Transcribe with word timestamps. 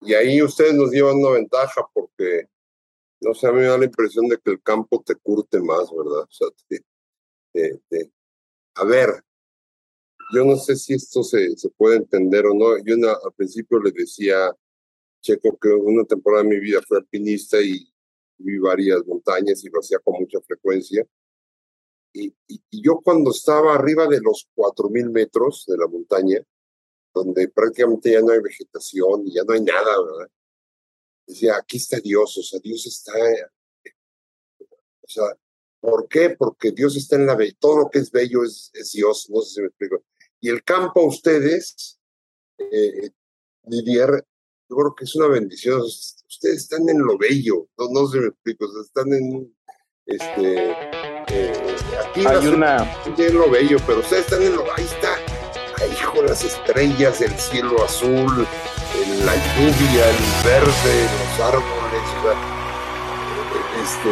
y 0.00 0.14
ahí 0.14 0.42
ustedes 0.42 0.74
nos 0.74 0.90
llevan 0.90 1.16
una 1.16 1.30
ventaja 1.30 1.86
porque, 1.92 2.48
no 3.20 3.34
sé, 3.34 3.46
a 3.46 3.52
mí 3.52 3.58
me 3.60 3.66
da 3.66 3.78
la 3.78 3.84
impresión 3.84 4.28
de 4.28 4.38
que 4.38 4.50
el 4.50 4.62
campo 4.62 5.02
te 5.04 5.14
curte 5.16 5.60
más, 5.60 5.90
¿verdad? 5.94 6.22
O 6.22 6.28
sea, 6.30 6.48
a 8.74 8.84
ver, 8.84 9.22
yo 10.32 10.44
no 10.44 10.56
sé 10.56 10.76
si 10.76 10.94
esto 10.94 11.22
se, 11.22 11.56
se 11.56 11.68
puede 11.70 11.96
entender 11.96 12.46
o 12.46 12.54
no. 12.54 12.78
Yo 12.84 12.94
al 12.94 13.32
principio 13.34 13.80
le 13.80 13.90
decía 13.90 14.56
Checo 15.20 15.58
que 15.58 15.68
una 15.68 16.04
temporada 16.04 16.44
de 16.44 16.50
mi 16.50 16.60
vida 16.60 16.80
fue 16.86 16.98
alpinista 16.98 17.60
y 17.60 17.86
vi 18.38 18.58
varias 18.58 19.04
montañas 19.06 19.62
y 19.64 19.68
lo 19.68 19.80
hacía 19.80 19.98
con 19.98 20.14
mucha 20.20 20.40
frecuencia. 20.40 21.06
Y, 22.12 22.34
yo 22.70 23.00
cuando 23.04 23.30
estaba 23.30 23.74
arriba 23.74 24.06
de 24.06 24.20
los 24.20 24.48
4.000 24.56 25.10
metros 25.10 25.64
de 25.68 25.76
la 25.76 25.86
montaña, 25.86 26.42
donde 27.12 27.48
prácticamente 27.48 28.12
ya 28.12 28.20
no 28.20 28.32
hay 28.32 28.40
vegetación 28.40 29.26
y 29.26 29.34
ya 29.34 29.44
no 29.44 29.54
hay 29.54 29.62
nada, 29.62 30.02
¿verdad? 30.02 30.30
Decía, 31.26 31.56
aquí 31.56 31.76
está 31.76 31.98
Dios, 32.00 32.36
o 32.38 32.42
sea, 32.42 32.60
Dios 32.62 32.86
está... 32.86 33.12
O 35.02 35.08
sea, 35.12 35.24
¿por 35.80 36.08
qué? 36.08 36.30
Porque 36.30 36.72
Dios 36.72 36.96
está 36.96 37.16
en 37.16 37.26
la 37.26 37.34
belleza, 37.34 37.56
todo 37.60 37.78
lo 37.78 37.90
que 37.90 37.98
es 37.98 38.10
bello 38.10 38.44
es, 38.44 38.70
es, 38.74 38.92
Dios, 38.92 39.28
no 39.30 39.40
sé 39.42 39.54
si 39.54 39.60
me 39.60 39.66
explico. 39.68 40.04
Y 40.40 40.48
el 40.48 40.62
campo, 40.62 41.04
ustedes, 41.04 42.00
eh, 42.58 43.10
Didier, 43.62 44.24
yo 44.68 44.76
creo 44.76 44.94
que 44.94 45.04
es 45.04 45.14
una 45.16 45.26
bendición. 45.26 45.80
Ustedes 45.82 46.62
están 46.62 46.88
en 46.88 47.00
lo 47.00 47.18
bello, 47.18 47.68
no, 47.76 47.88
no 47.90 48.06
se 48.06 48.20
me 48.20 48.28
explico, 48.28 48.66
están 48.80 49.12
en, 49.12 49.54
este, 50.06 50.70
eh, 51.28 51.76
aquí 52.04 52.26
Hay 52.26 52.46
una... 52.48 52.84
en 53.04 53.34
lo 53.34 53.50
bello, 53.50 53.78
pero 53.86 54.00
ustedes 54.00 54.24
están 54.24 54.42
en 54.42 54.56
lo, 54.56 54.64
las 56.18 56.44
estrellas, 56.44 57.20
el 57.20 57.32
cielo 57.38 57.82
azul, 57.84 58.46
la 59.24 59.34
lluvia, 59.34 60.10
el 60.10 60.44
verde, 60.44 61.08
los 61.18 61.40
árboles, 61.46 62.02
este, 63.82 64.10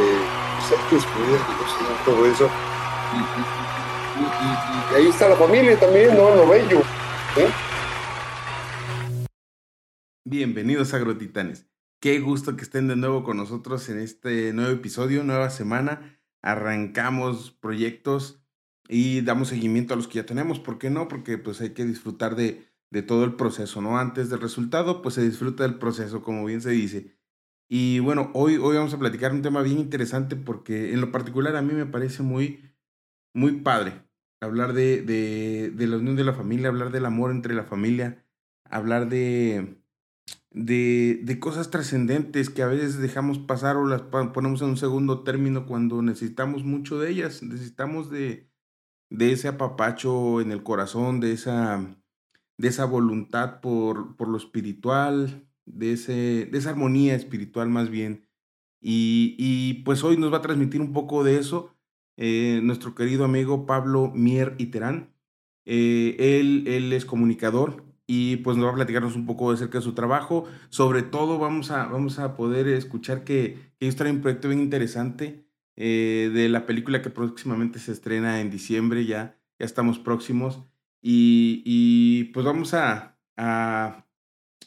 pues 0.56 0.72
hay 0.72 1.00
que 1.00 2.04
todo 2.04 2.26
eso. 2.26 2.50
Y, 4.90 4.94
ahí 4.94 5.06
está 5.08 5.28
la 5.28 5.36
familia 5.36 5.78
también, 5.78 6.16
¿no? 6.16 6.34
Lo 6.34 6.48
bello. 6.48 6.82
Bienvenidos 10.24 10.94
a 10.94 10.98
Agrotitanes. 10.98 11.66
Qué 12.00 12.20
gusto 12.20 12.56
que 12.56 12.62
estén 12.62 12.88
de 12.88 12.96
nuevo 12.96 13.24
con 13.24 13.36
nosotros 13.36 13.88
en 13.88 13.98
este 13.98 14.52
nuevo 14.52 14.70
episodio, 14.70 15.24
nueva 15.24 15.50
semana. 15.50 16.20
Arrancamos 16.42 17.50
proyectos 17.50 18.37
y 18.88 19.20
damos 19.20 19.48
seguimiento 19.48 19.94
a 19.94 19.96
los 19.96 20.08
que 20.08 20.16
ya 20.16 20.26
tenemos. 20.26 20.58
¿Por 20.58 20.78
qué 20.78 20.90
no? 20.90 21.08
Porque 21.08 21.38
pues 21.38 21.60
hay 21.60 21.70
que 21.70 21.84
disfrutar 21.84 22.34
de, 22.36 22.66
de 22.90 23.02
todo 23.02 23.24
el 23.24 23.34
proceso, 23.34 23.82
¿no? 23.82 23.98
Antes 23.98 24.30
del 24.30 24.40
resultado, 24.40 25.02
pues 25.02 25.14
se 25.14 25.22
disfruta 25.22 25.64
del 25.64 25.78
proceso, 25.78 26.22
como 26.22 26.44
bien 26.46 26.62
se 26.62 26.70
dice. 26.70 27.18
Y 27.68 27.98
bueno, 28.00 28.30
hoy, 28.34 28.56
hoy 28.56 28.76
vamos 28.76 28.94
a 28.94 28.98
platicar 28.98 29.32
un 29.32 29.42
tema 29.42 29.62
bien 29.62 29.78
interesante 29.78 30.36
porque 30.36 30.92
en 30.94 31.02
lo 31.02 31.12
particular 31.12 31.54
a 31.54 31.62
mí 31.62 31.74
me 31.74 31.84
parece 31.86 32.22
muy, 32.22 32.64
muy 33.34 33.60
padre 33.60 34.08
hablar 34.40 34.72
de, 34.72 35.02
de, 35.02 35.70
de 35.70 35.86
la 35.86 35.98
unión 35.98 36.16
de 36.16 36.24
la 36.24 36.32
familia, 36.32 36.68
hablar 36.68 36.90
del 36.90 37.04
amor 37.04 37.30
entre 37.30 37.54
la 37.54 37.64
familia, 37.64 38.24
hablar 38.64 39.10
de, 39.10 39.82
de, 40.50 41.20
de 41.22 41.40
cosas 41.40 41.70
trascendentes 41.70 42.48
que 42.48 42.62
a 42.62 42.68
veces 42.68 42.98
dejamos 42.98 43.38
pasar 43.38 43.76
o 43.76 43.86
las 43.86 44.02
ponemos 44.02 44.62
en 44.62 44.70
un 44.70 44.76
segundo 44.78 45.22
término 45.22 45.66
cuando 45.66 46.00
necesitamos 46.00 46.64
mucho 46.64 46.98
de 46.98 47.10
ellas, 47.10 47.42
necesitamos 47.42 48.10
de, 48.10 48.48
de 49.10 49.32
ese 49.32 49.48
apapacho 49.48 50.40
en 50.40 50.52
el 50.52 50.62
corazón, 50.62 51.20
de 51.20 51.32
esa, 51.32 51.96
de 52.56 52.68
esa 52.68 52.84
voluntad 52.84 53.60
por, 53.60 54.16
por 54.16 54.28
lo 54.28 54.36
espiritual, 54.36 55.48
de, 55.66 55.92
ese, 55.92 56.48
de 56.50 56.58
esa 56.58 56.70
armonía 56.70 57.14
espiritual 57.14 57.68
más 57.68 57.90
bien. 57.90 58.28
Y, 58.80 59.34
y 59.38 59.82
pues 59.84 60.04
hoy 60.04 60.16
nos 60.16 60.32
va 60.32 60.38
a 60.38 60.42
transmitir 60.42 60.80
un 60.80 60.92
poco 60.92 61.24
de 61.24 61.38
eso 61.38 61.74
eh, 62.16 62.60
nuestro 62.62 62.94
querido 62.94 63.24
amigo 63.24 63.66
Pablo 63.66 64.12
Mier 64.14 64.54
Iterán. 64.58 65.14
Eh, 65.64 66.16
él, 66.18 66.64
él 66.66 66.92
es 66.92 67.04
comunicador, 67.04 67.84
y 68.10 68.36
pues 68.38 68.56
nos 68.56 68.66
va 68.66 68.70
a 68.70 68.74
platicarnos 68.74 69.16
un 69.16 69.26
poco 69.26 69.52
acerca 69.52 69.78
de 69.78 69.84
su 69.84 69.92
trabajo. 69.92 70.46
Sobre 70.70 71.02
todo 71.02 71.38
vamos 71.38 71.70
a, 71.70 71.86
vamos 71.86 72.18
a 72.18 72.34
poder 72.36 72.66
escuchar 72.66 73.22
que, 73.22 73.74
que 73.78 73.84
ellos 73.86 73.96
traen 73.96 74.16
un 74.16 74.22
proyecto 74.22 74.48
bien 74.48 74.60
interesante 74.60 75.47
eh, 75.80 76.30
de 76.34 76.48
la 76.48 76.66
película 76.66 77.02
que 77.02 77.10
próximamente 77.10 77.78
se 77.78 77.92
estrena 77.92 78.40
en 78.40 78.50
diciembre, 78.50 79.06
ya, 79.06 79.38
ya 79.60 79.64
estamos 79.64 80.00
próximos. 80.00 80.64
Y, 81.00 81.62
y 81.64 82.24
pues 82.32 82.44
vamos 82.44 82.74
a, 82.74 83.16
a, 83.36 84.04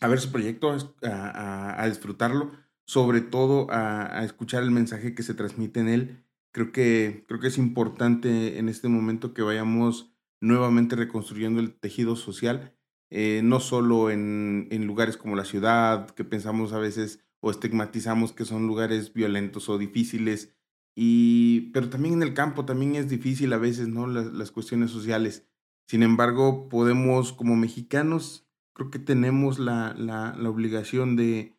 ver 0.01 0.19
su 0.21 0.31
proyecto, 0.31 0.73
a, 1.03 1.83
a 1.83 1.89
disfrutarlo, 1.89 2.53
sobre 2.85 3.19
todo 3.19 3.67
a, 3.69 4.23
escuchar 4.23 4.63
el 4.63 4.71
mensaje 4.71 5.13
que 5.13 5.23
se 5.23 5.33
transmite 5.33 5.81
en 5.81 5.89
él. 5.89 6.25
Creo 6.53 6.71
que, 6.71 7.25
creo 7.27 7.41
que 7.41 7.47
es 7.47 7.57
importante 7.57 8.57
en 8.57 8.69
este 8.69 8.87
momento 8.87 9.33
que 9.33 9.41
vayamos 9.41 10.13
nuevamente 10.39 10.95
reconstruyendo 10.95 11.59
el 11.59 11.73
tejido 11.73 12.15
social 12.15 12.73
eh, 13.13 13.41
no 13.43 13.59
solo 13.59 14.09
en, 14.09 14.69
en, 14.71 14.87
lugares 14.87 15.17
como 15.17 15.35
la 15.35 15.43
ciudad, 15.43 16.09
que 16.11 16.23
pensamos 16.23 16.71
a 16.71 16.79
veces 16.79 17.19
o 17.41 17.51
estigmatizamos 17.51 18.31
que 18.31 18.45
son 18.45 18.67
lugares 18.67 19.13
violentos 19.13 19.67
o 19.67 19.77
difíciles, 19.77 20.55
y, 20.95 21.71
pero 21.71 21.89
también 21.89 22.15
en 22.15 22.23
el 22.23 22.33
campo 22.33 22.65
también 22.65 22.95
es 22.95 23.09
difícil 23.09 23.53
a 23.53 23.57
veces, 23.57 23.87
¿no? 23.87 24.07
Las, 24.07 24.33
las 24.33 24.51
cuestiones 24.51 24.91
sociales. 24.91 25.47
Sin 25.87 26.03
embargo, 26.03 26.69
podemos, 26.69 27.33
como 27.33 27.55
mexicanos, 27.55 28.47
creo 28.73 28.91
que 28.91 28.99
tenemos 28.99 29.59
la, 29.59 29.93
la, 29.97 30.35
la 30.37 30.49
obligación 30.49 31.15
de, 31.15 31.55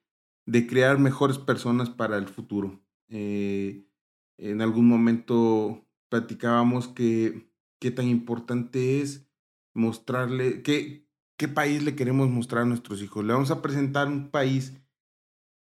de, 0.46 0.66
crear 0.66 0.98
mejores 0.98 1.38
personas 1.38 1.90
para 1.90 2.16
el 2.18 2.28
futuro. 2.28 2.82
Eh, 3.08 3.86
en 4.38 4.62
algún 4.62 4.88
momento 4.88 5.86
platicábamos 6.08 6.88
que 6.88 7.50
qué 7.78 7.90
tan 7.90 8.08
importante 8.08 9.00
es 9.00 9.28
mostrarle, 9.74 10.62
que, 10.62 11.02
¿Qué 11.42 11.48
país 11.48 11.82
le 11.82 11.96
queremos 11.96 12.28
mostrar 12.28 12.62
a 12.62 12.66
nuestros 12.66 13.02
hijos? 13.02 13.24
Le 13.24 13.32
vamos 13.32 13.50
a 13.50 13.62
presentar 13.62 14.06
un 14.06 14.30
país. 14.30 14.80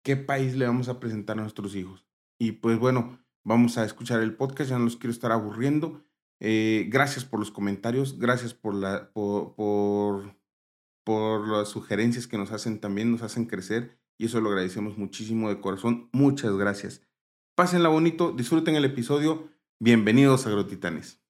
¿Qué 0.04 0.16
país 0.16 0.56
le 0.56 0.68
vamos 0.68 0.88
a 0.88 1.00
presentar 1.00 1.40
a 1.40 1.42
nuestros 1.42 1.76
hijos? 1.76 2.06
Y 2.38 2.52
pues 2.52 2.78
bueno, 2.78 3.23
vamos 3.44 3.78
a 3.78 3.86
escuchar 3.86 4.22
el 4.22 4.36
podcast, 4.36 4.70
ya 4.70 4.78
no 4.78 4.86
los 4.86 4.98
quiero 4.98 5.12
estar 5.12 5.32
aburriendo. 5.32 6.04
Eh, 6.40 6.88
gracias 6.90 7.26
por 7.26 7.40
los 7.40 7.52
comentarios, 7.52 8.20
gracias 8.20 8.54
por, 8.54 8.74
la, 8.74 9.12
por, 9.14 9.56
por, 9.56 10.36
por 11.06 11.48
las 11.48 11.70
sugerencias 11.70 12.28
que 12.28 12.38
nos 12.38 12.52
hacen 12.52 12.80
también, 12.80 13.12
nos 13.12 13.22
hacen 13.22 13.46
crecer 13.46 13.98
y 14.18 14.26
eso 14.26 14.42
lo 14.42 14.50
agradecemos 14.50 14.98
muchísimo 14.98 15.50
de 15.50 15.62
corazón. 15.62 16.10
Muchas 16.12 16.56
gracias. 16.56 17.02
Pásenla 17.56 17.90
bonito, 17.90 18.32
disfruten 18.32 18.76
el 18.76 18.86
episodio. 18.86 19.50
Bienvenidos 19.80 20.46
a 20.48 20.50
Grotitanes. 20.50 21.23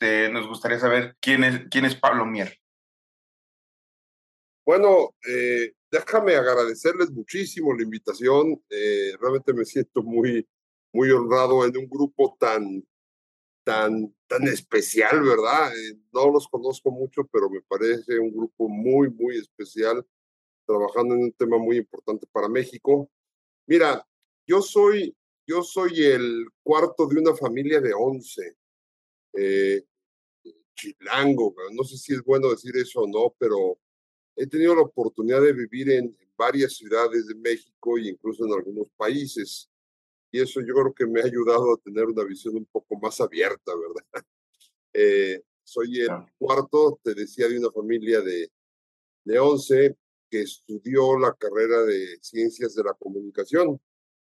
Eh, 0.00 0.30
nos 0.32 0.48
gustaría 0.48 0.78
saber 0.78 1.16
quién 1.20 1.44
es, 1.44 1.60
quién 1.70 1.84
es 1.84 1.94
Pablo 1.94 2.24
Mier. 2.24 2.58
Bueno, 4.64 5.14
eh, 5.26 5.72
déjame 5.90 6.36
agradecerles 6.36 7.10
muchísimo 7.10 7.74
la 7.74 7.82
invitación. 7.82 8.62
Eh, 8.70 9.12
realmente 9.20 9.52
me 9.52 9.64
siento 9.64 10.02
muy, 10.02 10.46
muy 10.92 11.10
honrado 11.10 11.64
en 11.64 11.76
un 11.76 11.88
grupo 11.88 12.36
tan, 12.38 12.86
tan, 13.64 14.14
tan 14.26 14.42
especial, 14.48 15.22
¿verdad? 15.22 15.72
no 16.12 16.30
los 16.30 16.48
conozco 16.48 16.90
mucho, 16.90 17.26
pero 17.32 17.50
me 17.50 17.62
parece 17.62 18.18
un 18.18 18.32
grupo 18.32 18.68
muy, 18.68 19.10
muy 19.10 19.38
especial, 19.38 20.04
trabajando 20.66 21.14
en 21.14 21.24
un 21.24 21.32
tema 21.32 21.58
muy 21.58 21.78
importante 21.78 22.26
para 22.32 22.48
México. 22.48 23.10
Mira, 23.66 24.06
yo 24.46 24.62
soy, 24.62 25.16
yo 25.46 25.62
soy 25.62 26.04
el 26.04 26.46
cuarto 26.62 27.06
de 27.06 27.20
una 27.20 27.34
familia 27.34 27.80
de 27.80 27.92
11 27.94 28.57
eh, 29.38 29.84
chilango, 30.74 31.54
no 31.72 31.84
sé 31.84 31.96
si 31.96 32.14
es 32.14 32.22
bueno 32.22 32.50
decir 32.50 32.76
eso 32.76 33.00
o 33.00 33.06
no, 33.06 33.34
pero 33.38 33.78
he 34.36 34.46
tenido 34.46 34.74
la 34.74 34.82
oportunidad 34.82 35.42
de 35.42 35.52
vivir 35.52 35.90
en, 35.90 36.16
varias 36.36 36.76
ciudades 36.76 37.26
de 37.26 37.34
México 37.34 37.98
e 37.98 38.10
incluso 38.10 38.46
en 38.46 38.52
algunos 38.52 38.86
países. 38.96 39.68
Y 40.30 40.40
eso 40.40 40.60
yo 40.60 40.72
creo 40.72 40.94
que 40.94 41.04
me 41.04 41.20
ha 41.20 41.24
ayudado 41.24 41.74
a 41.74 41.76
tener 41.78 42.04
una 42.04 42.22
visión 42.22 42.54
un 42.54 42.66
poco 42.66 42.96
más 42.96 43.20
abierta, 43.20 43.72
¿verdad? 43.74 44.04
Eh, 44.94 45.42
soy 45.62 46.00
el 46.00 46.10
cuarto, 46.38 46.98
te 47.04 47.14
decía, 47.14 47.46
de 47.46 47.58
una 47.58 47.70
familia 47.70 48.20
de, 48.20 48.50
de 49.24 49.38
11 49.38 49.96
que 50.30 50.40
estudió 50.40 51.18
la 51.18 51.34
carrera 51.34 51.82
de 51.82 52.18
ciencias 52.22 52.74
de 52.74 52.84
la 52.84 52.94
comunicación. 52.94 53.80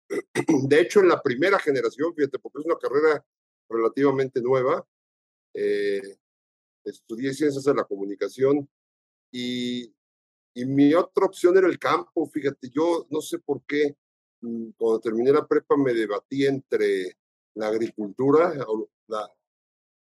De 0.67 0.81
hecho, 0.81 1.01
en 1.01 1.09
la 1.09 1.21
primera 1.21 1.59
generación, 1.59 2.13
fíjate, 2.15 2.39
porque 2.39 2.59
es 2.59 2.65
una 2.65 2.77
carrera 2.77 3.25
relativamente 3.69 4.41
nueva, 4.41 4.85
eh, 5.53 6.17
estudié 6.83 7.33
ciencias 7.33 7.63
de 7.63 7.73
la 7.73 7.83
comunicación 7.83 8.67
y, 9.31 9.93
y 10.53 10.65
mi 10.65 10.93
otra 10.93 11.25
opción 11.25 11.57
era 11.57 11.67
el 11.67 11.79
campo, 11.79 12.27
fíjate, 12.27 12.69
yo 12.69 13.07
no 13.09 13.21
sé 13.21 13.39
por 13.39 13.61
qué, 13.65 13.95
mm, 14.41 14.71
cuando 14.77 14.99
terminé 14.99 15.31
la 15.31 15.47
prepa 15.47 15.77
me 15.77 15.93
debatí 15.93 16.45
entre 16.45 17.17
la 17.55 17.67
agricultura 17.67 18.53
la, 19.07 19.29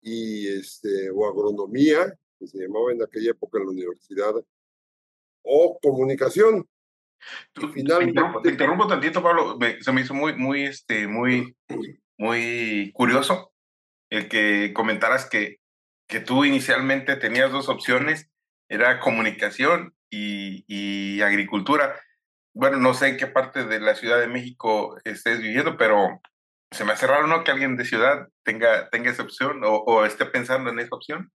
y 0.01 0.49
este, 0.49 1.11
o 1.11 1.27
agronomía, 1.27 2.19
que 2.39 2.47
se 2.47 2.59
llamaba 2.59 2.93
en 2.93 3.03
aquella 3.03 3.31
época 3.31 3.59
en 3.59 3.65
la 3.67 3.71
universidad, 3.71 4.35
o 5.43 5.79
comunicación. 5.81 6.69
finalmente... 7.73 8.21
te, 8.43 8.51
interrumpo, 8.51 8.87
tantito, 8.87 9.23
Pablo. 9.23 9.59
se 9.81 9.93
me 9.93 10.01
hizo 10.01 10.15
muy, 10.15 10.35
muy, 10.35 10.65
este, 10.65 11.07
muy, 11.07 11.57
muy 12.23 12.93
curioso 12.93 13.53
el 14.09 14.29
que 14.29 14.73
comentaras 14.73 15.29
que, 15.29 15.59
que 16.07 16.21
tú 16.21 16.45
inicialmente 16.45 17.17
tenías 17.17 17.51
dos 17.51 17.69
opciones, 17.69 18.31
era 18.69 19.01
comunicación 19.01 19.97
y, 20.09 20.65
y 20.69 21.21
agricultura. 21.23 21.99
Bueno, 22.55 22.77
no 22.77 22.95
sé 22.95 23.09
en 23.09 23.17
qué 23.17 23.27
parte 23.27 23.65
de 23.65 23.81
la 23.81 23.97
Ciudad 23.97 24.21
de 24.21 24.29
México 24.29 24.97
estés 25.05 25.41
viviendo, 25.41 25.77
pero 25.77 26.21
se 26.71 26.85
me 26.85 26.93
hace 26.93 27.09
raro, 27.09 27.27
¿no? 27.27 27.43
Que 27.43 27.51
alguien 27.51 27.77
de 27.77 27.85
ciudad 27.85 28.29
tenga, 28.45 28.89
tenga 28.91 29.11
esa 29.11 29.25
opción 29.25 29.65
o, 29.65 29.79
o 29.79 30.05
esté 30.05 30.25
pensando 30.27 30.71
en 30.71 30.79
esa 30.79 30.95
opción. 30.95 31.33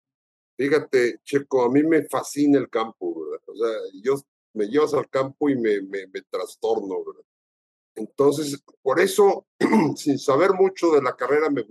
Fíjate, 0.56 1.18
Checo, 1.24 1.64
a 1.64 1.70
mí 1.70 1.82
me 1.82 2.04
fascina 2.04 2.60
el 2.60 2.70
campo, 2.70 3.24
¿verdad? 3.24 3.44
O 3.48 3.56
sea, 3.56 4.02
yo 4.04 4.22
me 4.54 4.66
llevas 4.66 4.94
al 4.94 5.08
campo 5.08 5.50
y 5.50 5.56
me, 5.56 5.80
me, 5.82 6.06
me 6.06 6.22
trastorno, 6.30 7.04
¿verdad? 7.04 7.24
Entonces, 7.96 8.62
por 8.82 9.00
eso, 9.00 9.46
sin 9.96 10.18
saber 10.18 10.52
mucho 10.52 10.92
de 10.92 11.02
la 11.02 11.16
carrera, 11.16 11.50
me. 11.50 11.64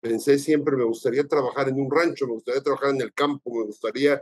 Pensé 0.00 0.36
siempre, 0.38 0.76
me 0.76 0.84
gustaría 0.84 1.26
trabajar 1.28 1.68
en 1.68 1.80
un 1.80 1.88
rancho, 1.88 2.26
me 2.26 2.32
gustaría 2.32 2.60
trabajar 2.60 2.90
en 2.90 3.02
el 3.02 3.12
campo, 3.12 3.54
me 3.54 3.64
gustaría... 3.66 4.20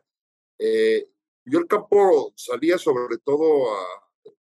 Eh, 0.59 1.09
yo 1.47 1.59
el 1.59 1.67
campo 1.67 2.35
salía 2.37 2.77
sobre 2.77 3.17
todo 3.25 3.75
a 3.75 3.87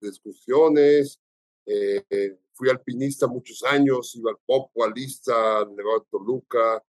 discusiones, 0.00 1.20
eh, 1.66 2.38
fui 2.52 2.70
alpinista 2.70 3.26
muchos 3.26 3.64
años, 3.64 4.14
iba 4.14 4.30
al 4.30 4.38
Popo, 4.46 4.84
a 4.84 4.90
Lista, 4.90 5.58
al 5.58 5.74
Nevado 5.74 6.00
de 6.00 6.06
Toluca, 6.10 6.84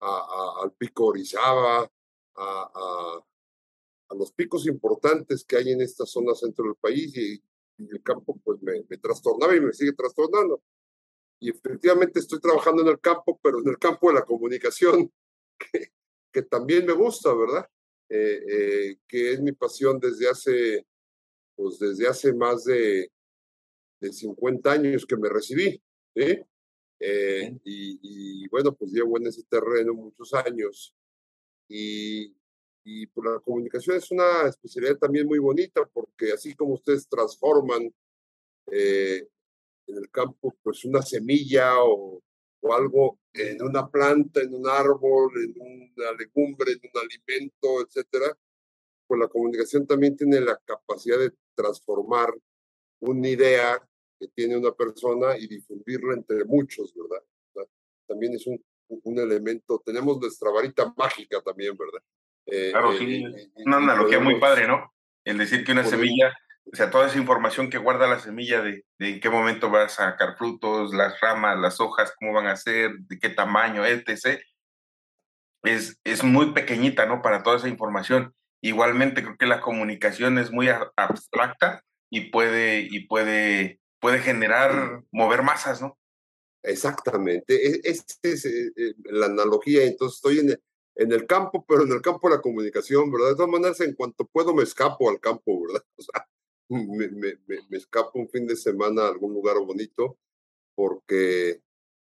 al 0.00 0.72
Pico 0.78 1.06
Orizaba, 1.06 1.90
a, 2.36 3.24
los 4.16 4.32
picos 4.32 4.66
importantes 4.66 5.44
que 5.44 5.56
hay 5.56 5.72
en 5.72 5.82
esta 5.82 6.06
zona 6.06 6.34
centro 6.34 6.64
del 6.64 6.76
país 6.76 7.14
y, 7.16 7.42
el 7.78 8.02
campo 8.02 8.38
pues 8.44 8.60
me, 8.62 8.82
trastornaba 8.98 9.54
y 9.56 9.60
me 9.60 9.72
sigue 9.72 9.92
trastornando. 9.92 10.62
Y 11.40 11.50
efectivamente 11.50 12.18
estoy 12.18 12.40
trabajando 12.40 12.82
en 12.82 12.88
el 12.88 13.00
campo, 13.00 13.38
pero 13.42 13.60
en 13.60 13.68
el 13.68 13.78
campo 13.78 14.08
de 14.08 14.14
la 14.14 14.24
comunicación, 14.24 15.12
que, 15.58 15.92
que 16.32 16.42
también 16.42 16.86
me 16.86 16.92
gusta, 16.92 17.32
¿verdad? 17.34 17.68
Eh, 18.10 18.40
eh, 18.48 18.96
que 19.06 19.32
es 19.32 19.40
mi 19.40 19.52
pasión 19.52 20.00
desde 20.00 20.28
hace, 20.28 20.86
pues 21.54 21.78
desde 21.78 22.08
hace 22.08 22.32
más 22.32 22.64
de, 22.64 23.12
de 24.00 24.12
50 24.12 24.70
años 24.72 25.04
que 25.06 25.16
me 25.16 25.28
recibí, 25.28 25.82
¿sí? 26.14 26.40
Eh, 27.00 27.56
y, 27.64 28.48
bueno, 28.48 28.74
pues 28.74 28.92
llevo 28.92 29.18
en 29.18 29.26
ese 29.26 29.44
terreno 29.44 29.94
muchos 29.94 30.34
años. 30.34 30.94
Y, 31.68 32.34
y 32.90 33.06
pues, 33.06 33.26
la 33.30 33.38
comunicación 33.40 33.96
es 33.98 34.10
una 34.10 34.48
especialidad 34.48 34.96
también 34.96 35.26
muy 35.26 35.38
bonita, 35.38 35.84
porque 35.92 36.32
así 36.32 36.54
como 36.54 36.72
ustedes 36.72 37.06
transforman 37.06 37.94
eh, 38.72 39.28
en 39.86 39.96
el 39.96 40.10
campo, 40.10 40.56
pues 40.62 40.86
una 40.86 41.02
semilla 41.02 41.82
o, 41.84 42.22
o, 42.60 42.74
algo 42.74 43.18
en 43.34 43.62
una 43.62 43.86
planta, 43.90 44.40
en 44.40 44.54
un 44.54 44.66
árbol, 44.66 45.32
en 45.36 45.54
una 45.60 46.12
legumbre, 46.12 46.72
en 46.72 46.80
un 46.82 47.00
alimento, 47.02 47.82
etcétera, 47.82 48.34
pues 49.06 49.20
la 49.20 49.28
comunicación 49.28 49.86
también 49.86 50.16
tiene 50.16 50.40
la 50.40 50.58
capacidad 50.64 51.18
de 51.18 51.32
transformar 51.54 52.32
una 53.00 53.28
idea 53.28 53.86
que 54.18 54.28
tiene 54.28 54.56
una 54.56 54.72
persona 54.72 55.36
y 55.36 55.46
difundirla 55.46 56.14
entre 56.14 56.44
muchos, 56.46 56.94
¿verdad? 56.94 57.22
también 58.06 58.32
es 58.32 58.46
un, 58.46 58.64
un, 58.88 59.18
elemento, 59.18 59.82
tenemos 59.84 60.18
nuestra 60.18 60.50
varita 60.50 60.94
mágica 60.96 61.42
también, 61.42 61.76
¿verdad? 61.76 62.02
Eh, 62.50 62.70
claro, 62.72 62.92
eh, 62.92 62.98
sí, 62.98 63.24
una 63.64 63.76
analogía 63.78 64.20
muy 64.20 64.40
padre, 64.40 64.66
¿no? 64.66 64.92
El 65.24 65.38
decir 65.38 65.64
que 65.64 65.72
una 65.72 65.84
semilla, 65.84 66.36
o 66.72 66.76
sea, 66.76 66.90
toda 66.90 67.06
esa 67.06 67.18
información 67.18 67.70
que 67.70 67.78
guarda 67.78 68.06
la 68.06 68.18
semilla 68.18 68.62
de, 68.62 68.84
de, 68.98 69.10
en 69.10 69.20
qué 69.20 69.30
momento 69.30 69.70
va 69.70 69.84
a 69.84 69.88
sacar 69.88 70.36
frutos, 70.36 70.94
las 70.94 71.20
ramas, 71.20 71.58
las 71.58 71.80
hojas, 71.80 72.14
cómo 72.18 72.32
van 72.32 72.46
a 72.46 72.56
ser, 72.56 72.92
de 72.98 73.18
qué 73.18 73.28
tamaño, 73.28 73.84
etc., 73.84 74.40
es, 75.64 75.98
es 76.04 76.24
muy 76.24 76.52
pequeñita, 76.52 77.06
¿no? 77.06 77.20
Para 77.20 77.42
toda 77.42 77.56
esa 77.56 77.68
información. 77.68 78.34
Igualmente 78.62 79.22
creo 79.22 79.36
que 79.36 79.46
la 79.46 79.60
comunicación 79.60 80.38
es 80.38 80.50
muy 80.50 80.68
abstracta 80.68 81.82
y 82.10 82.30
puede, 82.30 82.80
y 82.90 83.06
puede 83.06 83.80
puede 84.00 84.20
generar, 84.20 85.02
mover 85.10 85.42
masas, 85.42 85.80
¿no? 85.80 85.98
Exactamente, 86.62 87.54
e, 87.54 87.80
esa 87.84 88.04
es, 88.22 88.44
eh, 88.44 88.72
eh, 88.76 88.94
la 89.04 89.26
analogía, 89.26 89.84
entonces 89.84 90.16
estoy 90.16 90.40
en 90.40 90.50
el, 90.50 90.62
en 90.98 91.12
el 91.12 91.26
campo, 91.26 91.64
pero 91.66 91.84
en 91.84 91.92
el 91.92 92.02
campo 92.02 92.28
de 92.28 92.36
la 92.36 92.42
comunicación, 92.42 93.10
¿verdad? 93.12 93.30
De 93.30 93.36
todas 93.36 93.50
maneras, 93.50 93.80
en 93.80 93.94
cuanto 93.94 94.26
puedo 94.26 94.52
me 94.52 94.64
escapo 94.64 95.08
al 95.08 95.20
campo, 95.20 95.62
¿verdad? 95.66 95.84
O 95.96 96.02
sea, 96.02 96.28
me, 96.68 97.08
me, 97.08 97.38
me, 97.46 97.78
escapo 97.78 98.18
un 98.18 98.28
fin 98.28 98.46
de 98.46 98.56
semana 98.56 99.04
a 99.04 99.08
algún 99.08 99.32
lugar 99.32 99.56
bonito, 99.60 100.18
porque, 100.74 101.62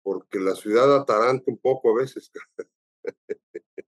porque 0.01 0.39
la 0.39 0.55
ciudad 0.55 0.95
ataranta 0.95 1.51
un 1.51 1.57
poco 1.57 1.91
a 1.91 2.01
veces. 2.01 2.31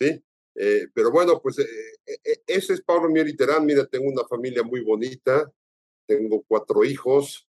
sí, 0.00 0.22
eh, 0.56 0.88
pero 0.92 1.10
bueno, 1.12 1.40
pues 1.40 1.56
ese 2.46 2.72
es 2.74 2.82
Pablo 2.82 3.08
Mier 3.08 3.34
Terán. 3.36 3.64
Mira, 3.64 3.86
tengo 3.86 4.10
una 4.10 4.26
familia 4.28 4.62
muy 4.64 4.82
bonita, 4.82 5.50
tengo 6.06 6.42
cuatro 6.46 6.84
hijos, 6.84 7.48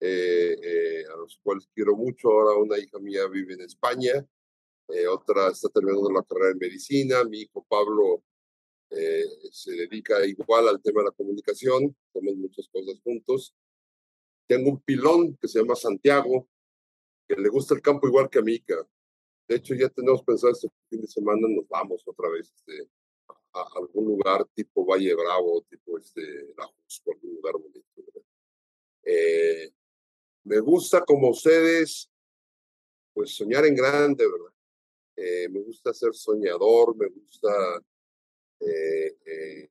eh, 0.00 0.56
eh, 0.62 1.04
a 1.12 1.16
los 1.16 1.38
cuales 1.42 1.68
quiero 1.74 1.96
mucho. 1.96 2.28
Ahora 2.30 2.56
una 2.56 2.78
hija 2.78 2.98
mía 2.98 3.26
vive 3.26 3.54
en 3.54 3.62
España, 3.62 4.26
eh, 4.92 5.06
otra 5.06 5.48
está 5.48 5.68
terminando 5.68 6.10
la 6.10 6.22
carrera 6.22 6.52
en 6.52 6.58
medicina. 6.58 7.24
Mi 7.24 7.42
hijo 7.42 7.64
Pablo 7.68 8.22
se 9.52 9.70
dedica 9.70 10.26
igual 10.26 10.66
al 10.66 10.82
tema 10.82 11.00
de 11.00 11.06
la 11.06 11.12
comunicación, 11.12 11.96
hacemos 12.08 12.34
muchas 12.34 12.68
cosas 12.72 13.00
juntos. 13.04 13.54
Tengo 14.48 14.70
un 14.70 14.80
pilón 14.80 15.36
que 15.36 15.46
se 15.46 15.60
llama 15.60 15.76
Santiago, 15.76 16.48
que 17.28 17.36
le 17.36 17.48
gusta 17.48 17.74
el 17.74 17.82
campo 17.82 18.08
igual 18.08 18.28
que 18.28 18.40
a 18.40 18.42
mí. 18.42 18.60
De 19.46 19.56
hecho, 19.56 19.74
ya 19.74 19.88
tenemos 19.88 20.22
pensado 20.24 20.52
este 20.52 20.68
fin 20.88 21.00
de 21.00 21.06
semana 21.06 21.46
nos 21.48 21.68
vamos 21.68 22.02
otra 22.06 22.28
vez 22.30 22.52
este, 22.54 22.88
a 23.52 23.64
algún 23.76 24.06
lugar 24.06 24.44
tipo 24.54 24.84
Valle 24.84 25.14
Bravo, 25.14 25.64
tipo 25.68 25.98
este, 25.98 26.22
La 26.56 26.66
Jusco, 26.66 27.12
algún 27.12 27.34
lugar 27.34 27.54
bonito. 27.54 27.84
Eh, 29.04 29.70
me 30.44 30.60
gusta 30.60 31.04
como 31.04 31.30
ustedes, 31.30 32.10
pues 33.12 33.34
soñar 33.34 33.64
en 33.66 33.74
grande, 33.74 34.24
¿verdad? 34.24 34.52
Eh, 35.22 35.50
me 35.50 35.60
gusta 35.60 35.92
ser 35.92 36.14
soñador, 36.14 36.96
me 36.96 37.08
gusta 37.08 37.50
eh, 38.60 39.68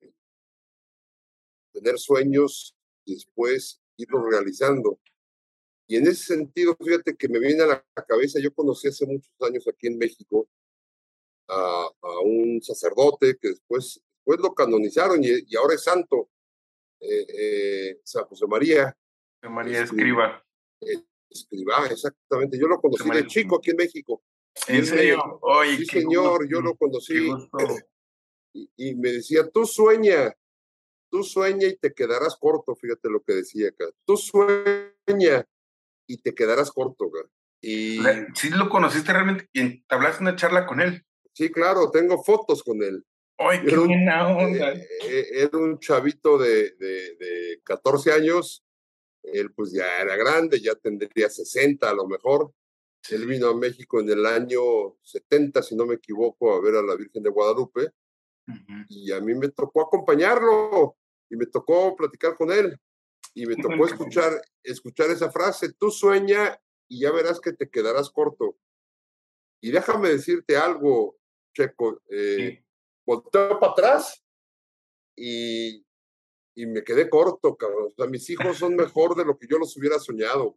tener 1.72 1.98
sueños 1.98 2.76
y 3.04 3.16
después 3.16 3.82
irlos 3.98 4.26
realizando. 4.30 5.00
Y 5.88 5.96
en 5.96 6.06
ese 6.06 6.36
sentido, 6.36 6.78
fíjate 6.80 7.16
que 7.16 7.28
me 7.28 7.40
viene 7.40 7.64
a 7.64 7.66
la 7.66 8.06
cabeza, 8.08 8.40
yo 8.40 8.54
conocí 8.54 8.90
hace 8.90 9.08
muchos 9.08 9.34
años 9.42 9.68
aquí 9.68 9.88
en 9.88 9.98
México 9.98 10.48
a, 11.48 11.90
un 12.24 12.62
sacerdote 12.62 13.36
que 13.42 13.50
después, 13.50 14.00
después 14.18 14.40
lo 14.40 14.54
canonizaron 14.54 15.20
y, 15.24 15.56
ahora 15.56 15.74
es 15.74 15.84
santo, 15.84 16.30
eh, 17.00 17.26
eh, 17.28 18.00
San 18.04 18.26
José 18.26 18.46
María. 18.46 18.96
José 19.42 19.52
María 19.52 19.82
Escriba. 19.82 20.46
Escriba, 21.28 21.88
exactamente. 21.88 22.60
Yo 22.60 22.68
lo 22.68 22.80
conocí 22.80 23.10
de 23.10 23.26
chico 23.26 23.58
aquí 23.58 23.72
en 23.72 23.78
México. 23.78 24.22
¿En 24.68 24.86
serio? 24.86 25.40
sí, 25.78 25.86
señor, 25.86 26.48
yo 26.50 26.62
lo 26.62 26.76
conocí. 26.76 27.14
Y, 28.52 28.96
me 28.96 29.12
decía, 29.12 29.48
tú 29.48 29.64
sueña, 29.64 30.36
tú 31.12 31.24
sueña 31.24 31.68
y 31.68 31.78
te 31.78 31.94
quedarás 31.94 32.36
corto, 32.36 32.76
fíjate 32.76 33.08
lo 33.08 33.22
que 33.22 33.34
decía 33.34 33.70
acá. 33.70 33.86
Tú 34.06 34.18
sueña 34.18 35.46
y 36.08 36.18
te 36.18 36.34
quedarás 36.34 36.72
corto, 36.72 37.12
Y... 37.62 38.00
sí 38.34 38.50
lo 38.50 38.68
conociste 38.68 39.14
realmente 39.14 39.48
y 39.54 39.86
hablaste 39.88 40.24
una 40.24 40.36
charla 40.36 40.66
con 40.66 40.82
él. 40.82 41.06
Sí, 41.32 41.52
claro, 41.52 41.92
tengo 41.92 42.24
fotos 42.24 42.64
con 42.64 42.82
él. 42.82 43.06
¡Ay, 43.38 43.64
qué 43.66 43.78
buena 43.78 44.28
onda! 44.36 44.74
Eh, 44.74 44.88
eh, 45.04 45.26
era 45.34 45.58
un 45.58 45.80
chavito 45.80 46.38
de, 46.38 46.72
de, 46.72 47.16
de 47.16 47.62
14 47.64 48.12
años. 48.12 48.66
Él 49.24 49.54
pues 49.54 49.72
ya 49.72 50.02
era 50.02 50.18
grande, 50.18 50.60
ya 50.60 50.76
tendría 50.76 51.30
60 51.30 51.90
a 51.90 51.94
lo 51.94 52.08
mejor. 52.08 52.52
Él 53.10 53.26
vino 53.26 53.48
a 53.48 53.56
México 53.56 54.00
en 54.00 54.10
el 54.10 54.26
año 54.26 54.98
70, 55.02 55.64
si 55.64 55.76
no 55.76 55.86
me 55.86 55.96
equivoco, 55.96 56.54
a 56.54 56.62
ver 56.62 56.76
a 56.76 56.82
la 56.82 56.96
Virgen 56.96 57.24
de 57.24 57.30
Guadalupe. 57.30 57.92
Y 58.90 59.12
a 59.12 59.20
mí 59.22 59.36
me 59.36 59.50
tocó 59.50 59.82
acompañarlo. 59.82 60.96
y 61.32 61.36
me 61.36 61.46
tocó 61.46 61.96
platicar 61.96 62.36
con 62.36 62.52
él 62.52 62.80
y 63.34 63.46
me 63.46 63.56
tocó 63.56 63.86
escuchar, 63.86 64.42
escuchar 64.64 65.10
esa 65.12 65.32
frase, 65.32 65.74
tú 65.74 65.92
sueña 65.92 66.60
y 66.88 67.02
ya 67.02 67.12
verás 67.12 67.40
que 67.40 67.54
te 67.54 67.70
quedarás 67.70 68.10
corto. 68.10 68.58
Y 69.62 69.72
déjame 69.72 70.10
decirte 70.10 70.58
algo, 70.58 71.18
Checo, 71.54 72.02
eh, 72.10 72.64
volteo 73.06 73.60
para 73.60 73.72
atrás 73.74 74.24
y, 75.16 75.86
y, 76.56 76.66
me 76.66 76.84
quedé 76.84 77.10
corto, 77.10 77.56
cabrón. 77.56 77.88
O 77.88 77.92
sea, 77.92 78.08
mis 78.08 78.30
hijos 78.30 78.58
son 78.58 78.76
mejor 78.76 79.16
de 79.16 79.26
lo 79.26 79.38
que 79.38 79.48
yo 79.48 79.58
los 79.58 79.76
hubiera 79.78 80.00
soñado. 80.00 80.56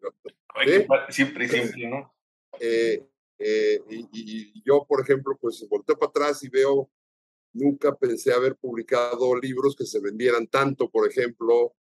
Siempre, 1.11 1.49
siempre, 1.49 1.88
¿no? 1.88 2.14
Eh, 2.61 3.04
eh, 3.38 3.80
y, 3.88 4.06
y, 4.12 4.62
yo, 4.64 4.85
por 4.87 5.00
ejemplo, 5.00 5.37
pues 5.40 5.66
volteo 5.68 5.99
para 5.99 6.11
atrás 6.11 6.42
y 6.44 6.49
veo, 6.49 6.90
nunca 7.52 7.94
pensé 7.97 8.32
haber 8.32 8.56
publicado 8.56 9.37
libros 9.37 9.76
que 9.76 9.87
se 9.87 10.00
vendieran 10.00 10.47
tanto, 10.47 10.90
por 10.90 11.09
ejemplo, 11.09 11.75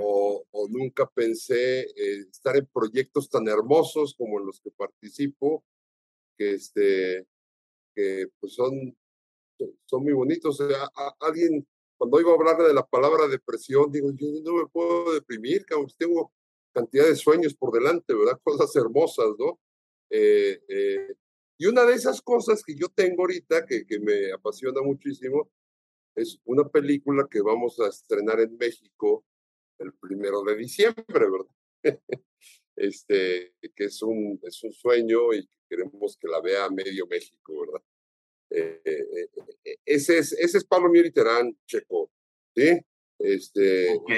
o, 0.00 0.44
o, 0.50 0.68
nunca 0.68 1.06
pensé 1.06 1.86
estar 2.30 2.56
en 2.56 2.66
proyectos 2.66 3.30
tan 3.30 3.48
hermosos 3.48 4.14
como 4.18 4.38
en 4.38 4.46
los 4.46 4.60
que 4.60 4.70
participo, 4.70 5.64
que, 6.36 6.54
este, 6.54 7.26
que 7.94 8.26
pues 8.38 8.52
son, 8.54 8.96
son 9.86 10.02
muy 10.02 10.12
bonitos. 10.12 10.60
O 10.60 10.68
sea, 10.68 10.90
alguien, 11.20 11.66
cuando 11.96 12.20
iba 12.20 12.30
a 12.30 12.34
hablar 12.34 12.58
de 12.58 12.74
la 12.74 12.86
palabra 12.86 13.28
depresión, 13.28 13.90
digo, 13.90 14.10
yo 14.14 14.26
no 14.44 14.62
me 14.62 14.66
puedo 14.66 15.14
deprimir, 15.14 15.64
cabrón, 15.64 15.90
tengo 15.96 16.32
cantidad 16.72 17.06
de 17.06 17.16
sueños 17.16 17.54
por 17.54 17.72
delante, 17.72 18.14
¿verdad? 18.14 18.38
Cosas 18.44 18.74
hermosas, 18.76 19.28
¿no? 19.38 19.58
Eh, 20.10 20.60
eh, 20.68 21.14
y 21.58 21.66
una 21.66 21.84
de 21.84 21.94
esas 21.94 22.22
cosas 22.22 22.62
que 22.62 22.74
yo 22.74 22.88
tengo 22.88 23.22
ahorita, 23.22 23.66
que, 23.66 23.84
que 23.84 23.98
me 23.98 24.32
apasiona 24.32 24.80
muchísimo, 24.82 25.50
es 26.14 26.38
una 26.44 26.68
película 26.68 27.26
que 27.30 27.40
vamos 27.40 27.78
a 27.80 27.88
estrenar 27.88 28.40
en 28.40 28.56
México 28.56 29.24
el 29.78 29.92
primero 29.94 30.42
de 30.42 30.56
diciembre, 30.56 31.04
¿verdad? 31.06 31.54
este, 32.76 33.54
que 33.74 33.84
es 33.84 34.02
un, 34.02 34.38
es 34.42 34.62
un 34.62 34.72
sueño 34.72 35.32
y 35.34 35.48
queremos 35.68 36.16
que 36.16 36.28
la 36.28 36.40
vea 36.40 36.68
medio 36.70 37.06
México, 37.06 37.60
¿verdad? 37.60 37.82
Eh, 38.50 38.80
eh, 38.84 39.28
eh, 39.64 39.76
ese, 39.84 40.18
es, 40.18 40.32
ese 40.32 40.58
es 40.58 40.64
Pablo 40.64 40.90
Terán, 41.12 41.56
Checo, 41.66 42.10
¿sí? 42.54 42.80
Este, 43.18 43.94
ok, 43.94 44.10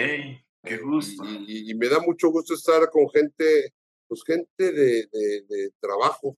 qué 0.62 0.76
gusto. 0.78 1.25
Y, 1.47 1.75
me 1.75 1.88
da 1.88 2.00
mucho 2.00 2.30
gusto 2.30 2.54
estar 2.54 2.88
con 2.90 3.09
gente, 3.11 3.75
pues 4.11 4.25
gente 4.25 4.73
de, 4.73 5.07
de, 5.07 5.43
de 5.49 5.71
trabajo, 5.79 6.37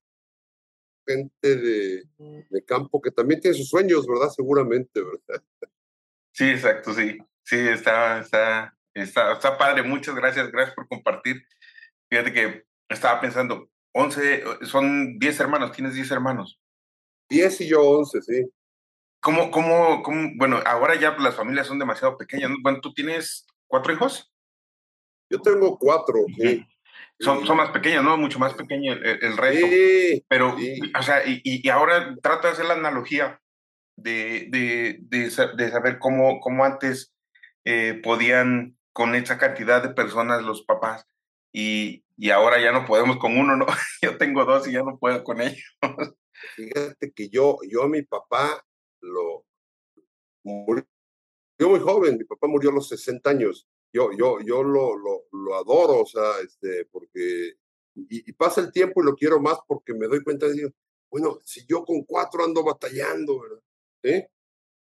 gente 1.06 1.56
de, 1.56 2.04
de, 2.50 2.64
campo 2.66 3.00
que 3.00 3.10
también 3.10 3.40
tiene 3.40 3.56
sus 3.56 3.70
sueños, 3.70 4.06
¿verdad? 4.06 4.28
Seguramente, 4.28 5.00
¿verdad? 5.00 5.42
Sí, 6.32 6.50
exacto, 6.50 6.92
sí. 6.92 7.16
Sí, 7.44 7.56
está, 7.56 8.20
está, 8.20 8.76
está, 8.92 9.32
está 9.32 9.56
padre. 9.56 9.82
Muchas 9.82 10.14
gracias, 10.14 10.52
gracias 10.52 10.76
por 10.76 10.86
compartir. 10.86 11.42
Fíjate 12.10 12.32
que 12.34 12.66
estaba 12.90 13.22
pensando, 13.22 13.70
11, 13.94 14.44
son 14.66 15.18
10 15.18 15.40
hermanos, 15.40 15.72
tienes 15.72 15.94
10 15.94 16.10
hermanos. 16.10 16.60
10 17.30 17.62
y 17.62 17.68
yo 17.68 17.80
11, 17.80 18.20
sí. 18.20 18.52
¿Cómo, 19.22 19.50
cómo, 19.50 20.02
cómo, 20.02 20.28
bueno, 20.36 20.60
ahora 20.66 20.94
ya 20.96 21.16
las 21.16 21.36
familias 21.36 21.68
son 21.68 21.78
demasiado 21.78 22.18
pequeñas. 22.18 22.50
Bueno, 22.60 22.82
¿tú 22.82 22.92
tienes 22.92 23.46
cuatro 23.66 23.94
hijos? 23.94 24.30
Yo 25.30 25.40
tengo 25.40 25.78
cuatro, 25.78 26.26
sí. 26.36 26.66
Son, 27.20 27.46
son 27.46 27.56
más 27.56 27.70
pequeñas, 27.70 28.02
¿no? 28.02 28.16
Mucho 28.16 28.38
más 28.38 28.54
pequeño 28.54 28.92
el, 28.92 29.04
el 29.22 29.36
resto. 29.36 29.66
Sí, 29.66 30.24
Pero, 30.28 30.56
o 30.98 31.02
sea, 31.02 31.26
y, 31.26 31.40
y, 31.44 31.68
ahora 31.68 32.16
trato 32.22 32.46
de 32.46 32.52
hacer 32.52 32.66
la 32.66 32.74
analogía 32.74 33.40
de, 33.96 34.48
de, 34.50 34.98
de, 35.02 35.30
de 35.56 35.70
saber 35.70 35.98
cómo, 35.98 36.40
cómo 36.40 36.64
antes 36.64 37.14
eh, 37.64 38.00
podían 38.02 38.76
con 38.92 39.14
esa 39.14 39.38
cantidad 39.38 39.82
de 39.82 39.94
personas 39.94 40.42
los 40.42 40.62
papás 40.64 41.06
y, 41.52 42.04
y 42.16 42.30
ahora 42.30 42.60
ya 42.60 42.72
no 42.72 42.84
podemos 42.86 43.18
con 43.18 43.36
uno, 43.38 43.56
¿no? 43.56 43.66
Yo 44.02 44.16
tengo 44.18 44.44
dos 44.44 44.66
y 44.66 44.72
ya 44.72 44.82
no 44.82 44.98
puedo 44.98 45.22
con 45.22 45.40
ellos. 45.40 45.76
Fíjate 46.56 47.12
que 47.12 47.28
yo, 47.28 47.58
yo 47.68 47.84
a 47.84 47.88
mi 47.88 48.02
papá 48.02 48.64
lo 49.00 49.44
murió 50.42 50.84
muy 51.60 51.78
joven, 51.78 52.18
mi 52.18 52.24
papá 52.24 52.48
murió 52.48 52.70
a 52.70 52.74
los 52.74 52.88
60 52.88 53.30
años. 53.30 53.68
Yo, 53.92 54.10
yo, 54.12 54.40
yo 54.40 54.62
lo, 54.62 54.96
lo, 54.96 55.24
lo 55.32 55.54
adoro, 55.54 56.00
o 56.00 56.06
sea, 56.06 56.40
este, 56.42 56.86
porque, 56.86 57.54
y, 57.94 58.32
pasa 58.32 58.60
el 58.60 58.72
tiempo 58.72 59.02
y 59.02 59.06
lo 59.06 59.14
quiero 59.14 59.40
más 59.40 59.58
porque 59.66 59.92
me 59.92 60.06
doy 60.06 60.22
cuenta 60.22 60.48
de, 60.48 60.72
bueno, 61.10 61.40
si 61.44 61.66
yo 61.66 61.84
con 61.84 62.02
cuatro 62.04 62.44
ando 62.44 62.64
batallando, 62.64 63.40
¿verdad? 63.40 63.62
¿Eh? 64.02 64.28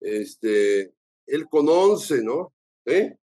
Este, 0.00 0.95
él 1.26 1.49
con 1.49 1.69
once, 1.69 2.23
¿no? 2.23 2.52
¿Eh? 2.85 3.16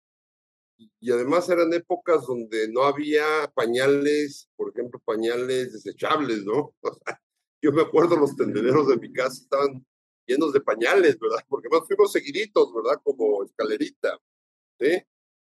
y 0.76 1.12
además 1.12 1.48
eran 1.48 1.72
épocas 1.72 2.26
donde 2.26 2.68
no 2.68 2.82
había 2.84 3.24
pañales, 3.54 4.48
por 4.56 4.70
ejemplo, 4.70 5.00
pañales 5.04 5.72
desechables, 5.72 6.44
¿no? 6.44 6.74
yo 7.62 7.72
me 7.72 7.82
acuerdo 7.82 8.16
los 8.16 8.36
tendederos 8.36 8.88
de 8.88 8.96
mi 8.96 9.12
casa 9.12 9.42
estaban 9.42 9.86
llenos 10.26 10.52
de 10.52 10.60
pañales, 10.60 11.18
¿verdad? 11.18 11.44
Porque 11.48 11.68
más 11.70 11.86
fuimos 11.86 12.12
seguiditos, 12.12 12.72
¿verdad? 12.74 13.00
Como 13.02 13.44
escalerita, 13.44 14.18
¿sí? 14.78 15.02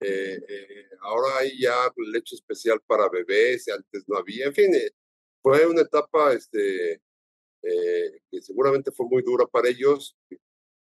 Eh, 0.01 0.39
eh, 0.49 0.89
ahora 1.01 1.39
hay 1.39 1.61
ya 1.61 1.75
leche 2.13 2.37
especial 2.37 2.81
para 2.87 3.09
bebés, 3.09 3.69
antes 3.69 4.05
no 4.07 4.17
había, 4.17 4.47
en 4.47 4.55
fin, 4.55 4.75
eh, 4.75 4.91
fue 5.43 5.67
una 5.67 5.83
etapa 5.83 6.33
este, 6.33 7.01
que 7.61 8.41
seguramente 8.41 8.93
fue 8.93 9.07
muy 9.07 9.23
dura 9.23 9.47
para 9.47 9.69
ellos. 9.69 10.17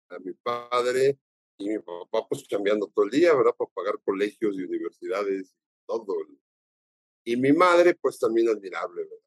A 0.09 0.19
mi 0.19 0.33
padre 0.35 1.19
y 1.59 1.69
mi 1.71 1.79
papá 1.79 2.27
pues 2.29 2.45
cambiando 2.49 2.87
todo 2.95 3.07
el 3.07 3.11
día, 3.11 3.35
¿verdad? 3.35 3.55
Para 3.57 3.71
pagar 3.71 4.01
colegios 4.05 4.57
y 4.57 4.63
universidades, 4.63 5.55
todo. 5.87 6.15
Y 7.25 7.37
mi 7.37 7.53
madre 7.53 7.95
pues 7.95 8.19
también 8.19 8.49
admirable, 8.49 9.05
¿verdad? 9.05 9.19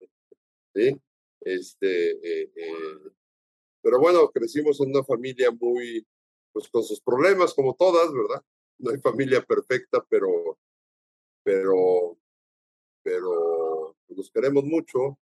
¿Sí? 0.74 1.00
Este, 1.40 2.12
eh, 2.12 2.52
eh, 2.56 2.98
pero 3.82 4.00
bueno, 4.00 4.30
crecimos 4.30 4.80
en 4.80 4.90
una 4.90 5.04
familia 5.04 5.50
muy, 5.50 6.06
pues 6.52 6.68
con 6.68 6.82
sus 6.82 7.00
problemas 7.00 7.52
como 7.52 7.74
todas, 7.74 8.12
¿verdad? 8.12 8.42
No 8.78 8.90
hay 8.90 8.98
familia 8.98 9.42
perfecta, 9.42 10.04
pero, 10.08 10.58
pero, 11.42 12.18
pero 13.02 13.96
nos 14.08 14.30
queremos 14.30 14.64
mucho. 14.64 15.18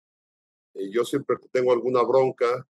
Y 0.74 0.90
yo 0.90 1.04
siempre 1.04 1.36
tengo 1.50 1.72
alguna 1.72 2.02
bronca, 2.02 2.66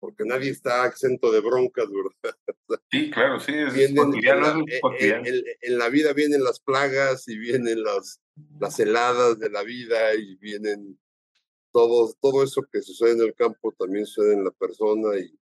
porque 0.00 0.24
nadie 0.24 0.50
está 0.50 0.86
exento 0.86 1.30
de 1.30 1.40
broncas, 1.40 1.86
¿verdad? 1.88 2.36
Sí, 2.90 3.10
claro, 3.10 3.38
sí, 3.38 3.52
es 3.54 3.94
cotidiano, 3.94 4.64
en, 4.98 5.78
la, 5.78 5.88
vida 5.88 6.12
vienen 6.12 6.42
las 6.42 6.60
plagas 6.60 7.28
y 7.28 7.36
vienen 7.36 7.82
las, 7.82 8.20
las 8.58 8.78
heladas 8.80 9.38
de 9.38 9.50
la 9.50 9.62
vida 9.62 10.14
y 10.14 10.36
vienen 10.36 10.98
todo, 11.72 12.12
todo 12.20 12.42
eso 12.42 12.62
que 12.70 12.82
sucede 12.82 13.12
en 13.12 13.20
el 13.20 13.34
campo 13.34 13.72
también 13.78 14.06
sucede 14.06 14.34
en 14.34 14.44
la 14.44 14.50
persona 14.52 15.18
y, 15.18 15.36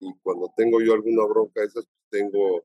y 0.00 0.14
cuando 0.22 0.52
tengo 0.56 0.80
yo 0.80 0.94
alguna 0.94 1.24
bronca 1.24 1.62
esas, 1.62 1.86
pues 1.86 2.08
tengo, 2.10 2.64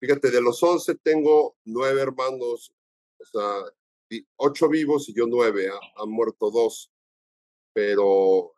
fíjate, 0.00 0.30
de 0.30 0.40
los 0.40 0.62
once 0.62 0.94
tengo 0.96 1.56
nueve 1.64 2.00
hermanos, 2.00 2.72
o 3.18 3.24
sea, 3.24 4.22
ocho 4.36 4.68
vivos 4.68 5.08
y 5.08 5.14
yo 5.14 5.26
nueve, 5.26 5.70
han 5.96 6.08
muerto 6.10 6.50
dos, 6.50 6.92
pero 7.72 8.54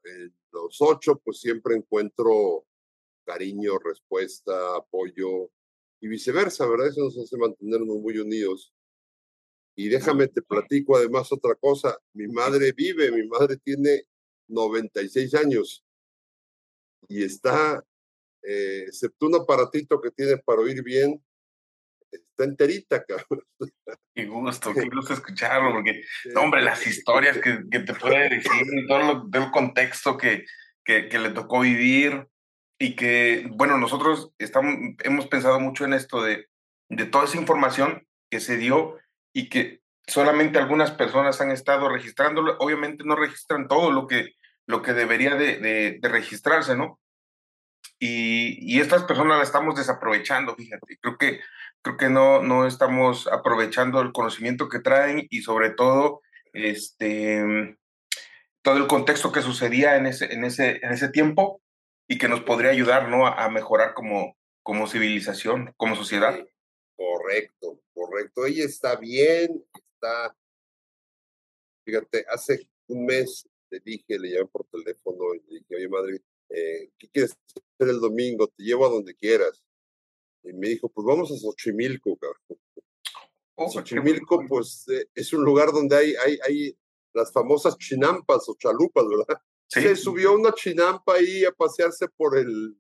los 0.53 0.77
ocho, 0.81 1.21
pues 1.25 1.41
siempre 1.41 1.77
encuentro 1.77 2.65
cariño, 3.25 3.79
respuesta, 3.79 4.77
apoyo 4.77 5.51
y 6.01 6.09
viceversa, 6.09 6.67
¿verdad? 6.67 6.89
Eso 6.89 7.05
nos 7.05 7.19
hace 7.19 7.37
mantenernos 7.37 7.99
muy 7.99 8.19
unidos. 8.19 8.73
Y 9.75 9.89
déjame 9.89 10.29
te 10.29 10.41
platico 10.43 10.97
además 10.97 11.31
otra 11.33 11.55
cosa. 11.55 11.99
Mi 12.15 12.29
madre 12.29 12.73
vive, 12.73 13.11
mi 13.11 13.27
madre 13.27 13.59
tiene 13.59 14.07
96 14.49 15.35
años 15.35 15.85
y 17.09 17.23
está, 17.25 17.85
eh, 18.47 18.85
excepto 18.87 19.27
un 19.27 19.35
aparatito 19.35 20.01
que 20.01 20.11
tiene 20.13 20.39
para 20.39 20.61
oír 20.61 20.83
bien, 20.83 21.21
está 22.11 22.45
enterita, 22.45 23.05
cabrón. 23.05 23.43
Qué 24.15 24.27
gusto, 24.27 24.73
qué 24.73 24.89
gusto 24.95 25.15
escucharlo, 25.15 25.73
porque, 25.73 26.03
hombre, 26.37 26.63
las 26.63 26.87
historias 26.87 27.39
que, 27.39 27.65
que 27.71 27.81
te 27.81 27.95
puede 27.95 28.29
decir 28.29 28.87
todo 28.89 29.29
el 29.33 29.51
contexto 29.51 30.17
que, 30.17 30.45
que, 30.85 31.09
que, 31.09 31.19
le 31.19 31.31
tocó 31.31 31.61
vivir 31.61 32.29
y 32.79 32.95
que, 32.95 33.49
bueno, 33.51 33.79
nosotros 33.79 34.33
estamos, 34.39 34.95
hemos 35.03 35.27
pensado 35.27 35.59
mucho 35.59 35.85
en 35.85 35.95
esto 35.95 36.23
de, 36.23 36.47
de 36.89 37.05
toda 37.07 37.25
esa 37.25 37.39
información 37.39 38.07
que 38.31 38.41
se 38.41 38.57
dio 38.57 38.97
y 39.33 39.49
que 39.49 39.81
solamente 40.07 40.59
algunas 40.59 40.93
personas 40.93 41.41
han 41.41 41.51
estado 41.51 41.89
registrándolo. 41.89 42.57
Obviamente 42.61 43.05
no 43.05 43.17
registran 43.17 43.67
todo 43.67 43.91
lo 43.91 44.07
que, 44.07 44.35
lo 44.67 44.83
que 44.83 44.93
debería 44.93 45.35
de, 45.35 45.59
de, 45.59 45.99
de 46.01 46.09
registrarse, 46.09 46.77
¿no? 46.77 47.01
Y, 47.99 48.59
y, 48.61 48.81
estas 48.81 49.05
personas 49.05 49.39
la 49.39 49.45
estamos 49.45 49.75
desaprovechando, 49.75 50.55
fíjate. 50.55 50.99
Creo 51.01 51.17
que 51.17 51.41
creo 51.87 51.97
que 51.97 52.11
no, 52.11 52.43
no 52.43 52.67
estamos 52.67 53.29
aprovechando 53.29 54.01
el 54.01 54.13
conocimiento 54.13 54.69
que 54.69 54.81
traen 54.81 55.27
y 55.31 55.43
sobre 55.43 55.71
todo 55.71 56.21
este, 56.53 57.79
todo 58.61 58.79
el 58.79 58.89
contexto 58.89 59.31
que 59.31 59.41
sucedía 59.41 59.97
en 59.97 60.07
ese, 60.07 60.33
en 60.33 60.45
ese, 60.45 60.81
en 60.83 60.93
ese 60.93 61.09
tiempo 61.09 61.63
y 62.09 62.19
que 62.19 62.29
nos 62.29 62.41
podría 62.41 62.73
ayudar 62.73 63.09
¿no? 63.09 63.29
a, 63.29 63.49
mejorar 63.51 63.95
como, 63.95 64.37
como 64.65 64.89
civilización, 64.89 65.75
como 65.77 65.95
sociedad. 65.95 66.37
correcto, 66.97 67.81
correcto. 67.95 68.47
Ella 68.47 68.65
está 68.65 68.97
bien, 68.97 69.65
está, 69.95 70.35
fíjate, 71.85 72.27
hace 72.29 72.69
un 72.89 73.07
mes 73.07 73.49
le 73.71 73.79
dije, 73.79 74.19
le 74.19 74.31
llamé 74.31 74.47
por 74.47 74.65
teléfono 74.67 75.35
y 75.35 75.39
le 75.49 75.59
dije, 75.61 75.77
oye 75.77 75.89
madre, 75.89 76.21
eh, 76.49 76.91
¿qué 76.99 77.09
quieres 77.09 77.37
hacer 77.55 77.95
el 77.95 78.01
domingo? 78.01 78.49
Te 78.49 78.63
llevo 78.63 78.87
a 78.87 78.91
donde 78.91 79.15
quieras. 79.15 79.63
Y 80.43 80.53
me 80.53 80.69
dijo, 80.69 80.89
pues 80.89 81.05
vamos 81.07 81.31
a 81.33 81.37
Xochimilco, 81.37 82.17
cabrón. 82.17 82.61
Oh, 83.57 83.71
Xochimilco, 83.71 84.45
pues 84.49 84.87
eh, 84.89 85.09
es 85.15 85.33
un 85.33 85.45
lugar 85.45 85.73
donde 85.73 85.97
hay, 85.97 86.15
hay, 86.25 86.39
hay 86.47 86.79
las 87.13 87.33
famosas 87.33 87.77
chinampas 87.79 88.49
o 88.49 88.55
chalupas, 88.57 89.05
¿verdad? 89.09 89.41
Se 89.69 89.97
subió 89.97 90.35
una 90.35 90.53
chinampa 90.53 91.15
ahí 91.15 91.45
a 91.45 91.51
pasearse 91.51 92.07
por 92.09 92.39
el, 92.39 92.77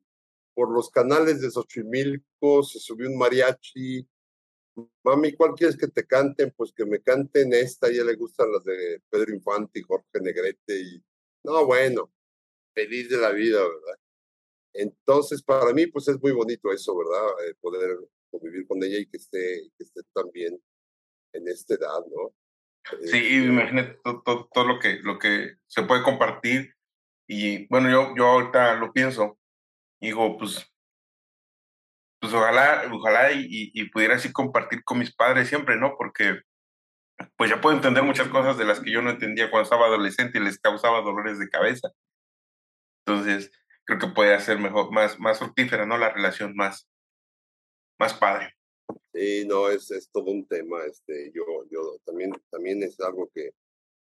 por 0.54 0.70
los 0.70 0.90
canales 0.90 1.40
de 1.40 1.50
Xochimilco, 1.50 2.62
se 2.62 2.78
subió 2.78 3.08
un 3.08 3.18
mariachi. 3.18 4.06
Mami, 5.02 5.32
¿cuál 5.32 5.54
quieres 5.54 5.76
que 5.76 5.88
te 5.88 6.06
canten? 6.06 6.52
Pues 6.56 6.73
que 6.73 6.85
me 6.85 7.00
canten 7.00 7.52
esta, 7.54 7.87
a 7.87 7.90
ella 7.90 8.04
le 8.04 8.14
gustan 8.14 8.52
las 8.52 8.62
de 8.62 9.02
Pedro 9.11 9.35
Infante 9.35 9.80
y 9.80 9.82
Jorge 9.82 10.20
Negrete 10.20 10.78
y 10.78 11.02
no, 11.44 11.64
bueno, 11.64 12.12
feliz 12.76 13.09
de 13.09 13.16
la 13.16 13.30
vida, 13.30 13.59
¿verdad? 13.59 13.99
Entonces, 14.75 15.42
para 15.42 15.73
mí, 15.73 15.87
pues 15.87 16.06
es 16.09 16.21
muy 16.21 16.33
bonito 16.33 16.71
eso, 16.71 16.95
¿verdad? 16.97 17.49
Eh, 17.49 17.54
poder 17.61 17.97
convivir 18.30 18.66
con 18.66 18.83
ella 18.85 18.99
y 18.99 19.06
que 19.06 19.16
esté, 19.16 19.71
que 19.76 19.85
esté 19.85 20.02
también 20.12 20.61
en 21.33 21.49
esta 21.49 21.75
edad, 21.75 22.00
¿no? 22.11 22.35
Sí, 23.02 23.16
este 23.16 23.47
imagínate 23.47 23.99
todo, 24.04 24.49
todo, 24.52 24.66
lo, 24.66 24.78
que, 24.78 25.00
lo 25.02 25.18
que 25.18 25.56
se 25.66 25.83
puede 25.85 26.02
compartir. 26.02 26.75
Y 27.26 27.66
bueno, 27.68 27.90
yo, 27.90 28.14
yo 28.16 28.26
ahorita 28.26 28.76
lo 28.76 28.92
pienso, 28.92 29.38
digo, 30.00 30.37
pues, 30.37 30.71
pues 32.21 32.33
ojalá, 32.35 32.88
ojalá 32.92 33.33
y, 33.33 33.71
y, 33.73 33.90
pudiera 33.90 34.16
así 34.16 34.33
compartir 34.33 34.85
con 34.85 34.99
mis 34.99 35.14
padres 35.14 35.49
siempre, 35.49 35.76
¿no? 35.76 35.97
Porque 35.97 36.42
pues 37.37 37.50
ya 37.50 37.61
puedo 37.61 37.75
entender 37.75 38.02
muchas 38.02 38.28
cosas 38.28 38.59
de 38.59 38.66
las 38.66 38.80
que 38.80 38.90
yo 38.90 39.00
no 39.00 39.11
entendía 39.11 39.50
cuando 39.50 39.64
estaba 39.64 39.87
adolescente 39.87 40.38
y 40.38 40.42
les 40.42 40.59
causaba 40.59 41.00
dolores 41.00 41.38
de 41.38 41.49
cabeza. 41.49 41.90
Entonces, 43.06 43.52
creo 43.84 43.98
que 43.98 44.08
puede 44.08 44.38
ser 44.40 44.58
mejor, 44.58 44.90
más, 44.92 45.18
más 45.20 45.38
fructífera, 45.38 45.86
¿no? 45.86 45.96
La 45.96 46.10
relación 46.10 46.54
más, 46.56 46.88
más 47.98 48.14
padre. 48.14 48.54
Sí, 49.14 49.46
no, 49.46 49.68
es, 49.68 49.90
es 49.90 50.10
todo 50.10 50.30
un 50.30 50.46
tema. 50.46 50.84
Este, 50.84 51.30
yo, 51.32 51.44
yo 51.70 51.98
también, 52.04 52.32
también 52.50 52.82
es 52.82 52.98
algo 53.00 53.30
que, 53.32 53.52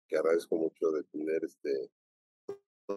que 0.08 0.18
agradezco 0.18 0.56
mucho 0.56 0.92
de 0.92 1.04
tener 1.06 1.44
este, 1.44 1.90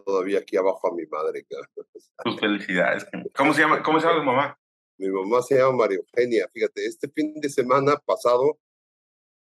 todavía 0.04 0.40
aquí 0.40 0.56
abajo 0.56 0.88
a 0.88 0.94
mi 0.94 1.06
madre. 1.06 1.46
Tus 2.24 2.38
felicidades. 2.38 3.06
¿Cómo 3.36 3.54
se 3.54 3.62
llama, 3.62 3.82
cómo 3.82 3.98
se 3.98 4.06
llama 4.06 4.20
tu 4.20 4.26
mamá? 4.26 4.58
Mi 4.98 5.08
mamá 5.08 5.42
se 5.42 5.56
llama 5.56 5.78
María 5.78 5.98
Eugenia. 5.98 6.48
Fíjate, 6.52 6.86
este 6.86 7.08
fin 7.08 7.34
de 7.40 7.48
semana 7.48 7.96
pasado 7.96 8.58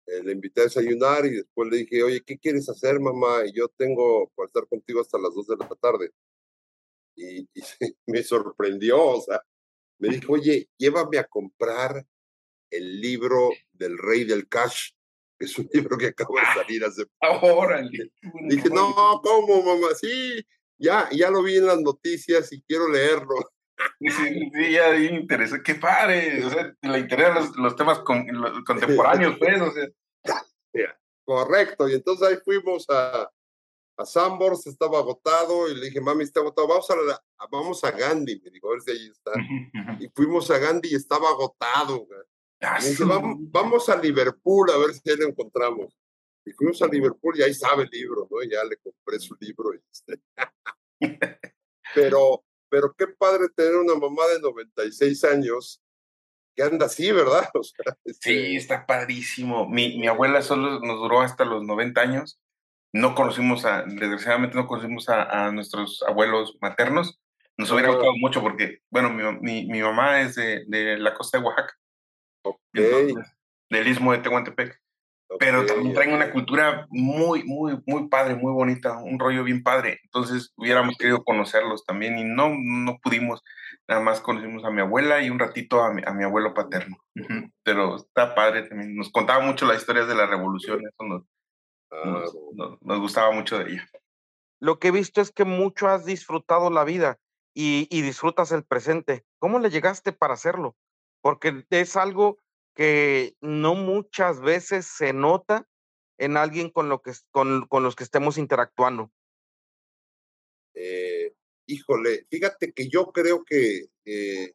eh, 0.06 0.22
le 0.22 0.32
invité 0.32 0.62
a 0.62 0.64
desayunar 0.64 1.26
y 1.26 1.36
después 1.36 1.70
le 1.70 1.78
dije, 1.78 2.02
oye, 2.02 2.22
¿qué 2.24 2.38
quieres 2.38 2.68
hacer, 2.68 2.98
mamá? 3.00 3.44
Y 3.46 3.52
yo 3.52 3.68
tengo 3.68 4.30
para 4.34 4.46
estar 4.46 4.66
contigo 4.66 5.00
hasta 5.00 5.18
las 5.18 5.34
dos 5.34 5.46
de 5.46 5.56
la 5.56 5.68
tarde. 5.68 6.10
Y, 7.14 7.40
y 7.40 7.48
me 8.06 8.22
sorprendió, 8.22 9.02
o 9.02 9.20
sea, 9.20 9.42
me 9.98 10.08
dijo, 10.08 10.32
oye, 10.32 10.68
llévame 10.76 11.18
a 11.18 11.24
comprar 11.24 12.04
el 12.70 13.00
libro 13.00 13.50
del 13.72 13.96
rey 13.98 14.24
del 14.24 14.48
cash, 14.48 14.90
que 15.38 15.46
es 15.46 15.58
un 15.58 15.68
libro 15.72 15.96
que 15.96 16.06
acaba 16.06 16.40
de 16.40 16.60
salir 16.60 16.84
hace 16.84 17.04
Ahora. 17.20 17.82
Dije, 18.48 18.68
no, 18.70 19.20
¿cómo, 19.22 19.62
mamá? 19.62 19.94
Sí, 19.94 20.44
ya, 20.78 21.08
ya 21.12 21.30
lo 21.30 21.42
vi 21.42 21.56
en 21.56 21.66
las 21.66 21.80
noticias 21.80 22.52
y 22.52 22.62
quiero 22.62 22.88
leerlo. 22.88 23.36
Sí, 24.00 24.50
sí, 24.52 24.72
ya 24.72 24.90
me 24.90 25.04
interesa. 25.04 25.62
Qué 25.62 25.74
padre. 25.76 26.44
O 26.44 26.50
sea, 26.50 26.74
le 26.82 26.98
interesan 26.98 27.52
los, 27.56 27.76
temas 27.76 27.98
contemporáneos, 28.66 29.36
pues. 29.38 29.60
O 29.60 29.72
sea. 29.72 29.88
Correcto. 31.24 31.88
Y 31.88 31.94
entonces 31.94 32.28
ahí 32.28 32.36
fuimos 32.44 32.86
a, 32.88 33.30
a 33.96 34.06
Sambors, 34.06 34.66
estaba 34.66 34.98
agotado, 34.98 35.68
y 35.68 35.74
le 35.74 35.86
dije, 35.86 36.00
mami, 36.00 36.24
está 36.24 36.40
agotado, 36.40 36.68
vamos 36.68 36.90
a, 36.90 37.46
vamos 37.50 37.84
a 37.84 37.90
Gandhi. 37.90 38.40
Me 38.40 38.50
dijo, 38.50 38.68
a 38.68 38.72
ver 38.72 38.80
si 38.82 38.90
ahí 38.90 39.06
está. 39.08 39.32
Y 40.00 40.08
fuimos 40.08 40.50
a 40.50 40.58
Gandhi 40.58 40.90
y 40.92 40.94
estaba 40.94 41.28
agotado. 41.28 42.06
Ah, 42.60 42.78
vamos, 43.50 43.88
a 43.88 43.96
Liverpool 43.96 44.70
a 44.70 44.78
ver 44.78 44.94
si 44.94 45.10
ahí 45.10 45.16
lo 45.16 45.28
encontramos. 45.28 45.96
Y 46.44 46.52
fuimos 46.52 46.80
a 46.82 46.86
Liverpool 46.86 47.38
y 47.38 47.42
ahí 47.42 47.54
sabe 47.54 47.84
el 47.84 47.90
libro, 47.90 48.28
¿no? 48.30 48.42
Y 48.42 48.50
ya 48.50 48.64
le 48.64 48.76
compré 48.76 49.18
su 49.18 49.36
libro. 49.40 49.72
Este. 49.72 50.20
pero, 51.94 52.44
pero 52.68 52.94
qué 52.96 53.08
padre 53.08 53.48
tener 53.54 53.76
una 53.76 53.94
mamá 53.94 54.26
de 54.28 54.40
96 54.40 55.24
años 55.24 55.82
que 56.54 56.62
anda 56.62 56.86
así, 56.86 57.10
¿verdad? 57.10 57.48
Este 58.04 58.30
sí, 58.30 58.56
está 58.56 58.86
padrísimo. 58.86 59.68
Mi, 59.68 59.98
mi 59.98 60.06
abuela 60.06 60.42
solo 60.42 60.80
nos 60.80 61.00
duró 61.00 61.20
hasta 61.20 61.44
los 61.44 61.64
90 61.64 62.00
años. 62.00 62.40
No 62.92 63.14
conocimos 63.14 63.64
a, 63.64 63.82
desgraciadamente 63.82 64.56
no 64.56 64.66
conocimos 64.66 65.08
a, 65.08 65.46
a 65.46 65.52
nuestros 65.52 66.02
abuelos 66.06 66.56
maternos. 66.60 67.20
Nos 67.56 67.70
hubiera 67.70 67.88
gustado 67.88 68.12
mucho 68.16 68.40
porque, 68.42 68.78
bueno, 68.90 69.10
mi, 69.10 69.22
mi, 69.40 69.66
mi 69.66 69.82
mamá 69.82 70.20
es 70.20 70.34
de, 70.34 70.64
de 70.66 70.98
la 70.98 71.14
costa 71.14 71.38
de 71.38 71.44
Oaxaca 71.44 71.74
del 73.70 73.88
istmo 73.88 74.12
de 74.12 74.18
Tehuantepec. 74.18 74.80
Pero 75.38 75.64
también 75.64 75.94
traen 75.94 76.12
una 76.12 76.30
cultura 76.30 76.86
muy, 76.90 77.42
muy, 77.44 77.80
muy 77.86 78.08
padre, 78.08 78.34
muy 78.34 78.52
bonita, 78.52 78.98
un 78.98 79.18
rollo 79.18 79.44
bien 79.44 79.62
padre. 79.62 79.98
Entonces 80.04 80.52
hubiéramos 80.56 80.98
querido 80.98 81.24
conocerlos 81.24 81.86
también 81.86 82.18
y 82.18 82.24
no, 82.24 82.54
no 82.54 82.98
pudimos. 83.02 83.42
Nada 83.88 84.02
más 84.02 84.20
conocimos 84.20 84.62
a 84.64 84.70
mi 84.70 84.82
abuela 84.82 85.22
y 85.22 85.30
un 85.30 85.38
ratito 85.38 85.82
a 85.82 85.92
mi, 85.94 86.02
a 86.04 86.12
mi 86.12 86.24
abuelo 86.24 86.52
paterno. 86.52 86.98
Pero 87.62 87.96
está 87.96 88.34
padre 88.34 88.64
también. 88.64 88.94
Nos 88.94 89.10
contaba 89.10 89.42
mucho 89.42 89.64
las 89.64 89.78
historias 89.78 90.06
de 90.06 90.14
la 90.14 90.26
revolución. 90.26 90.80
Eso 90.80 91.08
nos, 91.08 91.22
nos, 92.04 92.34
nos, 92.80 93.00
gustaba 93.00 93.30
mucho 93.32 93.58
de 93.58 93.72
ella. 93.72 93.88
Lo 94.60 94.78
que 94.78 94.88
he 94.88 94.92
visto 94.92 95.20
es 95.20 95.30
que 95.30 95.44
mucho 95.44 95.88
has 95.88 96.04
disfrutado 96.04 96.70
la 96.70 96.84
vida 96.84 97.18
y, 97.54 97.88
y 97.90 98.02
disfrutas 98.02 98.52
el 98.52 98.64
presente. 98.64 99.24
¿Cómo 99.38 99.58
le 99.58 99.70
llegaste 99.70 100.12
para 100.12 100.34
hacerlo? 100.34 100.76
Porque 101.20 101.64
es 101.70 101.96
algo 101.96 102.38
que 102.74 103.36
no 103.40 103.74
muchas 103.74 104.40
veces 104.40 104.86
se 104.86 105.12
nota 105.12 105.66
en 106.18 106.36
alguien 106.36 106.70
con, 106.70 106.88
lo 106.88 107.02
que, 107.02 107.12
con, 107.30 107.66
con 107.66 107.82
los 107.82 107.96
que 107.96 108.04
estemos 108.04 108.38
interactuando. 108.38 109.10
Eh, 110.74 111.34
híjole, 111.66 112.26
fíjate 112.30 112.72
que 112.72 112.88
yo 112.88 113.12
creo 113.12 113.44
que 113.44 113.86
eh, 114.04 114.54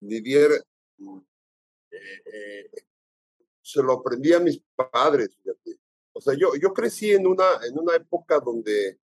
Didier 0.00 0.50
mm, 0.98 1.18
eh, 1.90 2.22
eh, 2.32 2.70
se 3.62 3.82
lo 3.82 3.94
aprendí 3.94 4.32
a 4.32 4.40
mis 4.40 4.62
padres, 4.74 5.36
fíjate. 5.36 5.79
O 6.20 6.22
sea, 6.22 6.34
yo, 6.38 6.54
yo 6.60 6.72
crecí 6.74 7.12
en 7.12 7.26
una, 7.26 7.46
en 7.66 7.78
una 7.78 7.96
época 7.96 8.40
donde 8.40 8.98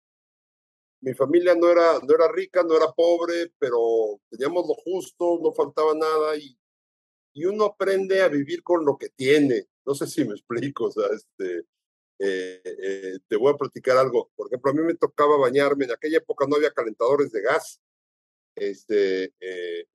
mi 1.01 1.13
familia 1.13 1.53
no 1.55 1.69
era, 1.69 1.99
no 1.99 2.13
era 2.13 2.31
rica, 2.31 2.63
no 2.63 2.75
era 2.75 2.91
pobre, 2.91 3.53
pero 3.59 4.19
teníamos 4.29 4.67
lo 4.67 4.73
justo, 4.75 5.39
no 5.41 5.53
faltaba 5.53 5.93
nada 5.93 6.35
y 6.37 6.57
y 7.33 7.45
uno 7.45 7.65
aprende 7.65 8.21
a 8.21 8.27
vivir 8.27 8.63
con 8.63 8.85
lo 8.85 8.97
que 8.97 9.09
tiene. 9.09 9.67
No 9.85 9.95
sé 9.95 10.07
si 10.07 10.23
me 10.25 10.33
explico, 10.35 10.85
o 10.85 10.91
sea, 10.91 11.07
este, 11.13 11.65
eh, 12.19 12.61
eh, 12.63 13.19
te 13.27 13.35
voy 13.35 13.53
a 13.53 13.57
platicar 13.57 13.97
algo. 13.97 14.31
Por 14.35 14.47
ejemplo, 14.47 14.71
a 14.71 14.73
mí 14.73 14.81
me 14.81 14.95
tocaba 14.95 15.37
bañarme, 15.37 15.85
en 15.85 15.91
aquella 15.91 16.17
época 16.17 16.45
no 16.47 16.55
había 16.55 16.71
calentadores 16.71 17.31
de 17.31 17.41
gas, 17.41 17.81
este, 18.55 19.33
eh, 19.39 19.87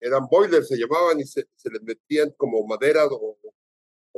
eran 0.00 0.26
boilers, 0.26 0.68
se 0.68 0.76
llamaban 0.76 1.20
y 1.20 1.24
se, 1.24 1.46
se 1.54 1.70
les 1.70 1.82
metían 1.82 2.30
como 2.36 2.66
madera 2.66 3.06
o, 3.06 3.38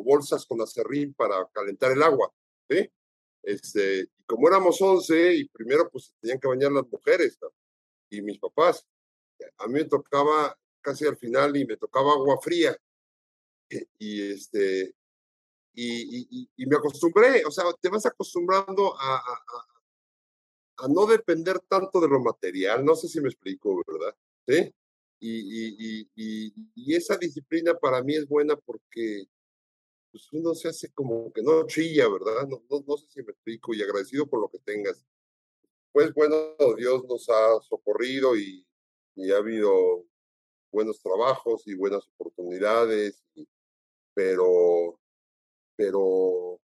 bolsas 0.02 0.46
con 0.46 0.60
acerrín 0.60 1.14
para 1.14 1.46
calentar 1.52 1.92
el 1.92 2.02
agua, 2.02 2.32
¿sí? 2.68 2.90
Este, 3.42 4.08
y 4.18 4.24
como 4.24 4.48
éramos 4.48 4.80
11, 4.80 5.34
y 5.34 5.48
primero 5.48 5.88
pues 5.90 6.12
tenían 6.20 6.40
que 6.40 6.48
bañar 6.48 6.72
las 6.72 6.88
mujeres 6.88 7.38
y 8.10 8.22
mis 8.22 8.38
papás, 8.38 8.86
a 9.58 9.66
mí 9.66 9.74
me 9.74 9.84
tocaba 9.84 10.56
casi 10.80 11.06
al 11.06 11.16
final 11.16 11.56
y 11.56 11.66
me 11.66 11.76
tocaba 11.76 12.12
agua 12.12 12.38
fría. 12.40 12.76
Y, 13.98 14.30
este, 14.30 14.94
y, 15.74 16.48
me 16.66 16.76
acostumbré, 16.76 17.44
o 17.44 17.50
sea, 17.50 17.64
te 17.80 17.88
vas 17.88 18.06
acostumbrando 18.06 18.94
a, 18.96 19.16
a, 19.16 20.84
a, 20.84 20.88
no 20.88 21.06
depender 21.06 21.58
tanto 21.68 22.00
de 22.00 22.08
lo 22.08 22.20
material, 22.20 22.84
no 22.84 22.94
sé 22.94 23.08
si 23.08 23.20
me 23.20 23.28
explico, 23.28 23.82
¿verdad? 23.86 24.14
¿Sí? 24.46 24.72
Y, 25.18 26.08
y, 26.14 26.94
esa 26.94 27.16
disciplina 27.16 27.74
para 27.74 28.02
mí 28.02 28.14
es 28.14 28.28
buena 28.28 28.56
porque 28.56 29.26
pues 30.10 30.32
uno 30.32 30.54
se 30.54 30.68
hace 30.68 30.92
como 30.92 31.32
que 31.32 31.42
no 31.42 31.66
chilla, 31.66 32.08
¿verdad? 32.08 32.46
No, 32.48 32.62
no, 32.70 32.84
no 32.86 32.96
sé 32.96 33.06
si 33.08 33.22
me 33.22 33.32
explico 33.32 33.74
y 33.74 33.82
agradecido 33.82 34.26
por 34.26 34.40
lo 34.40 34.48
que 34.48 34.58
tengas. 34.60 35.04
Pues 35.92 36.12
bueno, 36.14 36.36
Dios 36.76 37.04
nos 37.04 37.28
ha 37.28 37.60
socorrido 37.62 38.36
y, 38.36 38.66
y 39.14 39.32
ha 39.32 39.38
habido 39.38 40.04
buenos 40.70 41.00
trabajos 41.00 41.66
y 41.66 41.74
buenas 41.74 42.06
oportunidades, 42.08 43.24
pero, 44.14 44.98
pero 45.74 46.60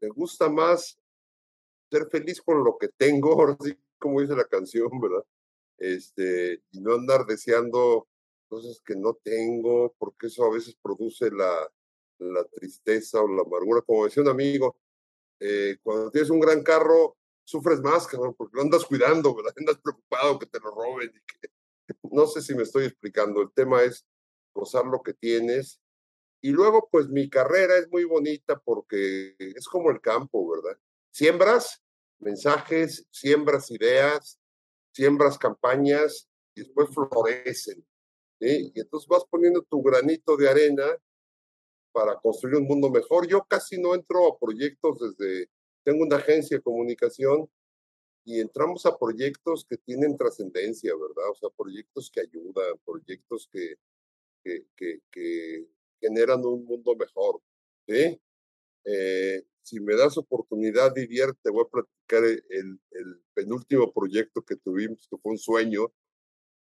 me 0.00 0.08
gusta 0.08 0.48
más 0.48 0.98
ser 1.90 2.06
feliz 2.08 2.40
con 2.40 2.64
lo 2.64 2.78
que 2.78 2.88
tengo, 2.88 3.32
ahora 3.32 3.56
sí, 3.60 3.76
como 3.98 4.20
dice 4.20 4.34
la 4.36 4.44
canción, 4.44 4.88
¿verdad? 5.00 5.24
Este, 5.78 6.62
y 6.70 6.80
no 6.80 6.94
andar 6.94 7.26
deseando 7.26 8.08
cosas 8.48 8.80
que 8.80 8.96
no 8.96 9.14
tengo, 9.14 9.94
porque 9.98 10.28
eso 10.28 10.44
a 10.44 10.50
veces 10.50 10.76
produce 10.82 11.30
la, 11.30 11.70
la 12.18 12.44
tristeza 12.44 13.20
o 13.20 13.28
la 13.28 13.42
amargura. 13.42 13.82
Como 13.82 14.04
decía 14.04 14.22
un 14.22 14.28
amigo, 14.28 14.76
eh, 15.40 15.76
cuando 15.82 16.10
tienes 16.10 16.30
un 16.30 16.40
gran 16.40 16.62
carro, 16.62 17.16
sufres 17.44 17.80
más, 17.80 18.06
cabrón, 18.06 18.34
porque 18.36 18.56
lo 18.56 18.62
andas 18.62 18.84
cuidando, 18.84 19.34
¿verdad? 19.34 19.54
Andas 19.56 19.78
preocupado 19.78 20.38
que 20.38 20.46
te 20.46 20.60
lo 20.60 20.70
roben 20.70 21.10
y 21.10 21.20
que... 21.20 21.48
No 22.10 22.26
sé 22.26 22.42
si 22.42 22.54
me 22.54 22.64
estoy 22.64 22.84
explicando. 22.84 23.40
El 23.40 23.50
tema 23.52 23.82
es 23.82 24.04
gozar 24.54 24.84
lo 24.84 25.02
que 25.02 25.14
tienes. 25.14 25.80
Y 26.42 26.50
luego, 26.50 26.88
pues 26.90 27.08
mi 27.08 27.30
carrera 27.30 27.78
es 27.78 27.88
muy 27.90 28.04
bonita 28.04 28.58
porque 28.58 29.34
es 29.38 29.66
como 29.66 29.90
el 29.90 30.00
campo, 30.00 30.48
¿verdad? 30.50 30.78
Siembras 31.10 31.82
mensajes, 32.18 33.06
siembras 33.10 33.70
ideas, 33.70 34.38
siembras 34.92 35.38
campañas 35.38 36.28
y 36.54 36.60
después 36.60 36.90
florecen. 36.94 37.86
Y 38.40 38.78
entonces 38.78 39.08
vas 39.08 39.24
poniendo 39.28 39.62
tu 39.62 39.82
granito 39.82 40.36
de 40.36 40.48
arena 40.48 40.84
para 41.98 42.16
construir 42.20 42.54
un 42.54 42.68
mundo 42.68 42.90
mejor. 42.90 43.26
Yo 43.26 43.44
casi 43.48 43.76
no 43.76 43.92
entro 43.92 44.28
a 44.28 44.38
proyectos 44.38 45.00
desde, 45.00 45.50
tengo 45.82 46.04
una 46.04 46.14
agencia 46.14 46.56
de 46.56 46.62
comunicación 46.62 47.50
y 48.24 48.38
entramos 48.38 48.86
a 48.86 48.96
proyectos 48.96 49.66
que 49.68 49.78
tienen 49.78 50.16
trascendencia, 50.16 50.92
¿verdad? 50.94 51.28
O 51.28 51.34
sea, 51.34 51.48
proyectos 51.50 52.08
que 52.08 52.20
ayudan, 52.20 52.78
proyectos 52.86 53.48
que, 53.50 53.74
que, 54.44 54.64
que, 54.76 55.00
que 55.10 55.66
generan 56.00 56.46
un 56.46 56.64
mundo 56.66 56.94
mejor. 56.94 57.40
¿sí? 57.88 58.20
Eh, 58.84 59.42
si 59.62 59.80
me 59.80 59.96
das 59.96 60.16
oportunidad, 60.18 60.94
Didier, 60.94 61.34
te 61.42 61.50
voy 61.50 61.64
a 61.64 61.68
platicar 61.68 62.22
el, 62.22 62.80
el 62.92 63.22
penúltimo 63.34 63.92
proyecto 63.92 64.42
que 64.42 64.54
tuvimos, 64.54 65.08
que 65.10 65.16
fue 65.16 65.32
un 65.32 65.38
sueño. 65.38 65.92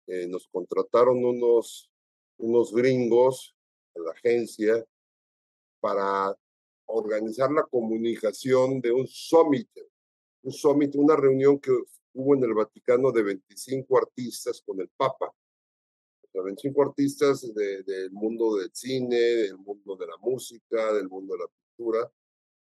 Eh, 0.07 0.25
nos 0.25 0.47
contrataron 0.47 1.25
unos, 1.25 1.91
unos 2.37 2.71
gringos 2.73 3.57
a 3.93 3.99
la 3.99 4.11
agencia 4.11 4.87
para 5.79 6.35
organizar 6.85 7.51
la 7.51 7.63
comunicación 7.63 8.81
de 8.81 8.91
un 8.91 9.07
summit, 9.07 9.69
un 10.43 10.51
summit, 10.51 10.95
una 10.95 11.15
reunión 11.15 11.59
que 11.59 11.71
hubo 12.13 12.35
en 12.35 12.43
el 12.43 12.53
Vaticano 12.53 13.11
de 13.11 13.23
25 13.23 13.97
artistas 13.97 14.61
con 14.65 14.79
el 14.79 14.89
Papa. 14.89 15.27
O 15.27 16.27
sea, 16.31 16.41
25 16.41 16.81
artistas 16.83 17.53
del 17.53 18.11
mundo 18.11 18.55
del 18.57 18.69
cine, 18.73 19.17
del 19.17 19.57
mundo 19.57 19.95
de 19.95 20.07
la 20.07 20.17
música, 20.17 20.93
del 20.93 21.09
mundo 21.09 21.35
de 21.35 21.39
la 21.39 21.47
pintura 21.47 22.11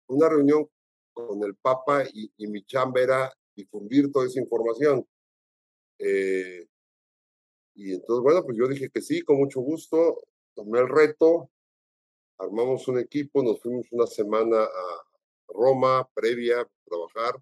una 0.09 0.27
reunión 0.27 0.67
con 1.13 1.43
el 1.43 1.55
Papa 1.55 2.03
y, 2.13 2.31
mi 2.47 2.63
chamba 2.63 3.01
era 3.01 3.33
difundir 3.55 4.11
toda 4.11 4.25
esa 4.25 4.39
información. 4.39 5.05
Eh, 5.99 6.67
y 7.75 7.93
entonces, 7.93 8.23
bueno, 8.23 8.43
pues 8.43 8.57
yo 8.57 8.67
dije 8.67 8.89
que 8.89 9.01
sí, 9.01 9.21
con 9.21 9.37
mucho 9.37 9.61
gusto, 9.61 10.21
tomé 10.55 10.79
el 10.79 10.89
reto, 10.89 11.49
armamos 12.39 12.87
un 12.87 12.99
equipo, 12.99 13.43
nos 13.43 13.61
fuimos 13.61 13.85
una 13.91 14.07
semana 14.07 14.63
a 14.63 15.05
Roma 15.47 16.07
previa 16.13 16.61
a 16.61 16.69
trabajar. 16.85 17.41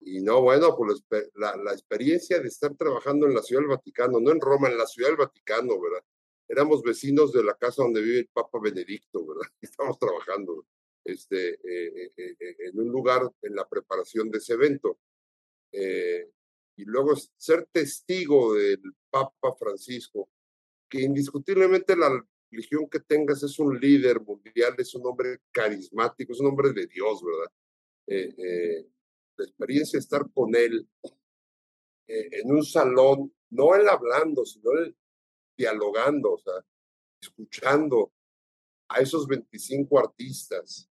Y 0.00 0.20
no, 0.20 0.40
bueno, 0.42 0.76
pues 0.76 1.04
la, 1.34 1.56
la, 1.56 1.72
experiencia 1.72 2.40
de 2.40 2.48
estar 2.48 2.74
trabajando 2.74 3.26
en 3.26 3.34
la 3.34 3.42
Ciudad 3.42 3.62
del 3.62 3.68
Vaticano, 3.68 4.18
no 4.18 4.30
en 4.30 4.40
Roma, 4.40 4.68
en 4.68 4.78
la 4.78 4.86
Ciudad 4.86 5.10
del 5.10 5.18
Vaticano, 5.18 5.78
¿verdad? 5.80 6.02
Éramos 6.48 6.82
vecinos 6.82 7.32
de 7.32 7.44
la 7.44 7.54
casa 7.54 7.82
donde 7.82 8.00
vive 8.00 8.20
el 8.20 8.28
Papa 8.28 8.58
Benedicto, 8.62 9.26
¿verdad? 9.26 9.50
Estamos 9.60 9.98
trabajando 9.98 10.66
este, 11.04 11.50
eh, 11.54 12.12
eh, 12.16 12.36
eh, 12.38 12.56
en 12.58 12.80
un 12.80 12.88
lugar 12.88 13.22
en 13.42 13.54
la 13.54 13.68
preparación 13.68 14.30
de 14.30 14.38
ese 14.38 14.54
evento. 14.54 14.98
y 15.72 16.84
luego 16.84 17.14
ser 17.36 17.68
testigo 17.70 18.54
del 18.54 18.80
Papa 19.10 19.54
Francisco, 19.58 20.30
que 20.88 21.02
indiscutiblemente 21.02 21.94
la 21.94 22.26
religión 22.50 22.88
que 22.88 23.00
tengas 23.00 23.42
es 23.42 23.58
un 23.58 23.78
líder 23.78 24.20
mundial, 24.20 24.74
es 24.78 24.94
un 24.94 25.06
hombre 25.06 25.40
carismático, 25.50 26.32
es 26.32 26.40
un 26.40 26.48
hombre 26.48 26.72
de 26.72 26.86
Dios, 26.86 27.22
¿verdad? 27.22 27.52
la 29.36 29.44
experiencia 29.44 29.96
de 29.96 30.02
estar 30.02 30.28
con 30.34 30.54
él 30.56 30.86
en 32.06 32.50
un 32.50 32.64
salón, 32.64 33.32
no 33.50 33.74
él 33.76 33.88
hablando, 33.88 34.44
sino 34.44 34.72
él 34.72 34.96
dialogando, 35.56 36.32
o 36.32 36.38
sea, 36.38 36.54
escuchando 37.22 38.12
a 38.88 39.00
esos 39.00 39.26
25 39.28 39.98
artistas 39.98 40.88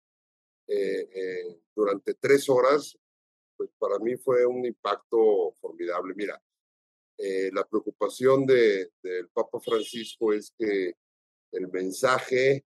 eh, 0.67 1.07
eh, 1.13 1.61
durante 1.75 2.15
tres 2.15 2.49
horas, 2.49 2.97
pues 3.55 3.69
para 3.77 3.99
mí 3.99 4.17
fue 4.17 4.45
un 4.45 4.65
impacto 4.65 5.53
formidable. 5.61 6.13
Mira, 6.15 6.41
eh, 7.17 7.49
la 7.53 7.65
preocupación 7.65 8.45
de, 8.45 8.91
del 9.01 9.29
Papa 9.29 9.59
Francisco 9.59 10.33
es 10.33 10.51
que 10.57 10.95
el 11.51 11.67
mensaje, 11.69 12.65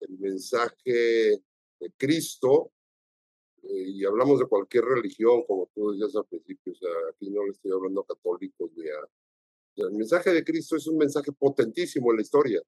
el 0.00 0.18
mensaje 0.18 1.42
de 1.80 1.92
Cristo, 1.96 2.72
y 3.62 4.04
hablamos 4.04 4.40
de 4.40 4.46
cualquier 4.46 4.84
religión, 4.84 5.44
como 5.46 5.70
tú 5.74 5.92
decías 5.92 6.14
al 6.16 6.26
principio, 6.26 6.72
o 6.72 6.76
sea, 6.76 6.90
aquí 7.10 7.30
no 7.30 7.44
le 7.44 7.52
estoy 7.52 7.72
hablando 7.72 8.02
a 8.02 8.06
católicos 8.06 8.70
ni 8.76 8.88
a... 8.88 9.86
el 9.88 9.92
mensaje 9.92 10.32
de 10.32 10.44
Cristo 10.44 10.76
es 10.76 10.86
un 10.86 10.98
mensaje 10.98 11.32
potentísimo 11.32 12.10
en 12.10 12.16
la 12.16 12.22
historia. 12.22 12.62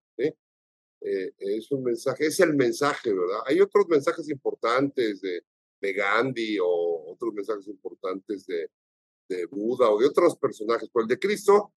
Eh, 1.09 1.33
es 1.39 1.71
un 1.71 1.83
mensaje, 1.83 2.27
es 2.27 2.41
el 2.41 2.55
mensaje, 2.55 3.13
¿verdad? 3.13 3.41
Hay 3.47 3.61
otros 3.61 3.87
mensajes 3.89 4.29
importantes 4.31 5.21
de, 5.21 5.45
de 5.81 5.93
Gandhi 5.93 6.59
o 6.59 7.13
otros 7.13 7.35
mensajes 7.35 7.69
importantes 7.69 8.47
de, 8.47 8.71
de, 9.29 9.47
Buda 9.47 9.91
o 9.91 9.99
de 9.99 10.07
otros 10.07 10.37
personajes, 10.37 10.89
pero 10.93 11.03
el 11.03 11.09
de 11.09 11.19
Cristo 11.19 11.73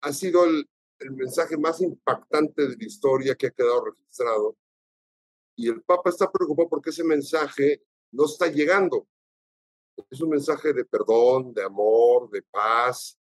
ha 0.00 0.12
sido 0.12 0.44
el, 0.46 0.68
el 0.98 1.12
mensaje 1.12 1.56
más 1.56 1.80
impactante 1.80 2.68
de 2.68 2.76
la 2.76 2.84
historia 2.84 3.34
que 3.34 3.48
ha 3.48 3.50
quedado 3.50 3.84
registrado. 3.84 4.56
Y 5.56 5.68
el 5.68 5.82
Papa 5.82 6.10
está 6.10 6.30
preocupado 6.30 6.68
porque 6.68 6.90
ese 6.90 7.04
mensaje 7.04 7.82
no 8.12 8.26
está 8.26 8.46
llegando. 8.46 9.06
Es 10.10 10.20
un 10.20 10.30
mensaje 10.30 10.72
de 10.72 10.84
perdón, 10.84 11.54
de 11.54 11.62
amor, 11.62 12.30
de 12.30 12.42
paz, 12.42 13.18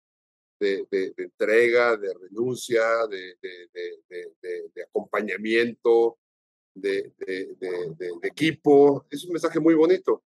de, 0.60 0.86
entrega, 1.16 1.96
de 1.96 2.12
renuncia, 2.12 3.06
de, 3.06 3.38
de 3.40 4.82
acompañamiento, 4.82 6.18
de, 6.80 7.12
equipo. 8.22 9.06
Es 9.10 9.24
un 9.24 9.32
mensaje 9.32 9.60
muy 9.60 9.74
bonito. 9.74 10.22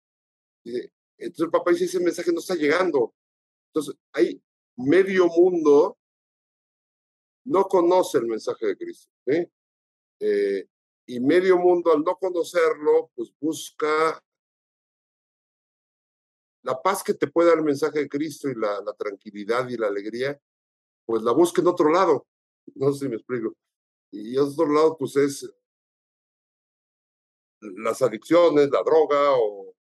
Entonces 0.65 1.45
el 1.45 1.51
papá 1.51 1.71
dice, 1.71 1.85
ese 1.85 2.01
mensaje 2.01 2.33
no 2.33 2.41
está 2.41 2.55
llegando. 2.55 3.15
Entonces 3.69 3.95
hay 4.13 4.43
medio 4.77 5.27
mundo 5.27 5.99
no 7.45 7.65
conoce 7.65 8.19
el 8.19 8.27
mensaje 8.27 8.67
de 8.67 8.77
Cristo. 8.77 9.11
Eh, 10.21 10.67
y 11.07 11.21
medio 11.21 11.59
mundo 11.59 11.93
al 11.93 12.03
no 12.03 12.17
conocerlo, 12.17 13.11
pues 13.15 13.33
busca 13.41 14.23
la 16.63 16.81
paz 16.81 17.03
que 17.03 17.15
te 17.15 17.27
puede 17.27 17.49
dar 17.49 17.59
el 17.59 17.65
mensaje 17.65 18.01
de 18.01 18.09
Cristo 18.09 18.49
y 18.49 18.55
la, 18.55 18.83
tranquilidad 18.97 19.69
y 19.69 19.77
la 19.77 19.89
alegría, 19.89 20.41
pues 21.05 21.23
la 21.23 21.33
busca 21.33 21.61
en 21.61 21.69
otro 21.69 21.91
lado. 21.91 22.27
No 22.77 22.93
sé 22.93 23.01
si 23.01 23.09
me 23.09 23.17
explico. 23.17 23.55
Y 24.13 24.37
otro 24.39 24.73
lado, 24.73 24.97
pues 24.97 25.17
es 25.17 25.53
las 27.61 28.01
adicciones, 28.03 28.71
la 28.71 28.83
droga 28.85 29.33
o, 29.37 29.75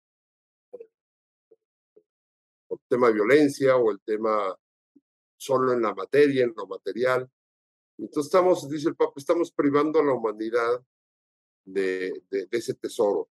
el 2.70 2.78
tema 2.88 3.08
de 3.08 3.14
violencia 3.14 3.76
o 3.76 3.90
el 3.90 4.00
tema 4.00 4.56
solo 5.36 5.72
en 5.72 5.82
la 5.82 5.92
materia, 5.92 6.44
en 6.44 6.54
lo 6.56 6.66
material. 6.68 7.28
Entonces 7.98 8.26
estamos, 8.26 8.68
dice 8.68 8.88
el 8.88 8.96
Papa, 8.96 9.14
estamos 9.16 9.50
privando 9.52 9.98
a 10.00 10.04
la 10.04 10.12
humanidad 10.12 10.82
de, 11.64 12.22
de, 12.30 12.46
de 12.46 12.58
ese 12.58 12.74
tesoro. 12.74 13.28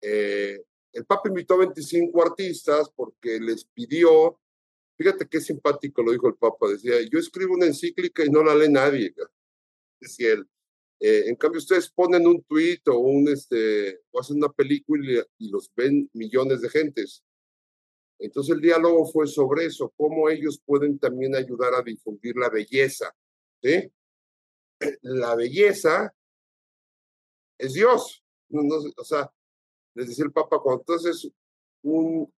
Eh, 0.00 0.62
el 0.92 1.04
Papa 1.04 1.28
invitó 1.28 1.54
a 1.54 1.58
25 1.58 2.22
artistas 2.22 2.90
porque 2.94 3.40
les 3.40 3.64
pidió, 3.64 4.38
fíjate 4.96 5.28
qué 5.28 5.40
simpático 5.40 6.02
lo 6.02 6.12
dijo 6.12 6.28
el 6.28 6.36
Papa, 6.36 6.68
decía, 6.68 6.94
yo 7.10 7.18
escribo 7.18 7.54
una 7.54 7.66
encíclica 7.66 8.24
y 8.24 8.30
no 8.30 8.42
la 8.42 8.54
lee 8.54 8.70
nadie, 8.70 9.14
decía 10.00 10.32
él. 10.34 10.48
Eh, 11.00 11.24
en 11.28 11.36
cambio, 11.36 11.58
ustedes 11.58 11.88
ponen 11.90 12.26
un 12.26 12.42
tweet 12.42 12.80
o, 12.86 12.98
un, 12.98 13.28
este, 13.28 14.00
o 14.10 14.20
hacen 14.20 14.38
una 14.38 14.52
película 14.52 15.24
y 15.38 15.48
los 15.48 15.70
ven 15.74 16.10
millones 16.12 16.60
de 16.60 16.68
gentes. 16.68 17.22
Entonces 18.18 18.56
el 18.56 18.60
diálogo 18.60 19.06
fue 19.06 19.28
sobre 19.28 19.66
eso, 19.66 19.92
cómo 19.96 20.28
ellos 20.28 20.60
pueden 20.64 20.98
también 20.98 21.36
ayudar 21.36 21.74
a 21.74 21.82
difundir 21.82 22.36
la 22.36 22.50
belleza. 22.50 23.14
¿Sí? 23.62 23.90
La 25.02 25.34
belleza 25.34 26.14
es 27.58 27.74
Dios. 27.74 28.22
No, 28.48 28.62
o 28.96 29.04
sea, 29.04 29.30
les 29.94 30.08
decía 30.08 30.24
el 30.24 30.32
Papa, 30.32 30.60
cuando 30.62 30.84
tú 30.84 30.94
haces 30.94 31.28
un, 31.82 32.32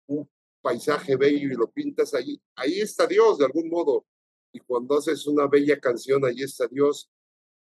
paisaje 0.61 1.16
bello 1.16 1.52
y 1.52 1.57
lo 1.57 1.70
pintas 1.70 2.14
ahí, 2.14 2.40
ahí 2.57 2.81
está 2.81 3.07
Dios 3.07 3.38
de 3.38 3.44
algún 3.44 3.68
modo. 3.68 4.07
Y 4.52 4.61
cuando 4.61 4.98
haces 4.98 5.26
una 5.26 5.46
bella 5.46 5.78
canción, 5.78 6.24
ahí 6.24 6.42
está 6.42 6.66
Dios. 6.66 7.11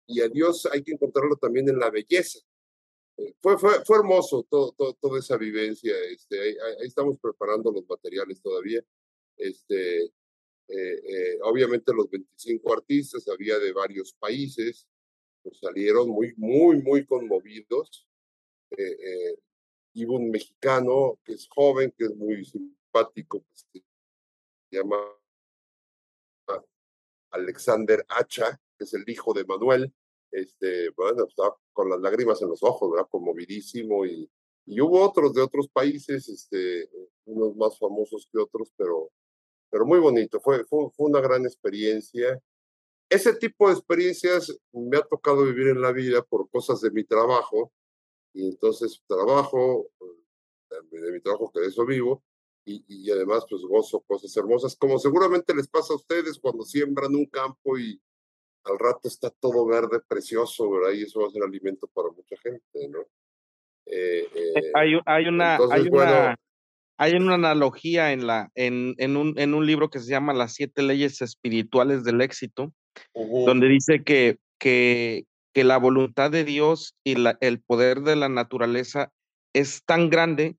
Y 0.06 0.20
a 0.20 0.28
Dios 0.28 0.66
hay 0.66 0.82
que 0.82 0.92
encontrarlo 0.92 1.36
también 1.36 1.68
en 1.68 1.78
la 1.78 1.90
belleza. 1.90 2.38
Eh, 3.16 3.34
fue, 3.40 3.58
fue, 3.58 3.84
fue 3.84 3.98
hermoso 3.98 4.46
todo, 4.48 4.72
toda 5.00 5.18
esa 5.18 5.36
vivencia. 5.36 5.94
Este, 6.10 6.38
ahí, 6.40 6.56
estamos 6.82 7.18
preparando 7.20 7.72
los 7.72 7.86
materiales 7.88 8.40
todavía. 8.40 8.82
Este, 9.36 10.10
obviamente 11.42 11.92
los 11.94 12.10
25 12.10 12.72
artistas, 12.72 13.28
había 13.28 13.58
de 13.58 13.72
varios 13.72 14.12
países, 14.14 14.86
pues 15.42 15.58
salieron 15.58 16.08
muy, 16.08 16.34
muy, 16.36 16.82
muy 16.82 17.06
conmovidos. 17.06 18.06
y 19.94 20.04
un 20.04 20.30
mexicano 20.30 21.18
que 21.24 21.32
es 21.34 21.48
joven, 21.48 21.92
que 21.96 22.04
es 22.04 22.14
muy 22.16 22.44
simpático, 22.44 23.44
se 23.72 23.82
llama 24.70 24.98
Alexander 27.30 28.04
Hacha, 28.08 28.60
que 28.76 28.84
es 28.84 28.94
el 28.94 29.08
hijo 29.08 29.32
de 29.32 29.44
Manuel, 29.44 29.92
este, 30.30 30.90
bueno, 30.90 31.24
estaba 31.26 31.56
con 31.72 31.88
las 31.88 32.00
lágrimas 32.00 32.42
en 32.42 32.48
los 32.48 32.62
ojos, 32.62 32.90
¿verdad? 32.90 33.08
Conmovidísimo 33.10 34.04
y, 34.04 34.30
y 34.66 34.80
hubo 34.80 35.00
otros 35.00 35.34
de 35.34 35.42
otros 35.42 35.68
países, 35.68 36.28
este, 36.28 36.90
unos 37.24 37.56
más 37.56 37.78
famosos 37.78 38.28
que 38.30 38.38
otros, 38.38 38.72
pero, 38.76 39.10
pero 39.76 39.84
muy 39.84 39.98
bonito, 39.98 40.40
fue, 40.40 40.64
fue, 40.64 40.88
fue 40.96 41.10
una 41.10 41.20
gran 41.20 41.44
experiencia. 41.44 42.40
Ese 43.10 43.34
tipo 43.34 43.68
de 43.68 43.74
experiencias 43.74 44.58
me 44.72 44.96
ha 44.96 45.02
tocado 45.02 45.44
vivir 45.44 45.68
en 45.68 45.82
la 45.82 45.92
vida 45.92 46.22
por 46.22 46.48
cosas 46.48 46.80
de 46.80 46.90
mi 46.90 47.04
trabajo, 47.04 47.70
y 48.32 48.46
entonces 48.48 49.02
trabajo, 49.06 49.90
de, 50.70 50.98
de 50.98 51.12
mi 51.12 51.20
trabajo 51.20 51.52
que 51.52 51.60
de 51.60 51.66
eso 51.66 51.84
vivo, 51.84 52.24
y, 52.64 52.86
y, 52.88 53.10
además 53.10 53.44
pues 53.50 53.60
gozo 53.64 54.00
cosas 54.00 54.34
hermosas, 54.34 54.74
como 54.76 54.98
seguramente 54.98 55.54
les 55.54 55.68
pasa 55.68 55.92
a 55.92 55.96
ustedes 55.96 56.38
cuando 56.38 56.64
siembran 56.64 57.14
un 57.14 57.26
campo 57.26 57.76
y 57.76 58.00
al 58.64 58.78
rato 58.78 59.08
está 59.08 59.28
todo 59.28 59.66
verde, 59.66 60.00
precioso, 60.08 60.70
¿verdad? 60.70 60.92
Y 60.92 61.02
eso 61.02 61.20
va 61.20 61.26
a 61.26 61.30
ser 61.30 61.42
alimento 61.42 61.86
para 61.88 62.08
mucha 62.08 62.36
gente, 62.38 62.88
¿no? 62.88 63.00
Eh, 63.84 64.26
eh, 64.34 64.72
hay, 64.72 64.98
hay, 65.04 65.26
una, 65.26 65.58
hay, 65.70 65.82
una 65.82 66.34
hay 66.98 67.14
una 67.14 67.34
analogía 67.34 68.12
en, 68.12 68.26
la, 68.26 68.50
en, 68.54 68.94
en, 68.98 69.16
un, 69.16 69.38
en 69.38 69.54
un 69.54 69.66
libro 69.66 69.90
que 69.90 70.00
se 70.00 70.10
llama 70.10 70.32
Las 70.32 70.54
siete 70.54 70.82
leyes 70.82 71.20
espirituales 71.22 72.04
del 72.04 72.20
éxito, 72.20 72.72
donde 73.14 73.68
dice 73.68 74.02
que, 74.02 74.38
que, 74.58 75.24
que 75.52 75.64
la 75.64 75.76
voluntad 75.78 76.30
de 76.30 76.44
Dios 76.44 76.94
y 77.04 77.16
la, 77.16 77.36
el 77.40 77.60
poder 77.60 78.00
de 78.00 78.16
la 78.16 78.28
naturaleza 78.28 79.12
es 79.52 79.82
tan 79.84 80.10
grande 80.10 80.56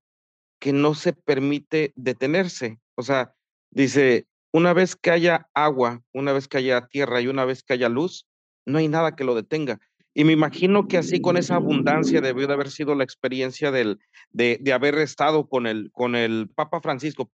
que 0.60 0.72
no 0.72 0.94
se 0.94 1.12
permite 1.12 1.92
detenerse. 1.96 2.78
O 2.96 3.02
sea, 3.02 3.32
dice, 3.70 4.26
una 4.52 4.72
vez 4.72 4.96
que 4.96 5.10
haya 5.10 5.48
agua, 5.54 6.02
una 6.12 6.32
vez 6.32 6.48
que 6.48 6.58
haya 6.58 6.86
tierra 6.86 7.20
y 7.20 7.28
una 7.28 7.44
vez 7.44 7.62
que 7.62 7.74
haya 7.74 7.88
luz, 7.88 8.26
no 8.66 8.78
hay 8.78 8.88
nada 8.88 9.16
que 9.16 9.24
lo 9.24 9.34
detenga. 9.34 9.80
Y 10.18 10.24
me 10.24 10.32
imagino 10.32 10.88
que 10.88 10.98
así 10.98 11.20
con 11.20 11.36
esa 11.36 11.54
abundancia 11.54 12.20
debió 12.20 12.48
de 12.48 12.52
haber 12.52 12.72
sido 12.72 12.96
la 12.96 13.04
experiencia 13.04 13.70
del, 13.70 14.00
de, 14.32 14.58
de 14.60 14.72
haber 14.72 14.96
estado 14.96 15.48
con 15.48 15.68
el, 15.68 15.92
con 15.92 16.16
el 16.16 16.50
Papa 16.56 16.80
Francisco. 16.80 17.30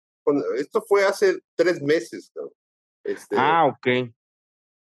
Esto 0.56 0.82
fue 0.82 1.04
hace 1.04 1.38
tres 1.54 1.80
meses. 1.80 2.32
Este... 3.04 3.36
Ah, 3.38 3.66
ok. 3.66 4.12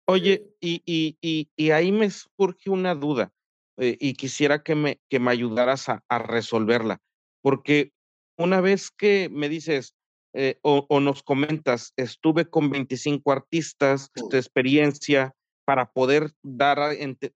Oye, 0.06 0.44
y, 0.58 0.82
y, 0.84 1.16
y, 1.20 1.48
y, 1.54 1.70
ahí 1.70 1.92
me 1.92 2.10
surge 2.10 2.68
una 2.68 2.96
duda 2.96 3.32
eh, 3.76 3.96
y 4.00 4.14
quisiera 4.14 4.64
que 4.64 4.74
me, 4.74 5.00
que 5.08 5.20
me 5.20 5.30
ayudaras 5.30 5.88
a, 5.88 6.02
a 6.08 6.18
resolverla, 6.18 7.00
porque 7.42 7.92
una 8.36 8.60
vez 8.60 8.90
que 8.90 9.28
me 9.30 9.48
dices 9.48 9.94
eh, 10.32 10.58
o, 10.62 10.84
o, 10.88 10.98
nos 10.98 11.22
comentas, 11.22 11.92
estuve 11.96 12.50
con 12.50 12.70
25 12.70 13.30
artistas 13.30 14.10
de 14.32 14.38
experiencia 14.38 15.32
para 15.64 15.92
poder 15.92 16.32
dar 16.42 16.78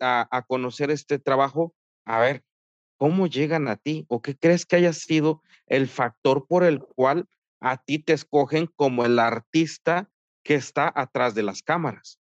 a, 0.01 0.45
conocer 0.47 0.91
este 0.91 1.19
trabajo, 1.19 1.75
a 2.05 2.21
ver, 2.21 2.45
¿cómo 2.99 3.27
llegan 3.27 3.69
a 3.69 3.77
ti? 3.77 4.07
¿O 4.09 4.23
qué 4.23 4.37
crees 4.37 4.67
que 4.67 4.77
haya 4.77 4.93
sido 4.93 5.43
el 5.67 5.89
factor 5.89 6.47
por 6.47 6.65
el 6.65 6.81
cual 6.81 7.29
a 7.61 7.83
ti 7.83 7.99
te 7.99 8.13
escogen 8.13 8.67
como 8.77 9.05
el 9.05 9.19
artista 9.19 10.11
que 10.45 10.55
está 10.55 10.93
atrás 10.95 11.35
de 11.35 11.43
las 11.43 11.63
cámaras? 11.63 12.21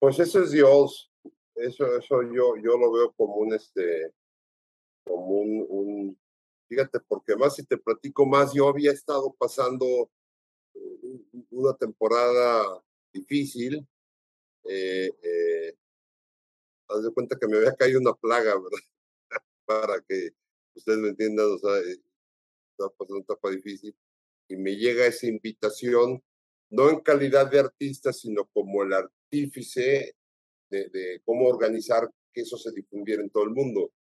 Pues 0.00 0.18
eso 0.18 0.42
es 0.42 0.50
Dios. 0.50 1.10
Eso, 1.54 1.96
eso 1.96 2.22
yo, 2.22 2.56
yo 2.56 2.78
lo 2.78 2.92
veo 2.92 3.12
como 3.12 3.36
un, 3.36 3.54
este, 3.54 4.12
como 5.04 5.26
un, 5.26 5.66
un 5.68 6.18
Fíjate, 6.72 7.00
porque 7.00 7.36
más 7.36 7.54
si 7.54 7.66
te 7.66 7.76
platico 7.76 8.24
más, 8.24 8.54
yo 8.54 8.66
había 8.66 8.92
estado 8.92 9.34
pasando 9.38 10.10
una 11.50 11.74
temporada 11.74 12.82
difícil. 13.12 13.86
Eh, 14.64 15.10
eh, 15.22 15.74
haz 16.88 17.02
de 17.02 17.12
cuenta 17.12 17.38
que 17.38 17.46
me 17.46 17.56
había 17.58 17.74
caído 17.74 18.00
una 18.00 18.14
plaga, 18.14 18.54
¿verdad? 18.54 18.84
Para 19.64 20.00
que 20.02 20.30
ustedes 20.74 20.98
me 20.98 21.08
entiendan, 21.08 21.46
o 21.46 21.58
sea, 21.58 21.78
eh, 21.78 22.00
estaba 22.70 22.90
pasando 22.90 23.14
una 23.16 23.24
etapa 23.24 23.50
difícil. 23.50 23.94
Y 24.48 24.56
me 24.56 24.76
llega 24.76 25.06
esa 25.06 25.26
invitación, 25.26 26.22
no 26.70 26.90
en 26.90 27.00
calidad 27.00 27.50
de 27.50 27.60
artista, 27.60 28.12
sino 28.12 28.46
como 28.46 28.82
el 28.82 28.92
artífice 28.92 30.16
de, 30.70 30.88
de 30.88 31.22
cómo 31.24 31.48
organizar 31.48 32.10
que 32.32 32.42
eso 32.42 32.56
se 32.56 32.72
difundiera 32.72 33.22
en 33.22 33.30
todo 33.30 33.44
el 33.44 33.50
mundo. 33.50 33.92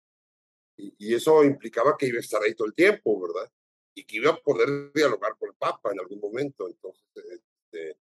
Y, 0.77 1.13
eso 1.13 1.43
implicaba 1.43 1.95
que 1.97 2.07
iba 2.07 2.17
a 2.17 2.21
estar 2.21 2.41
ahí 2.41 2.55
todo 2.55 2.67
el 2.67 2.73
tiempo, 2.73 3.19
¿verdad? 3.21 3.51
Y 3.93 4.03
que 4.05 4.17
iba 4.17 4.31
a 4.31 4.37
poder 4.37 4.91
dialogar 4.93 5.35
con 5.37 5.49
el 5.49 5.55
Papa 5.55 5.91
en 5.91 5.99
algún 5.99 6.19
momento. 6.19 6.67
Entonces, 6.67 7.03
este, 7.15 7.97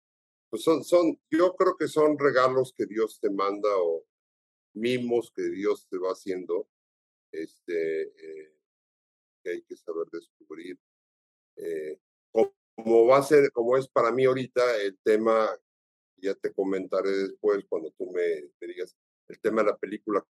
pues 0.50 0.64
son, 0.64 0.84
son, 0.84 1.20
yo 1.30 1.56
creo 1.56 1.76
que 1.78 1.88
son 1.88 2.18
regalos 2.18 2.74
que 2.76 2.86
Dios 2.86 3.20
te 3.20 3.30
manda 3.30 3.70
o 3.78 4.06
mimos 4.74 5.32
que 5.36 5.44
Dios 5.50 5.88
te 5.90 5.98
va 5.98 6.12
haciendo, 6.12 6.70
este, 7.32 8.04
eh, 8.04 8.54
que 9.44 9.50
hay 9.52 9.62
que 9.64 9.76
saber 9.76 10.08
descubrir. 10.12 10.80
Eh, 11.58 12.00
como 12.78 13.08
va 13.08 13.18
a 13.18 13.24
ser, 13.24 13.52
como 13.52 13.76
es 13.76 13.88
para 13.88 14.12
mí 14.12 14.26
ahorita 14.26 14.62
el 14.84 14.98
tema, 15.00 15.50
ya 16.18 16.36
te 16.36 16.54
comentaré 16.54 17.10
después 17.10 17.66
cuando 17.68 17.92
tú 17.98 18.12
me, 18.12 18.52
me 18.62 18.68
digas, 18.68 18.96
el 19.28 19.40
tema 19.40 19.64
de 19.64 19.72
la 19.72 19.78
película 19.78 20.24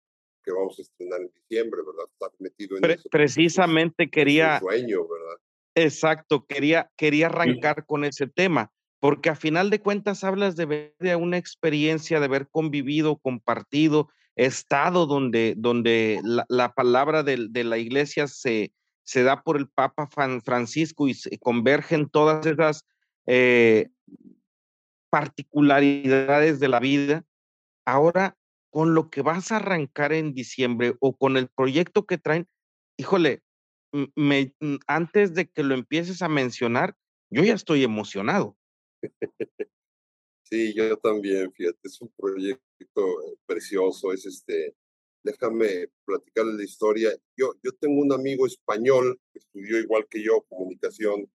que 0.44 0.52
vamos 0.52 0.78
a 0.78 0.82
estrenar 0.82 1.20
en 1.20 1.32
diciembre, 1.34 1.80
¿verdad? 1.84 2.06
Estar 2.12 2.30
metido 2.38 2.76
en 2.76 2.82
Pre 2.82 2.94
eso, 2.94 3.08
Precisamente 3.10 4.08
quería... 4.08 4.60
Sueño, 4.60 5.08
¿verdad? 5.08 5.40
Exacto, 5.74 6.46
quería, 6.46 6.90
quería 6.96 7.26
arrancar 7.26 7.80
sí. 7.80 7.86
con 7.86 8.04
ese 8.04 8.28
tema, 8.28 8.72
porque 9.00 9.30
a 9.30 9.34
final 9.34 9.70
de 9.70 9.80
cuentas 9.80 10.24
hablas 10.24 10.56
de, 10.56 10.94
de 10.98 11.16
una 11.16 11.36
experiencia, 11.36 12.18
de 12.18 12.26
haber 12.26 12.48
convivido, 12.48 13.16
compartido, 13.18 14.08
estado 14.36 15.06
donde, 15.06 15.54
donde 15.56 16.20
la, 16.24 16.44
la 16.48 16.72
palabra 16.74 17.22
de, 17.22 17.48
de, 17.50 17.64
la 17.64 17.78
iglesia 17.78 18.26
se, 18.26 18.72
se 19.02 19.22
da 19.22 19.42
por 19.42 19.56
el 19.56 19.68
Papa 19.68 20.08
Francisco 20.44 21.08
y 21.08 21.14
se 21.14 21.38
convergen 21.38 22.08
todas 22.08 22.44
esas 22.44 22.84
eh, 23.26 23.88
particularidades 25.10 26.60
de 26.60 26.68
la 26.68 26.80
vida. 26.80 27.24
Ahora 27.84 28.36
con 28.70 28.94
lo 28.94 29.08
que 29.08 29.22
vas 29.22 29.52
a 29.52 29.56
arrancar 29.56 30.12
en 30.12 30.34
diciembre 30.34 30.96
o 31.00 31.16
con 31.16 31.38
el 31.38 31.48
proyecto 31.48 32.04
que 32.04 32.18
traen, 32.18 32.46
híjole, 32.98 33.42
me, 34.14 34.54
antes 34.86 35.32
de 35.32 35.48
que 35.48 35.62
lo 35.62 35.74
empieces 35.74 36.20
a 36.20 36.28
mencionar, 36.28 36.94
yo 37.30 37.42
ya 37.42 37.54
estoy 37.54 37.84
emocionado. 37.84 38.54
Sí, 40.48 40.72
yo 40.74 40.96
también, 40.98 41.52
fíjate, 41.52 41.80
es 41.82 42.00
un 42.00 42.08
proyecto 42.16 43.22
eh, 43.24 43.36
precioso, 43.46 44.12
es 44.12 44.26
este, 44.26 44.76
déjame 45.24 45.88
platicarles 46.04 46.54
la 46.54 46.64
historia. 46.64 47.10
Yo, 47.36 47.54
yo 47.64 47.72
tengo 47.72 48.00
un 48.00 48.12
amigo 48.12 48.46
español 48.46 49.20
que 49.32 49.40
estudió 49.40 49.80
igual 49.80 50.06
que 50.08 50.22
yo 50.22 50.42
comunicación, 50.48 51.28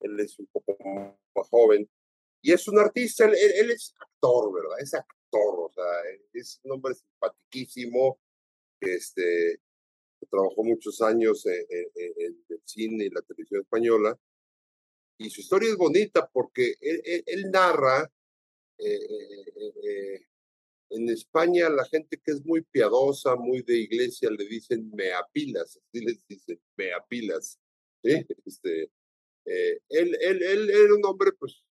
él 0.00 0.20
es 0.20 0.38
un 0.38 0.46
poco 0.48 0.76
más 0.84 1.48
joven, 1.48 1.88
y 2.42 2.52
es 2.52 2.68
un 2.68 2.78
artista, 2.78 3.24
él, 3.24 3.34
él 3.34 3.70
es 3.70 3.94
actor, 3.98 4.52
¿verdad? 4.52 4.80
Es 4.80 4.92
actor 4.92 5.12
o 5.34 5.70
sea, 5.72 5.84
es 6.32 6.60
un 6.64 6.72
hombre 6.72 6.94
simpaticísimo, 6.94 8.18
este, 8.80 9.60
trabajó 10.30 10.62
muchos 10.62 11.00
años 11.00 11.46
en, 11.46 11.64
en, 11.70 12.12
en, 12.16 12.44
el 12.48 12.62
cine 12.64 13.04
y 13.04 13.10
la 13.10 13.22
televisión 13.22 13.62
española, 13.62 14.18
y 15.22 15.30
su 15.30 15.40
historia 15.40 15.70
es 15.70 15.76
bonita 15.76 16.28
porque 16.32 16.74
él, 16.80 17.02
él, 17.04 17.24
él 17.26 17.50
narra, 17.50 18.10
eh, 18.78 19.00
eh, 19.00 19.72
eh, 19.82 20.26
en 20.90 21.08
España 21.08 21.68
la 21.70 21.84
gente 21.86 22.20
que 22.22 22.32
es 22.32 22.44
muy 22.44 22.62
piadosa, 22.62 23.36
muy 23.36 23.62
de 23.62 23.78
iglesia, 23.78 24.30
le 24.30 24.44
dicen 24.46 24.90
meapilas, 24.94 25.78
así 25.78 26.04
les 26.04 26.26
dicen, 26.26 26.60
meapilas, 26.76 27.58
¿sí? 28.02 28.26
Este, 28.44 28.90
él, 29.44 29.80
él, 29.88 30.16
él, 30.20 30.42
él 30.42 30.70
era 30.70 30.94
un 30.94 31.04
hombre 31.04 31.32
pues 31.32 31.64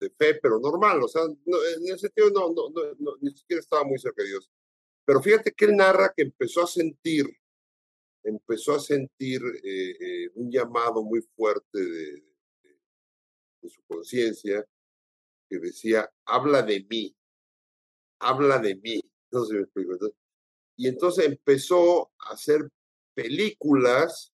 de 0.00 0.10
fe, 0.10 0.34
pero 0.40 0.58
normal, 0.58 1.02
o 1.02 1.08
sea, 1.08 1.22
no, 1.44 1.56
en 1.76 1.84
ese 1.86 1.98
sentido 1.98 2.30
no, 2.30 2.52
no, 2.52 2.70
no, 2.98 3.16
ni 3.20 3.32
siquiera 3.32 3.60
estaba 3.60 3.84
muy 3.84 3.98
cerca 3.98 4.22
de 4.22 4.28
Dios. 4.28 4.50
Pero 5.04 5.22
fíjate 5.22 5.52
que 5.52 5.64
él 5.64 5.76
narra 5.76 6.12
que 6.14 6.22
empezó 6.22 6.62
a 6.62 6.66
sentir, 6.66 7.26
empezó 8.22 8.74
a 8.74 8.80
sentir 8.80 9.40
eh, 9.62 9.96
eh, 10.00 10.30
un 10.34 10.50
llamado 10.50 11.02
muy 11.02 11.22
fuerte 11.34 11.78
de, 11.78 12.24
de, 13.62 13.68
su 13.68 13.82
conciencia 13.86 14.64
que 15.48 15.58
decía, 15.58 16.10
habla 16.24 16.62
de 16.62 16.86
mí, 16.88 17.16
habla 18.20 18.58
de 18.58 18.76
mí. 18.76 19.00
No 19.30 19.46
me 19.46 19.60
explico. 19.60 19.96
Y 20.76 20.88
entonces 20.88 21.26
empezó 21.26 22.10
a 22.18 22.32
hacer 22.32 22.68
películas, 23.14 24.32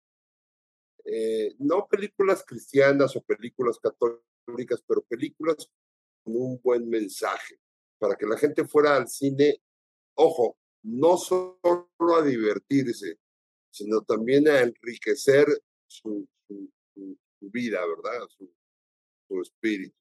eh, 1.04 1.54
no 1.58 1.86
películas 1.86 2.44
cristianas 2.46 3.14
o 3.14 3.22
películas 3.22 3.78
católicas, 3.78 4.82
pero 4.86 5.02
películas 5.02 5.70
con 6.24 6.36
un 6.36 6.60
buen 6.62 6.88
mensaje, 6.88 7.60
para 7.98 8.16
que 8.16 8.26
la 8.26 8.38
gente 8.38 8.66
fuera 8.66 8.96
al 8.96 9.08
cine, 9.08 9.60
ojo, 10.14 10.56
no 10.82 11.16
solo 11.18 11.88
a 12.16 12.22
divertirse, 12.22 13.18
sino 13.70 14.02
también 14.02 14.48
a 14.48 14.60
enriquecer 14.60 15.46
su, 15.86 16.26
vida, 17.40 17.80
¿verdad? 17.86 18.28
Su, 19.30 19.40
espíritu. 19.42 19.96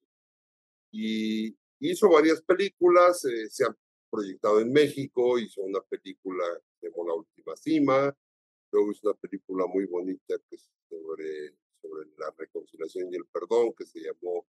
Y 0.92 1.56
hizo 1.80 2.08
varias 2.10 2.42
películas, 2.42 3.24
eh, 3.24 3.48
se 3.48 3.64
han 3.64 3.76
proyectado 4.10 4.60
en 4.60 4.72
México, 4.72 5.38
hizo 5.38 5.62
una 5.62 5.80
película 5.82 6.44
de 6.80 6.90
La 6.90 7.14
Última 7.14 7.56
Cima, 7.56 8.16
luego 8.72 8.92
hizo 8.92 9.08
una 9.08 9.18
película 9.18 9.66
muy 9.66 9.86
bonita 9.86 10.34
que 10.48 10.56
es 10.56 10.70
sobre, 10.88 11.56
sobre 11.80 12.10
la 12.18 12.32
reconciliación 12.36 13.12
y 13.12 13.16
el 13.16 13.26
perdón, 13.26 13.72
que 13.74 13.86
se 13.86 14.00
llamó 14.00 14.46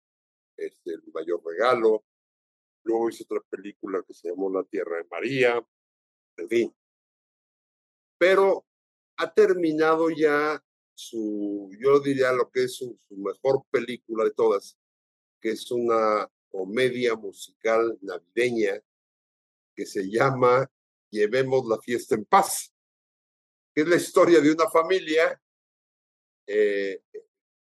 este, 0.56 0.94
El 0.94 1.04
Mayor 1.13 1.42
Regalo, 1.44 2.04
luego 2.84 3.10
hizo 3.10 3.24
otra 3.24 3.42
película 3.50 4.04
que 4.04 4.13
se 4.13 4.30
llamó 4.30 4.52
La 4.52 4.63
Tierra 4.63 4.98
de 4.98 5.08
María, 5.10 5.68
en 6.38 6.50
fin. 6.50 6.76
Pero 8.20 8.66
ha 9.18 9.34
terminado 9.34 10.10
ya 10.10 10.63
su, 10.97 11.69
yo 11.79 11.99
diría 11.99 12.31
lo 12.31 12.49
que 12.49 12.63
es 12.63 12.75
su, 12.75 12.97
mejor 13.10 13.63
película 13.69 14.23
de 14.23 14.31
todas, 14.31 14.75
que 15.39 15.51
es 15.51 15.69
una 15.69 16.27
comedia 16.49 17.15
musical 17.15 17.97
navideña 18.01 18.81
que 19.75 19.86
se 19.86 20.10
llama 20.10 20.69
Llevemos 21.12 21.67
la 21.67 21.77
fiesta 21.79 22.15
en 22.15 22.25
paz, 22.25 22.73
que 23.73 23.81
es 23.81 23.88
la 23.88 23.95
historia 23.95 24.41
de 24.41 24.51
una 24.51 24.67
familia 24.69 25.39
eh, 26.47 27.01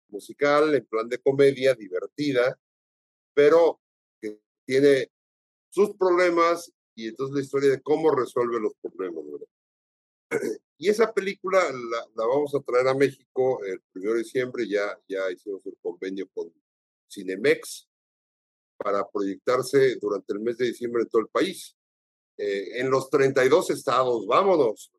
musical 0.10 0.76
en 0.76 0.86
plan 0.86 1.08
de 1.08 1.18
comedia, 1.18 1.74
divertida, 1.74 2.60
pero 3.34 3.80
que 4.22 4.38
tiene 4.66 5.10
sus 5.70 5.96
problemas 5.96 6.72
y 6.94 7.08
entonces 7.08 7.36
la 7.36 7.42
historia 7.42 7.70
de 7.72 7.82
cómo 7.82 8.12
resuelve 8.12 8.60
los 8.60 8.74
problemas. 8.76 9.24
Y 10.78 10.90
esa 10.90 11.14
película 11.14 11.60
la, 11.72 12.06
vamos 12.14 12.54
a 12.56 12.60
traer 12.62 12.88
a 12.88 12.94
México 12.94 13.64
el 13.64 13.82
1 13.96 14.12
de 14.12 14.18
diciembre, 14.20 14.68
ya, 14.68 15.00
ya 15.08 15.32
hicimos 15.32 15.66
el 15.66 15.78
convenio 15.82 16.28
con 16.34 16.52
Cinemex 17.10 17.88
para 18.78 19.08
proyectarse 19.10 19.96
durante 20.02 20.34
el 20.34 20.42
mes 20.42 20.58
de 20.58 20.66
diciembre 20.66 21.04
en 21.04 21.10
todo 21.10 21.22
el 21.22 21.30
país. 21.30 21.76
Eh, 22.38 22.82
en 22.82 22.90
los 22.90 23.10
32 23.10 23.70
estados, 23.70 24.26
vámonos. 24.28 24.92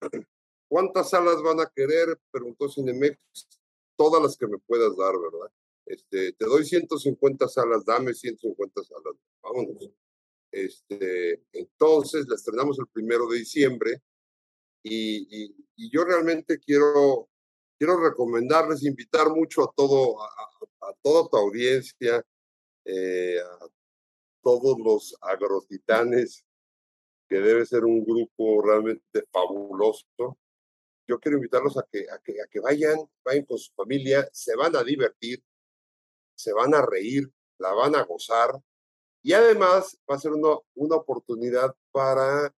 ¿Cuántas 0.68 1.10
salas 1.10 1.42
van 1.42 1.60
a 1.60 1.70
querer? 1.74 2.18
Preguntó 2.30 2.68
Cinemex. 2.70 3.18
Todas 3.96 4.22
las 4.22 4.36
que 4.36 4.46
me 4.46 4.58
puedas 4.58 4.96
dar, 4.96 5.12
¿verdad? 5.12 5.52
Este, 5.84 6.32
te 6.32 6.46
doy 6.46 6.64
150 6.64 7.48
salas, 7.48 7.84
dame 7.84 8.14
150 8.14 8.82
salas. 8.82 9.14
Vámonos. 9.42 9.90
Este, 10.50 11.42
entonces 11.52 12.26
la 12.28 12.36
estrenamos 12.36 12.78
el 12.78 12.86
primero 12.86 13.26
de 13.26 13.38
diciembre 13.38 14.02
y, 14.82 15.54
yo 15.90 16.04
realmente 16.04 16.58
quiero, 16.58 17.28
quiero 17.78 17.98
recomendarles, 17.98 18.84
invitar 18.84 19.30
mucho 19.30 19.62
a, 19.64 19.72
todo, 19.76 20.22
a, 20.22 20.94
toda 21.02 21.28
tu 21.28 21.36
audiencia, 21.36 22.24
eh, 22.84 23.38
a 23.40 23.66
todos 24.42 24.78
los 24.78 25.16
agrotitanes, 25.20 26.44
que 27.28 27.40
debe 27.40 27.66
ser 27.66 27.84
un 27.84 28.04
grupo 28.04 28.62
realmente 28.62 29.24
fabuloso. 29.32 30.38
Yo 31.08 31.18
quiero 31.18 31.38
invitarlos 31.38 31.76
a 31.78 31.86
que, 31.90 32.06
a 32.10 32.18
que, 32.18 32.40
a 32.40 32.46
que 32.46 32.60
vayan, 32.60 32.98
vayan 33.24 33.44
con 33.44 33.58
su 33.58 33.72
familia, 33.74 34.28
se 34.32 34.54
van 34.54 34.76
a 34.76 34.84
divertir, 34.84 35.42
se 36.34 36.52
van 36.52 36.74
a 36.74 36.84
reír, 36.84 37.30
la 37.58 37.72
van 37.72 37.94
a 37.96 38.02
gozar 38.02 38.52
y 39.22 39.32
además 39.32 39.96
va 40.10 40.16
a 40.16 40.18
ser 40.18 40.32
una, 40.32 40.58
una 40.74 40.96
oportunidad 40.96 41.74
para 41.92 42.52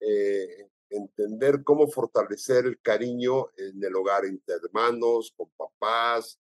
eh, 0.00 0.68
entender 0.90 1.62
cómo 1.64 1.88
fortalecer 1.88 2.66
el 2.66 2.80
cariño 2.80 3.50
en 3.56 3.82
el 3.82 3.94
hogar 3.96 4.24
entre 4.24 4.56
hermanos, 4.56 5.32
con 5.36 5.50
papás, 5.56 6.38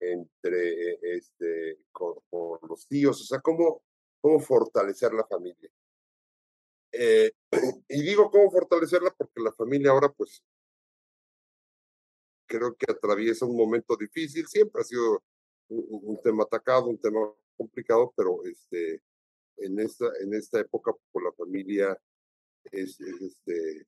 entre 0.00 0.98
este, 1.16 1.78
con, 1.92 2.18
los 2.68 2.86
tíos, 2.86 3.20
o 3.20 3.24
sea, 3.24 3.40
cómo, 3.40 3.82
cómo 4.20 4.40
fortalecer 4.40 5.12
la 5.12 5.26
familia. 5.26 5.70
Eh, 6.92 7.32
y 7.88 8.02
digo 8.02 8.30
cómo 8.30 8.50
fortalecerla 8.50 9.10
porque 9.16 9.40
la 9.40 9.52
familia 9.52 9.90
ahora, 9.90 10.08
pues, 10.10 10.42
creo 12.46 12.74
que 12.76 12.90
atraviesa 12.90 13.46
un 13.46 13.56
momento 13.56 13.96
difícil, 13.96 14.46
siempre 14.46 14.82
ha 14.82 14.84
sido 14.84 15.22
un 15.68 16.20
tema 16.22 16.44
atacado, 16.44 16.86
un 16.86 16.98
tema 16.98 17.20
complicado, 17.56 18.12
pero 18.16 18.44
este, 18.44 19.02
en, 19.56 19.80
esta, 19.80 20.06
en 20.20 20.34
esta 20.34 20.60
época 20.60 20.92
por 21.10 21.24
la 21.24 21.32
familia 21.32 21.98
es, 22.72 23.00
este, 23.00 23.86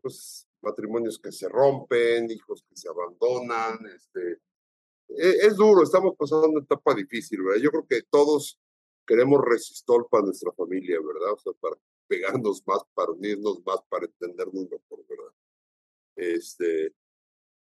pues, 0.00 0.46
matrimonios 0.60 1.18
que 1.18 1.32
se 1.32 1.48
rompen, 1.48 2.30
hijos 2.30 2.64
que 2.68 2.76
se 2.76 2.88
abandonan, 2.88 3.78
este, 3.94 4.40
e, 5.08 5.46
es, 5.46 5.56
duro, 5.56 5.82
estamos 5.82 6.14
pasando 6.16 6.48
una 6.48 6.60
etapa 6.60 6.94
difícil, 6.94 7.42
¿verdad? 7.42 7.62
Yo 7.62 7.70
creo 7.70 7.86
que 7.86 8.02
todos 8.02 8.58
queremos 9.06 9.40
resistor 9.44 10.08
para 10.08 10.24
nuestra 10.24 10.52
familia, 10.52 10.98
¿verdad? 11.00 11.32
O 11.32 11.38
sea, 11.38 11.52
para 11.60 11.76
pegarnos 12.08 12.62
más, 12.66 12.82
para 12.94 13.12
unirnos 13.12 13.64
más, 13.64 13.80
para 13.88 14.06
entendernos 14.06 14.64
mejor, 14.70 15.04
¿verdad? 15.08 15.32
Este, 16.16 16.94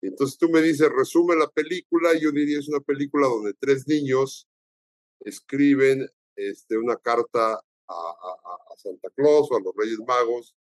entonces 0.02 0.38
tú 0.38 0.50
me 0.50 0.62
dices, 0.62 0.90
resume 0.90 1.36
la 1.36 1.50
película, 1.50 2.14
yo 2.20 2.32
diría 2.32 2.60
es 2.60 2.68
una 2.70 2.80
película 2.80 3.28
donde 3.28 3.54
tres 3.54 3.88
niños 3.88 4.48
escriben 5.22 6.10
este, 6.36 6.78
una 6.78 6.96
carta 6.98 7.62
a, 7.88 8.76
Santa 8.78 9.10
Claus 9.10 9.50
o 9.52 9.56
a 9.56 9.60
los 9.60 9.76
Reyes 9.76 10.00
Magos 10.06 10.56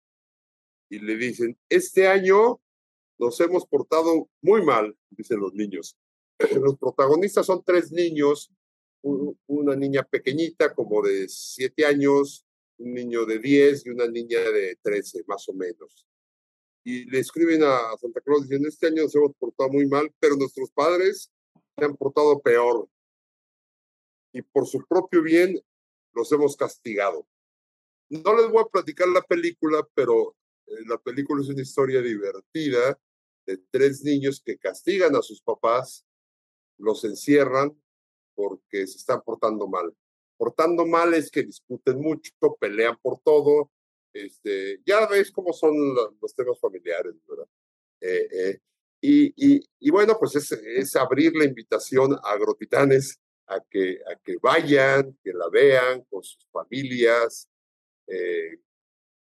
y 0.90 1.00
le 1.00 1.16
dicen, 1.16 1.58
este 1.70 2.08
año 2.08 2.62
nos 3.18 3.40
hemos 3.40 3.66
portado 3.66 4.30
muy 4.42 4.64
mal, 4.64 4.96
dicen 5.10 5.40
los 5.40 5.54
niños. 5.54 5.98
Los 6.62 6.78
protagonistas 6.78 7.46
son 7.46 7.64
tres 7.64 7.92
niños, 7.92 8.52
una 9.02 9.76
niña 9.76 10.04
pequeñita 10.04 10.74
como 10.74 11.02
de 11.02 11.30
siete 11.30 11.86
años, 11.86 12.46
un 12.78 12.94
niño 12.94 13.26
de 13.26 13.40
diez 13.40 13.86
y 13.86 13.90
una 13.92 14.08
niña 14.08 14.40
de 14.40 14.78
trece, 14.82 15.24
más 15.28 15.48
o 15.48 15.54
menos. 15.54 16.06
Y 16.84 17.06
le 17.06 17.20
escriben 17.20 17.64
a 17.64 17.96
Santa 17.98 18.20
Claus 18.22 18.44
diciendo, 18.44 18.68
este 18.68 18.88
año 18.88 19.04
nos 19.04 19.16
hemos 19.16 19.34
portado 19.36 19.70
muy 19.70 19.86
mal, 19.88 20.14
pero 20.20 20.36
nuestros 20.36 20.72
padres 20.72 21.32
se 21.78 21.86
han 21.86 21.96
portado 21.96 22.42
peor 22.42 22.90
y 24.34 24.42
por 24.42 24.68
su 24.68 24.84
propio 24.86 25.22
bien 25.22 25.62
los 26.14 26.32
hemos 26.32 26.56
castigado. 26.56 27.28
No 28.10 28.36
les 28.36 28.50
voy 28.50 28.64
a 28.64 28.72
platicar 28.72 29.08
la 29.08 29.22
película, 29.22 29.88
pero 29.94 30.36
eh, 30.68 30.86
la 30.88 30.98
película 30.98 31.42
es 31.42 31.50
una 31.50 31.62
historia 31.62 32.02
divertida 32.02 33.00
de 33.46 33.58
tres 33.72 34.04
niños 34.04 34.42
que 34.44 34.58
castigan 34.58 35.16
a 35.16 35.22
sus 35.22 35.42
papás, 35.42 36.06
los 36.78 37.04
encierran 37.04 37.78
porque 38.36 38.88
se 38.88 38.98
están 38.98 39.22
portando 39.22 39.68
mal. 39.68 39.96
Portando 40.38 40.86
mal 40.86 41.14
es 41.14 41.30
que 41.30 41.44
discuten 41.44 42.00
mucho, 42.00 42.32
pelean 42.60 42.98
por 43.02 43.20
todo. 43.20 43.72
Este, 44.14 44.82
ya 44.86 45.08
ves 45.08 45.32
cómo 45.32 45.54
son 45.54 45.74
los 46.22 46.36
temas 46.36 46.60
familiares, 46.60 47.16
¿verdad? 47.28 47.48
Eh, 48.02 48.28
eh, 48.32 48.60
y, 49.02 49.56
y, 49.56 49.70
y, 49.80 49.92
bueno, 49.92 50.18
pues 50.20 50.36
es, 50.36 50.52
es 50.52 50.96
abrir 50.96 51.36
la 51.36 51.46
invitación 51.46 52.14
a 52.14 52.32
Agrotitanes 52.32 53.20
a 53.54 53.64
que, 53.70 54.00
a 54.12 54.16
que 54.16 54.38
vayan, 54.42 55.18
que 55.24 55.34
la 55.34 55.50
vean 55.50 56.04
con 56.10 56.24
sus 56.24 56.46
familias. 56.52 57.48
Eh, 58.08 58.60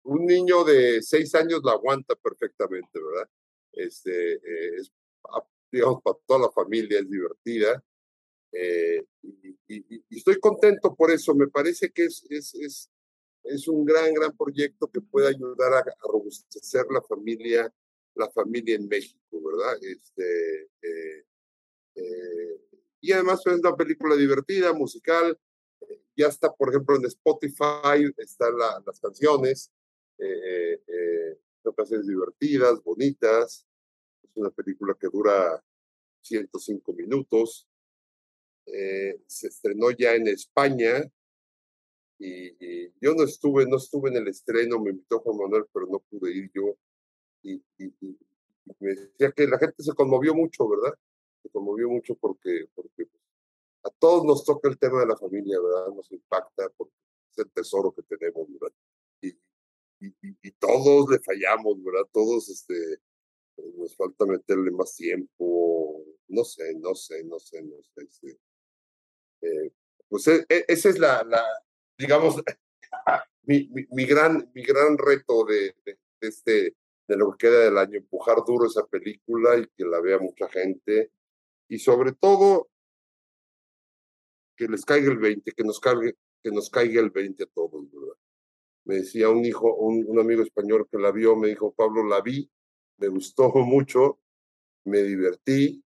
un 0.04 0.26
niño 0.26 0.64
de 0.64 1.02
seis 1.02 1.34
años 1.34 1.60
la 1.64 1.72
aguanta 1.72 2.14
perfectamente, 2.14 2.98
¿verdad? 3.00 3.28
Este, 3.72 4.34
eh, 4.34 4.76
es, 4.76 4.92
ah, 5.30 5.46
digamos, 5.70 6.02
para 6.02 6.16
toda 6.26 6.40
la 6.40 6.50
familia 6.50 6.98
es 6.98 7.10
divertida. 7.10 7.82
Eh, 8.52 9.04
y, 9.22 10.16
estoy 10.16 10.38
contento 10.40 10.94
por 10.94 11.10
eso. 11.10 11.34
Me 11.34 11.48
parece 11.48 11.90
que 11.90 12.04
es, 12.04 12.24
es, 12.30 12.54
es, 12.54 12.90
es 13.44 13.68
un 13.68 13.84
gran, 13.84 14.12
gran 14.14 14.36
proyecto 14.36 14.88
que 14.88 15.00
puede 15.00 15.28
ayudar 15.28 15.74
a, 15.74 15.84
robustecer 16.00 16.86
la 16.90 17.02
familia, 17.02 17.72
la 18.14 18.30
familia 18.30 18.76
en 18.76 18.88
México, 18.88 19.42
¿verdad? 19.42 19.78
Este, 19.82 20.70
y 23.00 23.12
además 23.12 23.40
es 23.46 23.58
una 23.58 23.76
película 23.76 24.16
divertida, 24.16 24.72
musical. 24.72 25.38
Ya 26.16 26.26
está, 26.26 26.52
por 26.52 26.70
ejemplo, 26.70 26.96
en 26.96 27.04
Spotify, 27.06 28.12
están 28.16 28.56
las 28.58 29.00
canciones. 29.00 29.70
Eh, 30.18 30.82
eh, 30.86 31.38
son 31.62 31.74
canciones 31.74 32.06
divertidas, 32.06 32.82
bonitas. 32.82 33.66
Es 34.22 34.30
una 34.34 34.50
película 34.50 34.96
que 34.98 35.08
dura 35.08 35.62
105 36.22 36.92
minutos. 36.92 37.68
Eh, 38.66 39.22
se 39.26 39.48
estrenó 39.48 39.90
ya 39.92 40.14
en 40.14 40.28
España 40.28 41.10
y, 42.18 42.88
yo 43.00 43.14
no 43.14 43.22
estuve, 43.22 43.64
no 43.64 43.76
estuve 43.76 44.10
en 44.10 44.16
el 44.16 44.28
estreno, 44.28 44.80
me 44.80 44.90
invitó 44.90 45.20
Juan 45.20 45.38
Manuel, 45.38 45.64
pero 45.72 45.86
no 45.86 46.00
pude 46.00 46.32
ir 46.32 46.50
yo. 46.52 46.76
y, 47.42 47.62
me 48.80 48.90
decía 48.90 49.32
que 49.32 49.46
la 49.46 49.58
gente 49.58 49.82
se 49.82 49.94
conmovió 49.94 50.34
mucho, 50.34 50.68
¿verdad? 50.68 50.98
Se 51.42 51.48
conmovió 51.50 51.88
mucho 51.88 52.14
porque, 52.14 52.68
porque 52.74 53.08
a 53.84 53.90
todos 53.98 54.24
nos 54.24 54.44
toca 54.44 54.68
el 54.68 54.78
tema 54.78 55.00
de 55.00 55.06
la 55.06 55.16
familia, 55.16 55.58
¿verdad? 55.60 55.94
Nos 55.94 56.10
impacta 56.12 56.68
porque 56.76 56.94
es 57.32 57.38
el 57.38 57.50
tesoro 57.52 57.92
que 57.92 58.02
tenemos, 58.02 58.48
¿verdad? 58.48 58.74
Y, 59.20 60.52
todos 60.60 61.10
le 61.10 61.18
fallamos, 61.18 61.82
¿verdad? 61.82 62.06
Todos 62.12 62.48
este, 62.48 63.00
nos 63.76 63.96
falta 63.96 64.26
meterle 64.26 64.70
más 64.70 64.94
tiempo, 64.94 66.04
no 66.28 66.44
sé, 66.44 66.74
no 66.76 66.94
sé, 66.94 67.24
no 67.24 67.38
sé, 67.38 67.62
no 67.62 67.76
sé. 67.82 68.02
Este, 68.02 68.38
eh, 69.42 69.72
pues 70.08 70.26
e, 70.28 70.46
e, 70.48 70.64
esa 70.68 70.88
es 70.88 70.98
la, 70.98 71.22
la 71.24 71.44
digamos, 71.98 72.42
mi, 73.42 73.68
mi, 73.90 74.06
gran, 74.06 74.50
mi 74.54 74.62
gran 74.62 74.96
reto 74.96 75.44
de, 75.44 75.74
de, 75.84 75.98
este, 76.20 76.76
de 77.08 77.16
lo 77.16 77.32
que 77.32 77.48
queda 77.48 77.64
del 77.64 77.78
año, 77.78 77.98
empujar 77.98 78.38
duro 78.46 78.66
esa 78.66 78.86
película 78.86 79.56
y 79.58 79.66
que 79.68 79.84
la 79.84 80.00
vea 80.00 80.18
mucha 80.18 80.48
gente. 80.48 81.10
Y 81.68 81.78
sobre 81.78 82.12
todo, 82.12 82.68
que 84.56 84.66
les 84.66 84.84
caiga 84.84 85.12
el 85.12 85.18
20, 85.18 85.52
que 85.52 85.64
nos, 85.64 85.78
cargue, 85.78 86.16
que 86.42 86.50
nos 86.50 86.70
caiga 86.70 87.00
el 87.00 87.10
20 87.10 87.44
a 87.44 87.46
todos, 87.46 87.90
¿verdad? 87.92 88.16
Me 88.84 88.96
decía 88.96 89.28
un 89.28 89.44
hijo, 89.44 89.74
un, 89.74 90.04
un 90.08 90.18
amigo 90.18 90.42
español 90.42 90.88
que 90.90 90.98
la 90.98 91.12
vio, 91.12 91.36
me 91.36 91.48
dijo, 91.48 91.72
Pablo, 91.72 92.04
la 92.04 92.20
vi, 92.22 92.50
me 92.98 93.08
gustó 93.08 93.52
mucho, 93.54 94.18
me 94.84 95.02
divertí 95.02 95.84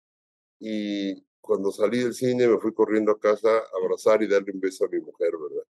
y 0.61 1.23
cuando 1.41 1.71
salí 1.71 1.99
del 1.99 2.15
cine 2.15 2.49
me 2.49 2.59
fui 2.59 2.73
corriendo 2.73 3.13
a 3.13 3.21
casa 3.21 3.51
a 3.51 3.63
abrazar 3.83 4.23
y 4.23 4.29
darle 4.29 4.53
un 4.53 4.61
beso 4.61 4.87
a 4.87 4.89
mi 4.89 5.01
mujer, 5.01 5.33
¿verdad? 5.33 5.67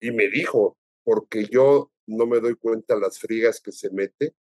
Y 0.00 0.12
me 0.12 0.28
dijo, 0.28 0.78
porque 1.04 1.44
yo 1.44 1.92
no 2.06 2.26
me 2.26 2.40
doy 2.40 2.54
cuenta 2.54 2.96
las 2.96 3.18
frigas 3.18 3.60
que 3.60 3.72
se 3.72 3.90
mete 3.90 4.34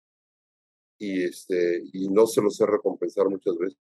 y 0.98 1.24
este 1.24 1.82
y 1.92 2.08
no 2.08 2.26
se 2.26 2.42
lo 2.42 2.50
sé 2.50 2.66
recompensar 2.66 3.28
muchas 3.28 3.56
veces. 3.58 3.78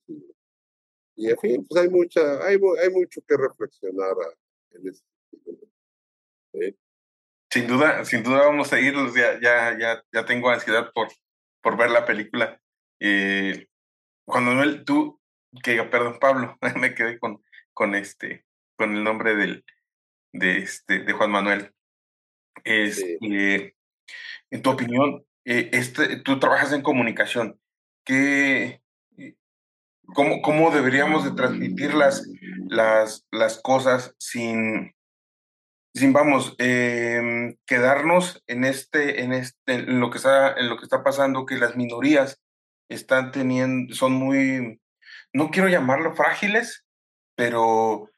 Y 1.15 1.29
en 1.29 1.37
fin, 1.37 1.65
pues 1.67 1.81
hay 1.81 1.89
mucha, 1.89 2.45
hay, 2.45 2.55
hay 2.81 2.89
mucho 2.89 3.21
que 3.27 3.37
reflexionar 3.37 4.15
en 4.71 4.87
este 4.87 5.05
Sin 7.49 7.67
duda, 7.67 8.05
sin 8.05 8.23
duda 8.23 8.47
vamos 8.47 8.71
a 8.73 8.79
ir, 8.79 8.95
ya, 9.15 9.39
ya, 9.41 9.77
ya, 9.77 10.03
ya 10.11 10.25
tengo 10.25 10.49
ansiedad 10.49 10.91
por, 10.93 11.09
por 11.61 11.77
ver 11.77 11.91
la 11.91 12.05
película. 12.05 12.59
Eh, 12.99 13.67
Juan 14.25 14.45
Manuel, 14.45 14.85
tú, 14.85 15.19
que 15.63 15.83
perdón, 15.83 16.17
Pablo, 16.19 16.57
me 16.79 16.95
quedé 16.95 17.19
con, 17.19 17.43
con 17.73 17.93
este, 17.93 18.45
con 18.77 18.95
el 18.95 19.03
nombre 19.03 19.35
del, 19.35 19.65
de 20.33 20.59
este, 20.59 20.99
de 20.99 21.13
Juan 21.13 21.31
Manuel. 21.31 21.73
Este, 22.63 23.75
En 24.49 24.61
tu 24.61 24.69
opinión, 24.69 25.25
eh, 25.45 25.69
este, 25.73 26.17
tú 26.17 26.39
trabajas 26.39 26.73
en 26.73 26.81
comunicación. 26.81 27.59
¿Qué, 28.03 28.81
cómo, 30.13 30.41
¿Cómo 30.41 30.71
deberíamos 30.71 31.23
de 31.23 31.31
transmitir 31.31 31.93
las, 31.93 32.27
las, 32.67 33.25
las 33.31 33.59
cosas 33.61 34.15
sin, 34.17 34.93
sin 35.93 36.13
vamos, 36.13 36.55
eh, 36.57 37.55
quedarnos 37.65 38.43
en 38.47 38.63
este, 38.63 39.23
en 39.23 39.33
este, 39.33 39.73
en 39.73 39.99
lo 39.99 40.09
que 40.09 40.17
está, 40.17 40.53
en 40.53 40.69
lo 40.69 40.77
que 40.77 40.83
está 40.83 41.03
pasando, 41.03 41.45
que 41.45 41.57
las 41.57 41.75
minorías 41.75 42.41
están 42.89 43.31
teniendo, 43.31 43.93
son 43.93 44.13
muy, 44.13 44.81
no 45.33 45.49
quiero 45.49 45.69
llamarlo 45.69 46.13
frágiles, 46.15 46.85
pero, 47.35 48.10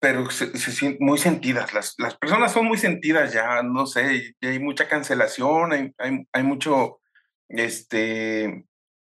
pero 0.00 0.30
se, 0.30 0.56
sienten 0.56 1.06
muy 1.06 1.18
sentidas. 1.18 1.74
Las, 1.74 1.94
las 1.98 2.16
personas 2.16 2.52
son 2.52 2.66
muy 2.66 2.78
sentidas 2.78 3.32
ya, 3.32 3.62
no 3.62 3.86
sé, 3.86 4.34
hay 4.40 4.58
mucha 4.58 4.88
cancelación, 4.88 5.72
hay, 5.72 5.92
hay, 6.32 6.42
mucho, 6.42 7.00
este, 7.48 8.64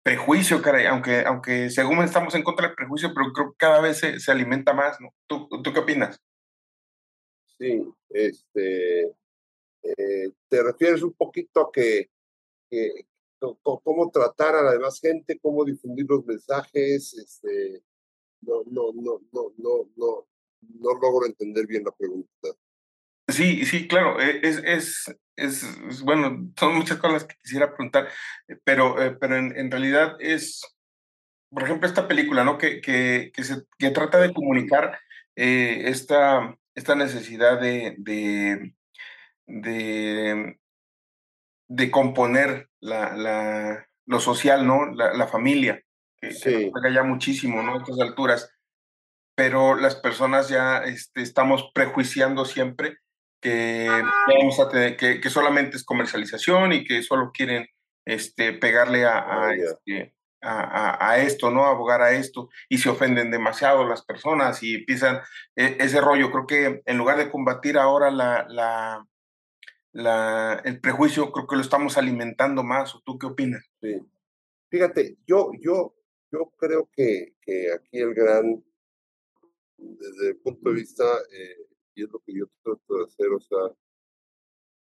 prejuicio, 0.04 0.62
caray, 0.62 0.88
aunque, 0.88 1.24
aunque 1.26 1.70
según 1.70 2.00
estamos 2.00 2.34
en 2.36 2.44
contra 2.44 2.68
del 2.68 2.76
prejuicio, 2.76 3.14
pero 3.14 3.32
creo 3.32 3.52
que 3.52 3.58
cada 3.58 3.82
vez 3.82 4.00
se, 4.00 4.20
se 4.20 4.32
alimenta 4.32 4.74
más, 4.74 5.00
¿no? 5.00 5.14
¿Tú, 5.28 5.48
¿Tú 5.62 5.72
qué 5.72 5.80
opinas? 5.80 6.20
Sí, 7.60 7.84
este, 8.10 9.04
eh, 9.84 10.32
te 10.48 10.64
refieres 10.64 11.04
un 11.04 11.14
poquito 11.14 11.62
a 11.62 11.72
que, 11.72 12.10
cómo 13.62 14.10
tratar 14.12 14.56
a 14.56 14.64
la 14.64 14.72
demás 14.72 15.00
gente, 15.00 15.40
cómo 15.40 15.64
difundir 15.66 16.06
los 16.10 16.26
mensajes, 16.26 17.14
este, 17.14 17.84
no, 18.42 18.64
no, 18.66 18.92
no, 18.94 19.22
no, 19.32 19.54
no, 19.58 19.90
no, 19.96 20.29
no 20.62 20.94
logro 20.94 21.26
entender 21.26 21.68
bien 21.68 21.84
la 21.84 21.92
pregunta. 21.92 22.50
Sí, 23.28 23.66
sí, 23.66 23.88
claro, 23.88 24.20
e, 24.20 24.40
es, 24.44 24.62
es, 24.66 25.16
es, 25.36 26.02
bueno, 26.02 26.52
son 26.58 26.76
muchas 26.76 26.98
cosas 26.98 27.26
que 27.26 27.36
quisiera 27.42 27.74
preguntar, 27.74 28.10
pero, 28.64 29.02
eh, 29.02 29.16
pero 29.20 29.38
en, 29.38 29.72
realidad 29.72 30.16
es, 30.20 30.62
por 31.52 31.64
ejemplo, 31.64 31.88
esta 31.88 32.08
película, 32.08 32.44
¿no? 32.44 32.58
Que, 32.58 32.82
que, 32.82 33.32
que, 33.34 33.44
se, 33.44 33.64
que 33.78 33.92
trata 33.92 34.20
de 34.20 34.34
comunicar 34.34 35.00
eh, 35.36 35.84
esta, 35.86 36.58
esta 36.76 36.96
necesidad 36.96 37.62
de, 37.62 37.96
de, 37.98 38.74
de, 41.68 41.92
componer 41.92 42.70
la, 42.80 43.16
la, 43.16 43.88
lo 44.06 44.20
social, 44.20 44.66
¿no? 44.66 44.92
La, 44.92 45.28
familia, 45.28 45.84
que, 46.20 46.32
sí. 46.32 46.72
ya 46.94 47.04
muchísimo, 47.04 47.62
¿no? 47.62 47.76
A 47.76 47.78
estas 47.78 48.00
alturas. 48.00 48.52
Pero 49.40 49.76
las 49.76 49.96
personas 49.96 50.50
ya 50.50 50.80
este, 50.80 51.22
estamos 51.22 51.72
prejuiciando 51.74 52.44
siempre 52.44 52.98
que, 53.42 53.88
vamos 54.28 54.60
a 54.60 54.68
tener, 54.68 54.98
que, 54.98 55.22
que, 55.22 55.30
solamente 55.30 55.78
es 55.78 55.86
comercialización 55.86 56.74
y 56.74 56.84
que 56.84 57.02
solo 57.04 57.32
quieren 57.34 57.66
este, 58.06 58.52
pegarle 58.52 59.06
a, 59.06 59.46
a, 59.46 59.54
este, 59.56 60.14
a, 60.42 61.20
esto, 61.20 61.52
¿no? 61.52 61.64
Abogar 61.64 62.02
a 62.02 62.12
esto 62.12 62.50
y 62.68 62.80
se 62.80 62.90
ofenden 62.90 63.32
demasiado 63.32 63.88
las 63.88 64.04
personas 64.04 64.62
y 64.62 64.76
empiezan 64.76 65.22
e, 65.56 65.78
ese 65.80 66.02
rollo. 66.02 66.32
Creo 66.32 66.46
que 66.46 66.82
en 66.86 66.98
lugar 66.98 67.18
de 67.18 67.32
combatir 67.32 67.78
ahora 67.78 68.12
la, 68.12 68.46
la, 68.50 69.08
la, 69.94 70.62
el 70.66 70.82
prejuicio, 70.82 71.32
creo 71.32 71.48
que 71.48 71.56
lo 71.56 71.62
estamos 71.62 71.98
alimentando 71.98 72.62
más. 72.62 72.94
¿O 72.94 73.02
tú 73.06 73.18
qué 73.18 73.28
opinas? 73.28 73.66
Sí. 73.82 74.02
Fíjate, 74.70 75.16
yo, 75.26 75.52
yo, 75.62 75.96
yo 76.30 76.52
creo 76.58 76.90
que, 76.94 77.36
que 77.42 77.72
aquí 77.72 78.00
el 78.00 78.14
gran, 78.14 78.62
desde 79.80 80.30
el 80.30 80.38
punto 80.38 80.70
de 80.70 80.76
vista, 80.76 81.04
eh, 81.32 81.68
y 81.96 82.04
es 82.04 82.10
lo 82.12 82.20
que 82.20 82.34
yo 82.34 82.46
trato 82.64 82.98
de 82.98 83.04
hacer, 83.06 83.28
o 83.30 83.40
sea, 83.40 83.76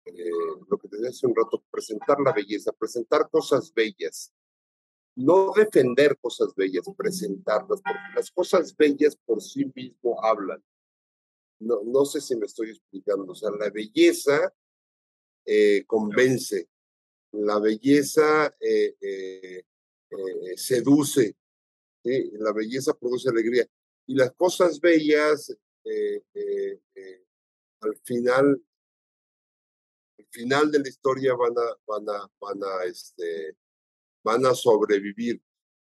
eh, 0.06 0.30
lo 0.70 0.78
que 0.78 0.88
te 0.88 0.98
decía 0.98 1.10
hace 1.10 1.28
un 1.28 1.36
rato, 1.36 1.64
presentar 1.72 2.18
la 2.24 2.32
belleza, 2.34 2.72
presentar 2.72 3.30
cosas 3.30 3.74
bellas, 3.74 4.32
no 5.16 5.54
defender 5.56 6.18
cosas 6.20 6.54
bellas, 6.56 6.86
presentarlas, 6.96 7.82
porque 7.82 8.16
las 8.16 8.32
cosas 8.32 8.76
bellas 8.76 9.16
por 9.16 9.42
sí 9.42 9.72
mismo 9.74 10.24
hablan. 10.24 10.64
No, 11.60 11.82
no 11.86 12.04
sé 12.04 12.20
si 12.20 12.36
me 12.36 12.46
estoy 12.46 12.72
explicando, 12.72 13.32
o 13.32 13.36
sea, 13.36 13.50
la 13.52 13.70
belleza 13.70 14.54
eh, 15.46 15.84
convence, 15.86 16.68
la 17.34 17.60
belleza 17.60 18.48
eh, 18.60 18.96
eh, 19.00 19.64
seduce, 20.56 21.36
la 22.04 22.52
belleza 22.52 22.94
produce 22.94 23.30
alegría. 23.30 23.68
Y 24.08 24.16
las 24.16 24.34
cosas 24.34 24.80
bellas, 24.80 25.56
al 27.82 27.98
final, 28.04 28.62
al 30.18 30.26
final 30.30 30.72
de 30.72 30.80
la 30.80 30.90
historia 30.90 31.34
van 31.36 31.54
a, 31.58 31.78
van 31.88 32.10
a, 32.10 32.32
van 32.40 32.64
a, 32.64 32.84
este, 32.86 33.58
van 34.24 34.46
a 34.46 34.54
sobrevivir. 34.54 35.42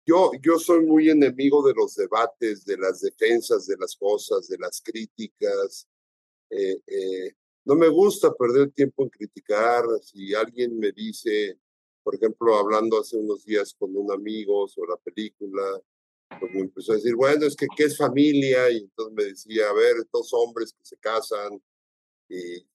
Yo, 0.06 0.32
yo 0.42 0.58
soy 0.58 0.84
muy 0.84 1.10
enemigo 1.10 1.66
de 1.66 1.74
los 1.74 1.94
debates, 1.94 2.64
de 2.64 2.76
las 2.76 3.00
defensas 3.00 3.66
de 3.66 3.76
las 3.78 3.94
cosas, 3.96 4.48
de 4.48 4.58
las 4.58 4.80
críticas. 4.80 5.86
Eh, 6.48 6.80
eh, 6.86 7.32
no 7.64 7.74
me 7.74 7.88
gusta 7.88 8.34
perder 8.34 8.72
tiempo 8.72 9.04
en 9.04 9.10
criticar. 9.10 9.84
Si 10.02 10.34
alguien 10.34 10.78
me 10.78 10.90
dice, 10.92 11.58
por 12.02 12.14
ejemplo, 12.14 12.56
hablando 12.56 12.98
hace 12.98 13.16
unos 13.16 13.44
días 13.44 13.74
con 13.78 13.94
un 13.96 14.10
amigo 14.10 14.66
sobre 14.68 14.90
la 14.90 14.96
película, 14.96 15.62
pues 16.38 16.52
me 16.54 16.60
empezó 16.60 16.92
a 16.92 16.96
decir, 16.96 17.14
bueno, 17.14 17.46
es 17.46 17.56
que 17.56 17.66
¿qué 17.76 17.84
es 17.84 17.96
familia? 17.96 18.70
Y 18.70 18.78
entonces 18.78 19.14
me 19.14 19.24
decía, 19.24 19.68
a 19.68 19.72
ver, 19.72 19.96
dos 20.12 20.30
hombres 20.32 20.72
que 20.72 20.84
se 20.84 20.96
casan. 20.96 21.60
Y 22.28 22.66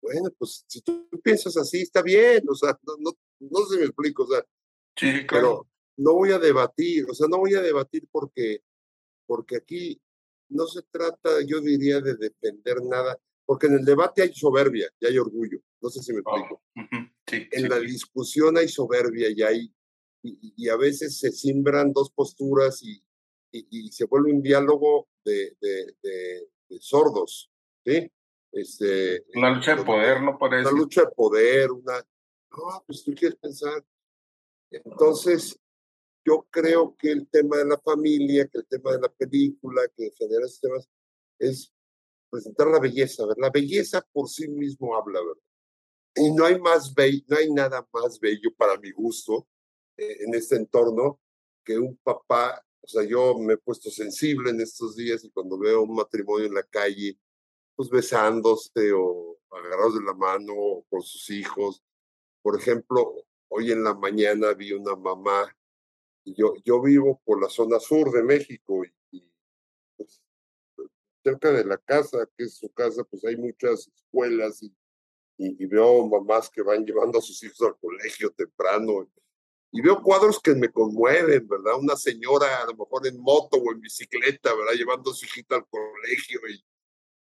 bueno, 0.00 0.30
pues 0.38 0.64
si 0.66 0.80
tú 0.80 1.08
piensas 1.22 1.56
así, 1.56 1.82
está 1.82 2.02
bien. 2.02 2.42
O 2.48 2.54
sea, 2.54 2.78
no, 2.86 2.94
no, 2.98 3.12
no 3.40 3.66
sé 3.66 3.74
si 3.74 3.80
me 3.80 3.86
explico. 3.86 4.24
O 4.24 4.28
sea, 4.28 4.44
Sí, 4.98 5.26
claro. 5.26 5.26
Pero 5.28 5.68
no 5.98 6.14
voy 6.14 6.32
a 6.32 6.38
debatir, 6.38 7.06
o 7.08 7.14
sea, 7.14 7.28
no 7.28 7.38
voy 7.38 7.54
a 7.54 7.60
debatir 7.60 8.08
porque, 8.10 8.62
porque 9.26 9.56
aquí 9.56 10.00
no 10.48 10.66
se 10.66 10.82
trata, 10.90 11.40
yo 11.46 11.60
diría, 11.60 12.00
de 12.00 12.16
defender 12.16 12.82
nada, 12.82 13.18
porque 13.44 13.66
en 13.66 13.74
el 13.74 13.84
debate 13.84 14.22
hay 14.22 14.32
soberbia 14.34 14.90
y 15.00 15.06
hay 15.06 15.18
orgullo, 15.18 15.60
no 15.80 15.90
sé 15.90 16.02
si 16.02 16.12
me 16.12 16.20
explico. 16.20 16.62
en 17.26 17.68
la 17.68 17.78
discusión 17.78 18.56
hay 18.58 18.68
soberbia 18.68 19.28
y 19.30 19.42
hay, 19.42 19.74
y, 20.22 20.68
a 20.68 20.76
veces 20.76 21.18
se 21.18 21.30
simbran 21.30 21.92
dos 21.92 22.10
posturas 22.10 22.82
y, 22.82 23.02
y, 23.52 23.90
se 23.92 24.04
vuelve 24.04 24.32
un 24.32 24.42
diálogo 24.42 25.08
de, 25.24 25.56
de, 25.60 25.96
de, 26.02 26.78
sordos, 26.80 27.50
¿sí? 27.84 28.10
Este, 28.52 29.24
una 29.34 29.54
lucha 29.54 29.76
de 29.76 29.84
poder, 29.84 30.22
¿no 30.22 30.38
parece? 30.38 30.68
Una 30.68 30.78
lucha 30.78 31.02
de 31.02 31.10
poder, 31.14 31.70
una... 31.70 31.98
No, 32.50 32.82
pues 32.86 33.04
tú 33.04 33.14
quieres 33.14 33.38
pensar, 33.38 33.84
entonces, 34.70 35.58
yo 36.24 36.46
creo 36.50 36.96
que 36.96 37.10
el 37.10 37.28
tema 37.28 37.56
de 37.58 37.66
la 37.66 37.78
familia, 37.78 38.46
que 38.46 38.58
el 38.58 38.66
tema 38.66 38.92
de 38.92 39.00
la 39.00 39.08
película, 39.08 39.82
que 39.96 40.10
genera 40.10 40.44
estos 40.44 40.60
temas, 40.60 40.88
es 41.38 41.72
presentar 42.30 42.66
la 42.68 42.80
belleza, 42.80 43.24
¿verdad? 43.24 43.42
La 43.42 43.50
belleza 43.50 44.06
por 44.12 44.28
sí 44.28 44.48
mismo 44.48 44.96
habla, 44.96 45.20
¿verdad? 45.20 45.42
Y 46.16 46.32
no 46.32 46.44
hay 46.44 46.58
más 46.58 46.94
bello, 46.94 47.22
no 47.28 47.36
hay 47.36 47.50
nada 47.50 47.86
más 47.92 48.18
bello 48.18 48.50
para 48.56 48.76
mi 48.78 48.90
gusto 48.90 49.46
en 49.98 50.34
este 50.34 50.56
entorno 50.56 51.20
que 51.64 51.78
un 51.78 51.96
papá, 51.98 52.64
o 52.80 52.88
sea, 52.88 53.04
yo 53.04 53.36
me 53.38 53.54
he 53.54 53.58
puesto 53.58 53.90
sensible 53.90 54.50
en 54.50 54.60
estos 54.60 54.96
días 54.96 55.24
y 55.24 55.30
cuando 55.30 55.58
veo 55.58 55.82
un 55.82 55.94
matrimonio 55.94 56.46
en 56.46 56.54
la 56.54 56.62
calle, 56.62 57.18
pues 57.74 57.90
besándose 57.90 58.92
o 58.92 59.38
agarrados 59.50 59.94
de 59.94 60.04
la 60.04 60.14
mano 60.14 60.52
o 60.56 60.84
con 60.88 61.02
sus 61.02 61.28
hijos. 61.30 61.82
Por 62.42 62.58
ejemplo, 62.58 63.14
hoy 63.48 63.72
en 63.72 63.84
la 63.84 63.94
mañana 63.94 64.54
vi 64.54 64.72
una 64.72 64.96
mamá, 64.96 65.54
y 66.24 66.34
yo, 66.34 66.54
yo 66.64 66.80
vivo 66.82 67.20
por 67.24 67.40
la 67.40 67.48
zona 67.48 67.80
sur 67.80 68.10
de 68.12 68.22
México 68.22 68.82
y, 69.10 69.22
pues, 69.96 70.22
cerca 71.22 71.50
de 71.50 71.64
la 71.64 71.78
casa, 71.78 72.28
que 72.36 72.44
es 72.44 72.56
su 72.56 72.70
casa, 72.72 73.02
pues 73.04 73.24
hay 73.24 73.36
muchas 73.36 73.88
escuelas 73.88 74.62
y, 74.62 74.74
y, 75.38 75.66
veo 75.66 76.06
mamás 76.06 76.50
que 76.50 76.62
van 76.62 76.84
llevando 76.84 77.18
a 77.18 77.22
sus 77.22 77.42
hijos 77.42 77.62
al 77.62 77.78
colegio 77.78 78.30
temprano 78.30 79.04
y 79.04 79.20
veo 79.72 80.02
cuadros 80.02 80.40
que 80.40 80.54
me 80.54 80.70
conmueven, 80.70 81.46
¿verdad? 81.46 81.78
Una 81.78 81.96
señora 81.96 82.62
a 82.62 82.66
lo 82.66 82.74
mejor 82.76 83.06
en 83.06 83.20
moto 83.20 83.58
o 83.58 83.72
en 83.72 83.80
bicicleta, 83.80 84.54
¿verdad? 84.54 84.74
Llevando 84.74 85.10
a 85.10 85.14
su 85.14 85.26
hijita 85.26 85.56
al 85.56 85.66
colegio 85.68 86.40
y 86.48 86.64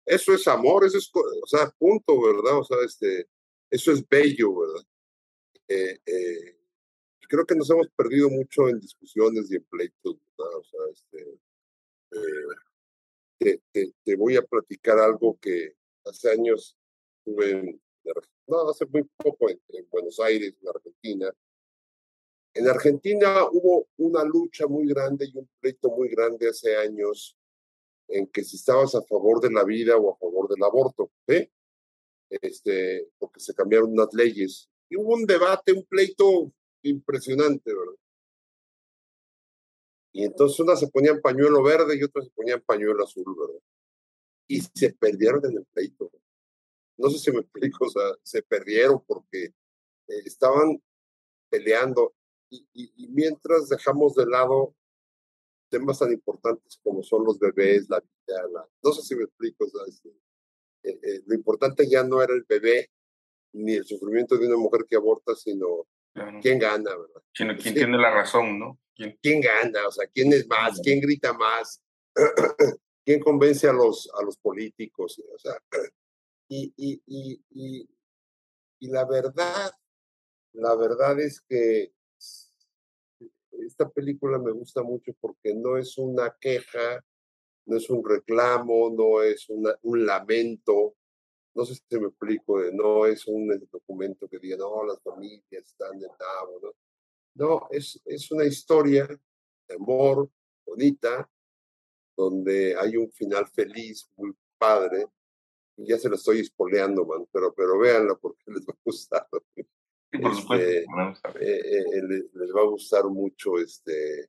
eso 0.07 0.35
es 0.35 0.47
amor, 0.49 0.85
eso 0.85 0.99
es, 0.99 1.11
o 1.14 1.47
sea, 1.47 1.70
punto, 1.78 2.20
¿verdad? 2.20 2.59
O 2.59 2.64
sea, 2.64 2.78
este, 2.85 3.28
eso 3.70 3.93
es 3.93 4.07
bello, 4.07 4.61
¿verdad? 4.61 4.87
Eh, 5.68 5.99
eh, 6.05 6.59
creo 7.28 7.47
que 7.47 7.55
nos 7.55 7.70
hemos 7.70 7.89
perdido 7.97 8.28
mucho 8.28 8.68
en 8.68 8.80
discusiones 8.80 9.51
y 9.51 9.57
en 9.57 9.64
pleitos, 9.64 10.16
¿verdad? 10.37 10.57
O 10.57 10.64
sea, 10.64 10.80
este, 10.93 11.39
eh, 13.41 13.93
te, 14.05 14.16
voy 14.16 14.37
a 14.37 14.43
platicar 14.43 14.99
algo 14.99 15.39
que 15.41 15.74
hace 16.05 16.30
años 16.30 16.76
tuve 17.24 17.51
en, 17.51 17.80
no, 18.47 18.68
hace 18.68 18.85
muy 18.87 19.05
poco 19.16 19.49
en, 19.49 19.59
Buenos 19.91 20.20
Aires, 20.20 20.55
en 20.61 20.68
Argentina. 20.68 21.32
En 22.55 22.68
Argentina 22.68 23.44
hubo 23.50 23.88
una 23.96 24.22
lucha 24.22 24.68
muy 24.68 24.86
grande 24.86 25.26
y 25.26 25.36
un 25.36 25.48
pleito 25.61 25.90
muy 25.90 26.09
grande 26.09 26.48
hace 26.48 26.76
años 26.76 27.36
en 28.07 28.28
que 28.28 28.44
si 28.44 28.57
estabas 28.57 28.94
a 28.94 29.02
favor 29.02 29.40
de 29.40 29.50
la 29.50 29.64
vida 29.64 29.96
o 29.96 30.14
a 30.14 30.16
favor 30.16 30.48
del 30.48 30.62
aborto, 30.62 31.11
¿eh? 31.26 31.50
Este, 32.30 33.11
porque 33.18 33.40
se 33.40 33.55
cambiaron 33.55 33.90
unas 33.90 34.12
leyes. 34.14 34.70
Y 34.88 34.96
hubo 34.96 35.14
un 35.14 35.26
debate, 35.26 35.72
un 35.72 35.84
pleito 35.84 36.52
impresionante, 36.82 37.74
¿verdad? 37.74 37.98
Y 40.12 40.22
entonces 40.22 40.61
unas 40.61 40.78
se 40.78 40.88
ponían 40.88 41.20
pañuelo 41.20 41.61
verde 41.61 41.96
y 41.96 42.05
otras 42.05 42.26
se 42.26 42.30
ponían 42.30 42.61
pañuelo 42.61 43.02
azul, 43.02 43.34
¿verdad? 43.36 43.61
Y 44.46 44.61
se 44.61 44.92
perdieron 44.92 45.44
en 45.44 45.57
el 45.57 45.64
pleito. 45.72 46.09
No 46.98 47.11
sé 47.11 47.18
si 47.18 47.32
me 47.32 47.40
explico, 47.40 47.86
o 47.86 47.90
sea, 47.90 48.14
se 48.22 48.42
perdieron 48.42 49.02
porque 49.05 49.46
eh, 49.46 50.22
estaban 50.24 50.80
peleando 51.50 52.14
y, 52.51 52.66
y, 52.74 53.09
mientras 53.09 53.68
dejamos 53.68 54.14
de 54.14 54.26
lado 54.26 54.74
temas 55.68 55.99
tan 55.99 56.12
importantes 56.12 56.78
como 56.82 57.03
son 57.03 57.24
los 57.24 57.38
bebés, 57.38 57.88
la 57.88 58.01
vida, 58.01 58.49
la, 58.53 58.68
no 58.82 58.92
sé 58.92 59.03
si 59.03 59.16
me 59.16 59.24
explico, 59.24 59.66
eh, 60.84 61.01
eh, 61.03 61.22
lo 61.26 61.34
importante 61.34 61.88
ya 61.88 62.05
no 62.05 62.22
era 62.22 62.34
el 62.34 62.45
bebé 62.49 62.90
ni 63.55 63.74
el 63.74 63.84
sufrimiento 63.84 64.36
de 64.36 64.47
una 64.47 64.57
mujer 64.57 64.84
que 64.88 64.97
aborta, 64.97 65.34
sino 65.34 65.86
quién 66.42 66.59
gana, 66.59 66.90
¿verdad? 66.90 67.22
¿Quién, 67.32 67.57
quién 67.62 67.74
tiene 67.74 67.99
la 67.99 68.12
razón, 68.12 68.59
no? 68.59 68.78
¿Quién? 68.95 69.18
¿Quién 69.20 69.40
gana? 69.40 69.88
O 69.88 69.92
sea, 69.92 70.07
¿quién 70.07 70.32
es 70.32 70.47
más? 70.47 70.80
¿Quién 70.82 71.01
grita 71.01 71.32
más? 71.32 71.82
¿Quién 73.05 73.20
convence 73.20 73.68
a 73.68 73.72
los, 73.72 74.09
a 74.18 74.22
los 74.22 74.36
políticos? 74.38 75.20
O 75.34 75.38
sea, 75.38 75.57
y, 76.49 76.72
y, 76.76 77.03
y, 77.07 77.45
y, 77.51 77.88
y 78.80 78.88
la 78.88 79.05
verdad, 79.05 79.72
la 80.53 80.74
verdad 80.76 81.18
es 81.20 81.40
que 81.40 81.93
esta 83.61 83.88
película 83.88 84.38
me 84.38 84.52
gusta 84.52 84.82
mucho 84.82 85.12
porque 85.20 85.55
no 85.55 85.76
es 85.76 85.98
una 85.98 86.36
queja, 86.40 87.05
no 87.66 87.76
es 87.76 87.88
un 87.90 88.02
reclamo, 88.05 88.90
no 88.90 89.22
es 89.22 89.48
una, 89.48 89.74
un 89.82 90.05
lamento, 90.05 90.96
no 91.55 91.64
sé 91.64 91.74
si 91.74 91.98
me 91.98 92.09
explico, 92.09 92.61
no 92.72 93.07
es 93.07 93.26
un 93.26 93.48
documento 93.70 94.28
que 94.28 94.38
diga, 94.38 94.57
no, 94.57 94.84
las 94.84 95.00
familias 95.02 95.44
están 95.50 95.98
de 95.98 96.09
nabo, 96.09 96.61
¿no? 96.62 96.72
No, 97.36 97.68
es, 97.70 98.00
es 98.05 98.30
una 98.30 98.44
historia 98.44 99.07
de 99.68 99.74
amor 99.74 100.28
bonita, 100.66 101.28
donde 102.16 102.76
hay 102.76 102.96
un 102.96 103.11
final 103.11 103.46
feliz, 103.48 104.09
muy 104.16 104.32
padre, 104.59 105.07
y 105.76 105.88
ya 105.88 105.98
se 105.98 106.09
lo 106.09 106.14
estoy 106.14 106.40
espoleando, 106.40 107.05
man, 107.05 107.26
pero, 107.32 107.52
pero 107.52 107.78
véanla 107.78 108.14
porque 108.16 108.42
les 108.46 108.66
va 108.66 108.72
a 108.72 108.78
gustar. 108.84 109.28
Por 110.21 110.35
supuesto. 110.35 110.67
Este, 110.67 110.85
eh, 111.41 111.85
eh, 111.95 112.03
les, 112.09 112.55
va 112.55 112.62
a 112.62 112.67
gustar 112.67 113.05
mucho 113.05 113.59
este. 113.59 114.29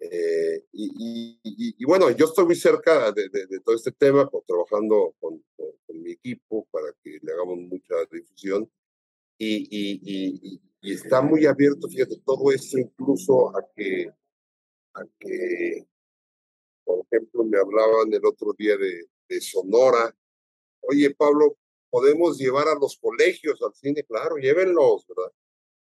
Eh, 0.00 0.64
y, 0.72 1.40
y, 1.42 1.84
bueno, 1.84 2.10
yo 2.10 2.26
estoy 2.26 2.44
muy 2.44 2.54
cerca 2.54 3.10
de, 3.10 3.28
de, 3.28 3.60
todo 3.60 3.74
este 3.74 3.90
tema, 3.90 4.30
trabajando 4.46 5.14
con, 5.18 5.42
con, 5.56 6.02
mi 6.02 6.12
equipo 6.12 6.68
para 6.70 6.86
que 7.02 7.18
le 7.20 7.32
hagamos 7.32 7.58
mucha 7.58 7.94
difusión. 8.10 8.70
Y, 9.36 10.60
y, 10.80 10.92
está 10.92 11.20
muy 11.20 11.44
abierto, 11.46 11.88
fíjate, 11.88 12.20
todo 12.24 12.52
esto 12.52 12.78
incluso 12.78 13.56
a 13.56 13.66
que, 13.74 14.08
a 14.94 15.02
que, 15.18 15.84
por 16.84 17.04
ejemplo, 17.10 17.42
me 17.42 17.58
hablaban 17.58 18.12
el 18.12 18.24
otro 18.24 18.54
día 18.56 18.76
de, 18.76 19.08
de 19.28 19.40
Sonora. 19.40 20.14
Oye, 20.82 21.12
Pablo, 21.14 21.56
podemos 21.90 22.38
llevar 22.38 22.68
a 22.68 22.74
los 22.74 22.98
colegios 22.98 23.60
al 23.62 23.74
cine, 23.74 24.04
claro, 24.04 24.36
llévenlos, 24.36 25.06
¿verdad? 25.06 25.32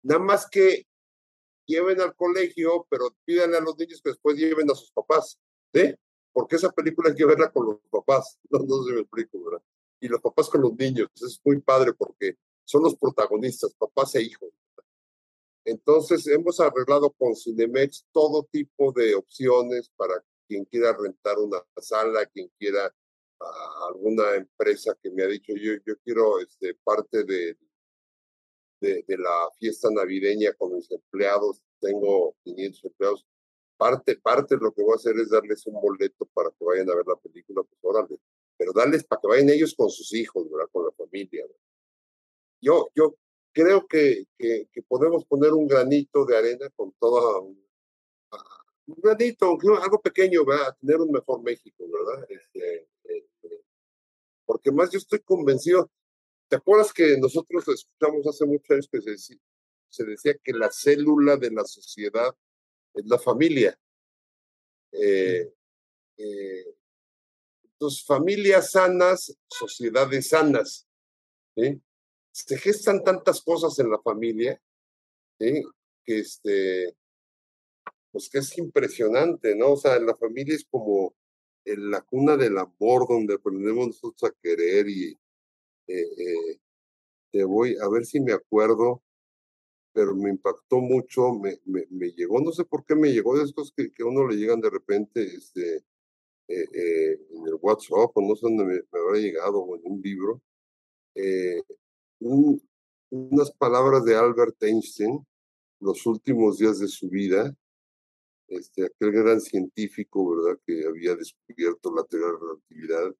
Nada 0.03 0.21
más 0.21 0.49
que 0.49 0.87
lleven 1.67 2.01
al 2.01 2.15
colegio, 2.15 2.87
pero 2.91 3.15
pídanle 3.25 3.59
a 3.59 3.61
los 3.61 3.79
niños 3.79 4.01
que 4.03 4.11
después 4.11 4.37
lleven 4.37 4.71
a 4.71 4.75
sus 4.75 4.91
papás, 4.93 5.39
¿sí? 5.73 5.95
Porque 6.33 6.57
esa 6.57 6.71
película 6.71 7.11
hay 7.11 7.17
que 7.17 7.25
verla 7.25 7.51
con 7.53 7.67
los 7.67 7.79
papás, 7.91 8.39
no, 8.51 8.61
no 8.61 8.85
se 8.85 8.93
me 8.93 9.01
explico, 9.01 9.43
¿verdad? 9.45 9.63
Y 10.01 10.09
los 10.09 10.21
papás 10.21 10.49
con 10.49 10.63
los 10.63 10.75
niños, 10.77 11.09
es 11.15 11.41
muy 11.45 11.61
padre 11.61 11.93
porque 11.93 12.37
son 12.65 12.83
los 12.83 12.97
protagonistas, 12.97 13.75
papás 13.75 14.15
e 14.15 14.23
hijos. 14.23 14.51
Entonces, 15.65 16.27
hemos 16.27 16.59
arreglado 16.59 17.11
con 17.11 17.37
Cinemex 17.37 18.07
todo 18.13 18.49
tipo 18.51 18.93
de 18.93 19.15
opciones 19.15 19.91
para 19.97 20.25
quien 20.49 20.65
quiera 20.65 20.97
rentar 20.97 21.39
una 21.39 21.63
sala, 21.77 22.27
quien 22.27 22.51
quiera 22.59 22.93
alguna 23.89 24.35
empresa 24.35 24.97
que 25.03 25.11
me 25.11 25.23
ha 25.23 25.27
dicho, 25.27 25.53
yo, 25.55 25.75
yo 25.87 25.95
quiero 26.05 26.41
este, 26.41 26.75
parte 26.75 27.25
de, 27.25 27.57
de, 28.81 29.05
la 29.19 29.51
fiesta 29.59 29.89
navideña 29.91 30.53
con 30.55 30.75
mis 30.75 30.91
empleados, 30.91 31.63
tengo 31.81 32.35
500 32.45 32.85
empleados, 32.85 33.27
parte, 33.77 34.17
parte 34.17 34.57
de 34.57 34.63
lo 34.63 34.73
que 34.73 34.83
voy 34.83 34.93
a 34.93 34.97
hacer 34.97 35.17
es 35.19 35.31
darles 35.31 35.67
un 35.67 35.81
boleto 35.81 36.27
para 36.35 36.51
que 36.51 36.65
vayan 36.65 36.91
a 36.91 36.95
ver 36.95 37.07
la 37.07 37.17
película, 37.17 37.63
pues 37.63 37.79
órale, 37.83 38.19
pero 38.57 38.73
darles 38.73 39.05
para 39.05 39.21
que 39.21 39.29
vayan 39.29 39.51
ellos 39.51 39.75
con 39.75 39.91
sus 39.91 40.13
hijos, 40.15 40.51
¿verdad? 40.51 40.69
Con 40.71 40.85
la 40.85 40.93
familia. 40.93 41.47
Yo, 42.61 42.91
yo 42.95 43.17
creo 43.53 43.87
que, 43.87 44.27
que, 44.37 44.69
que, 44.71 44.83
podemos 44.83 45.25
poner 45.25 45.53
un 45.53 45.67
granito 45.67 46.27
de 46.27 46.37
arena 46.37 46.69
con 46.77 46.93
toda 46.93 47.41
un 47.41 47.57
granito, 49.03 49.57
algo 49.83 50.01
pequeño, 50.01 50.45
¿verdad? 50.45 50.77
Tener 50.81 51.01
un 51.01 51.11
mejor 51.11 51.43
México, 51.43 51.85
¿verdad? 51.91 52.27
Este, 52.29 52.89
porque 54.51 54.73
más 54.73 54.91
yo 54.91 54.99
estoy 54.99 55.21
convencido. 55.21 55.89
¿Te 56.49 56.57
acuerdas 56.57 56.93
que 56.93 57.17
nosotros 57.19 57.69
escuchamos 57.69 58.27
hace 58.27 58.45
muchos 58.45 58.69
años 58.73 58.89
que 58.91 59.01
se 59.01 59.11
decía, 59.13 59.37
se 59.89 60.05
decía 60.05 60.35
que 60.43 60.53
la 60.53 60.73
célula 60.73 61.37
de 61.37 61.53
la 61.53 61.65
sociedad 61.65 62.35
es 62.95 63.07
la 63.07 63.17
familia? 63.17 63.79
Eh, 64.91 65.55
eh, 66.17 66.65
entonces, 67.63 68.05
familias 68.05 68.73
sanas, 68.73 69.33
sociedades 69.47 70.31
sanas. 70.31 70.85
Se 72.33 72.59
gestan 72.59 73.05
tantas 73.05 73.43
cosas 73.43 73.79
en 73.79 73.89
la 73.89 74.01
familia 74.01 74.61
que 75.39 75.63
este 76.07 76.97
pues 78.11 78.29
que 78.29 78.39
es 78.39 78.59
impresionante, 78.59 79.55
¿no? 79.55 79.75
O 79.75 79.77
sea, 79.77 80.01
la 80.01 80.17
familia 80.17 80.57
es 80.57 80.67
como 80.69 81.15
en 81.65 81.91
la 81.91 82.01
cuna 82.03 82.37
del 82.37 82.59
amor 82.59 83.07
donde 83.09 83.35
aprendemos 83.35 83.89
nosotros 83.89 84.31
a 84.31 84.35
querer 84.43 84.89
y 84.89 85.19
eh, 85.87 86.03
eh, 86.19 86.61
te 87.33 87.45
voy 87.45 87.77
a 87.83 87.89
ver 87.89 88.05
si 88.05 88.21
me 88.21 88.33
acuerdo, 88.33 89.03
pero 89.93 90.15
me 90.15 90.31
impactó 90.31 90.79
mucho, 90.79 91.33
me, 91.35 91.59
me, 91.67 92.11
llegó, 92.13 92.41
no 92.41 92.53
sé 92.53 92.65
por 92.65 92.85
qué 92.85 92.95
me 92.95 93.13
llegó 93.13 93.37
de 93.37 93.45
estos 93.45 93.73
que, 93.73 93.91
que 93.91 94.03
a 94.03 94.07
uno 94.07 94.27
le 94.27 94.37
llegan 94.37 94.61
de 94.61 94.71
repente 94.71 95.23
este, 95.23 95.85
eh, 96.49 97.19
en 97.31 97.47
el 97.47 97.55
WhatsApp 97.61 98.11
o 98.15 98.21
no 98.21 98.35
sé 98.37 98.43
dónde 98.43 98.65
me, 98.65 98.75
me 98.75 98.99
habrá 98.99 99.19
llegado 99.19 99.59
o 99.61 99.77
en 99.77 99.83
un 99.85 100.01
libro, 100.01 100.43
unas 103.11 103.51
palabras 103.53 104.05
de 104.05 104.15
Albert 104.17 104.63
Einstein, 104.63 105.27
los 105.81 106.07
últimos 106.07 106.59
días 106.59 106.79
de 106.79 106.89
su 106.89 107.09
vida, 107.09 107.55
este, 108.51 108.87
aquel 108.87 109.13
gran 109.13 109.41
científico, 109.41 110.37
¿verdad?, 110.37 110.61
que 110.67 110.85
había 110.87 111.17
descubierto 111.17 111.95
la 111.95 112.05
teoría 112.05 112.27
de 112.27 112.33
la 112.33 112.39
relatividad, 112.39 113.17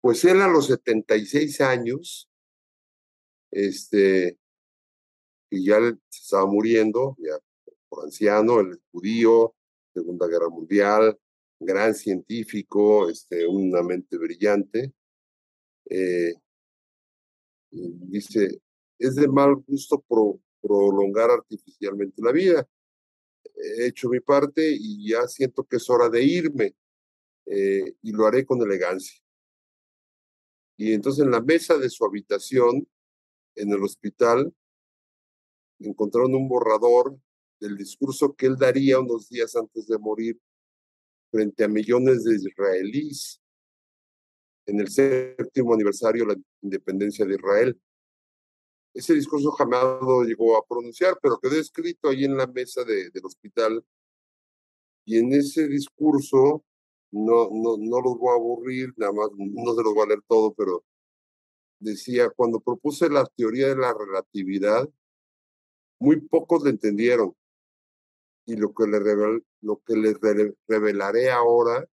pues 0.00 0.24
él 0.24 0.40
a 0.40 0.48
los 0.48 0.66
76 0.66 1.60
años, 1.60 2.28
este, 3.50 4.38
y 5.50 5.66
ya 5.66 5.78
se 6.08 6.22
estaba 6.22 6.46
muriendo, 6.46 7.16
ya 7.18 7.38
por 7.88 8.04
anciano, 8.04 8.60
el 8.60 8.80
judío, 8.90 9.54
Segunda 9.92 10.26
Guerra 10.26 10.48
Mundial, 10.48 11.18
gran 11.60 11.94
científico, 11.94 13.08
este, 13.08 13.46
una 13.46 13.82
mente 13.82 14.16
brillante. 14.16 14.92
Eh, 15.90 16.34
dice, 17.70 18.62
es 18.98 19.14
de 19.16 19.28
mal 19.28 19.56
gusto 19.56 20.02
prolongar 20.60 21.30
artificialmente 21.30 22.22
la 22.22 22.32
vida. 22.32 22.68
He 23.62 23.86
hecho 23.86 24.08
mi 24.08 24.20
parte 24.20 24.74
y 24.78 25.10
ya 25.10 25.26
siento 25.28 25.64
que 25.64 25.76
es 25.76 25.88
hora 25.88 26.08
de 26.08 26.22
irme 26.22 26.74
eh, 27.46 27.94
y 28.02 28.12
lo 28.12 28.26
haré 28.26 28.44
con 28.44 28.60
elegancia. 28.60 29.22
Y 30.76 30.92
entonces 30.92 31.24
en 31.24 31.30
la 31.30 31.40
mesa 31.40 31.78
de 31.78 31.88
su 31.88 32.04
habitación, 32.04 32.88
en 33.54 33.72
el 33.72 33.82
hospital, 33.82 34.52
encontraron 35.78 36.34
un 36.34 36.48
borrador 36.48 37.16
del 37.60 37.76
discurso 37.76 38.34
que 38.34 38.46
él 38.46 38.56
daría 38.56 38.98
unos 38.98 39.28
días 39.28 39.54
antes 39.54 39.86
de 39.86 39.98
morir 39.98 40.40
frente 41.30 41.64
a 41.64 41.68
millones 41.68 42.24
de 42.24 42.34
israelíes 42.34 43.40
en 44.66 44.80
el 44.80 44.88
séptimo 44.88 45.74
aniversario 45.74 46.26
de 46.26 46.34
la 46.34 46.40
independencia 46.62 47.24
de 47.24 47.34
Israel. 47.34 47.80
Ese 48.94 49.14
discurso 49.14 49.50
jamás 49.52 49.82
lo 50.02 50.22
llegó 50.22 50.56
a 50.56 50.66
pronunciar, 50.66 51.18
pero 51.22 51.38
quedó 51.38 51.56
escrito 51.56 52.08
ahí 52.08 52.24
en 52.24 52.36
la 52.36 52.46
mesa 52.46 52.84
de, 52.84 53.10
del 53.10 53.24
hospital. 53.24 53.84
Y 55.04 55.18
en 55.18 55.32
ese 55.32 55.66
discurso, 55.66 56.64
no, 57.10 57.48
no, 57.50 57.76
no 57.78 58.00
los 58.00 58.18
voy 58.18 58.30
a 58.30 58.34
aburrir, 58.36 58.92
nada 58.96 59.12
más, 59.12 59.30
no 59.36 59.74
se 59.74 59.82
los 59.82 59.94
voy 59.94 60.04
a 60.04 60.08
leer 60.08 60.22
todo, 60.28 60.52
pero 60.54 60.84
decía, 61.78 62.30
cuando 62.30 62.60
propuse 62.60 63.08
la 63.08 63.24
teoría 63.36 63.68
de 63.68 63.76
la 63.76 63.94
relatividad, 63.94 64.88
muy 65.98 66.20
pocos 66.20 66.62
le 66.64 66.70
entendieron. 66.70 67.34
Y 68.44 68.56
lo 68.56 68.74
que, 68.74 68.86
le 68.86 68.98
revel, 68.98 69.44
lo 69.60 69.80
que 69.86 69.94
les 69.94 70.16
revelaré 70.66 71.30
ahora 71.30 71.88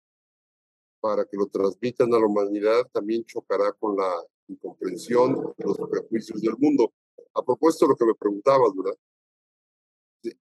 para 0.99 1.25
que 1.25 1.37
lo 1.37 1.47
transmitan 1.47 2.13
a 2.13 2.19
la 2.19 2.25
humanidad 2.25 2.83
también 2.91 3.25
chocará 3.25 3.71
con 3.73 3.95
la 3.97 4.11
incomprensión 4.47 5.53
y 5.57 5.63
los 5.63 5.77
prejuicios 5.89 6.41
del 6.41 6.55
mundo. 6.57 6.93
A 7.33 7.43
propósito 7.43 7.85
de 7.85 7.89
lo 7.89 7.95
que 7.95 8.05
me 8.05 8.15
preguntabas, 8.15 8.71
¿verdad? 8.75 8.97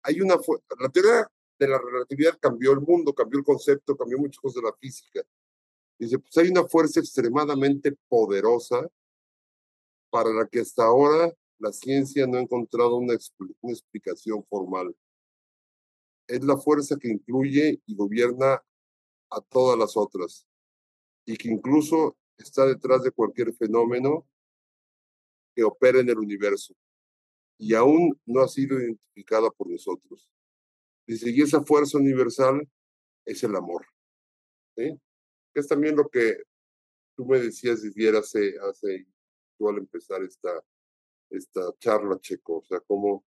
Hay 0.03 0.20
una 0.20 0.36
la 0.78 0.88
teoría 0.88 1.26
de 1.59 1.68
la 1.68 1.78
relatividad 1.78 2.38
cambió 2.41 2.72
el 2.72 2.80
mundo, 2.80 3.14
cambió 3.14 3.38
el 3.38 3.45
concepto, 3.45 3.97
cambió 3.97 4.18
muchas 4.18 4.41
cosas 4.41 4.62
de 4.62 4.68
la 4.68 4.76
física. 4.76 5.22
Dice, 5.99 6.18
pues 6.18 6.36
hay 6.38 6.49
una 6.49 6.66
fuerza 6.66 7.01
extremadamente 7.01 7.95
poderosa 8.09 8.88
para 10.09 10.30
la 10.30 10.47
que 10.47 10.61
hasta 10.61 10.84
ahora 10.84 11.30
la 11.59 11.72
ciencia 11.72 12.26
no 12.26 12.38
ha 12.38 12.41
encontrado 12.41 12.97
una, 12.97 13.14
una 13.61 13.72
explicación 13.72 14.43
formal. 14.49 14.97
Es 16.26 16.43
la 16.43 16.57
fuerza 16.57 16.97
que 16.97 17.09
incluye 17.09 17.82
y 17.84 17.95
gobierna 17.95 18.62
a 19.30 19.41
todas 19.43 19.78
las 19.78 19.97
otras 19.97 20.47
y 21.26 21.36
que 21.36 21.51
incluso 21.51 22.16
está 22.43 22.66
detrás 22.66 23.03
de 23.03 23.11
cualquier 23.11 23.53
fenómeno 23.55 24.26
que 25.55 25.64
opera 25.64 26.01
en 26.01 26.09
el 26.09 26.18
universo 26.18 26.74
y 27.59 27.74
aún 27.74 28.18
no 28.24 28.41
ha 28.41 28.49
sido 28.49 28.80
identificada 28.80 29.51
por 29.51 29.68
nosotros. 29.68 30.30
Dice, 31.07 31.30
y 31.30 31.43
esa 31.43 31.62
fuerza 31.62 31.99
universal 31.99 32.66
es 33.26 33.43
el 33.45 33.55
amor. 33.55 33.84
¿sí? 34.76 34.99
Es 35.55 35.68
también 35.68 35.97
lo 35.97 36.09
que 36.09 36.43
tú 37.14 37.26
me 37.26 37.38
decías, 37.38 37.82
Didier, 37.82 38.16
hace, 38.16 38.55
hace 38.61 39.07
tú 39.59 39.68
al 39.68 39.78
empezar 39.78 40.22
esta, 40.22 40.64
esta 41.28 41.61
charla, 41.78 42.18
Checo, 42.20 42.59
o 42.59 42.64
sea, 42.64 42.80
como 42.80 43.24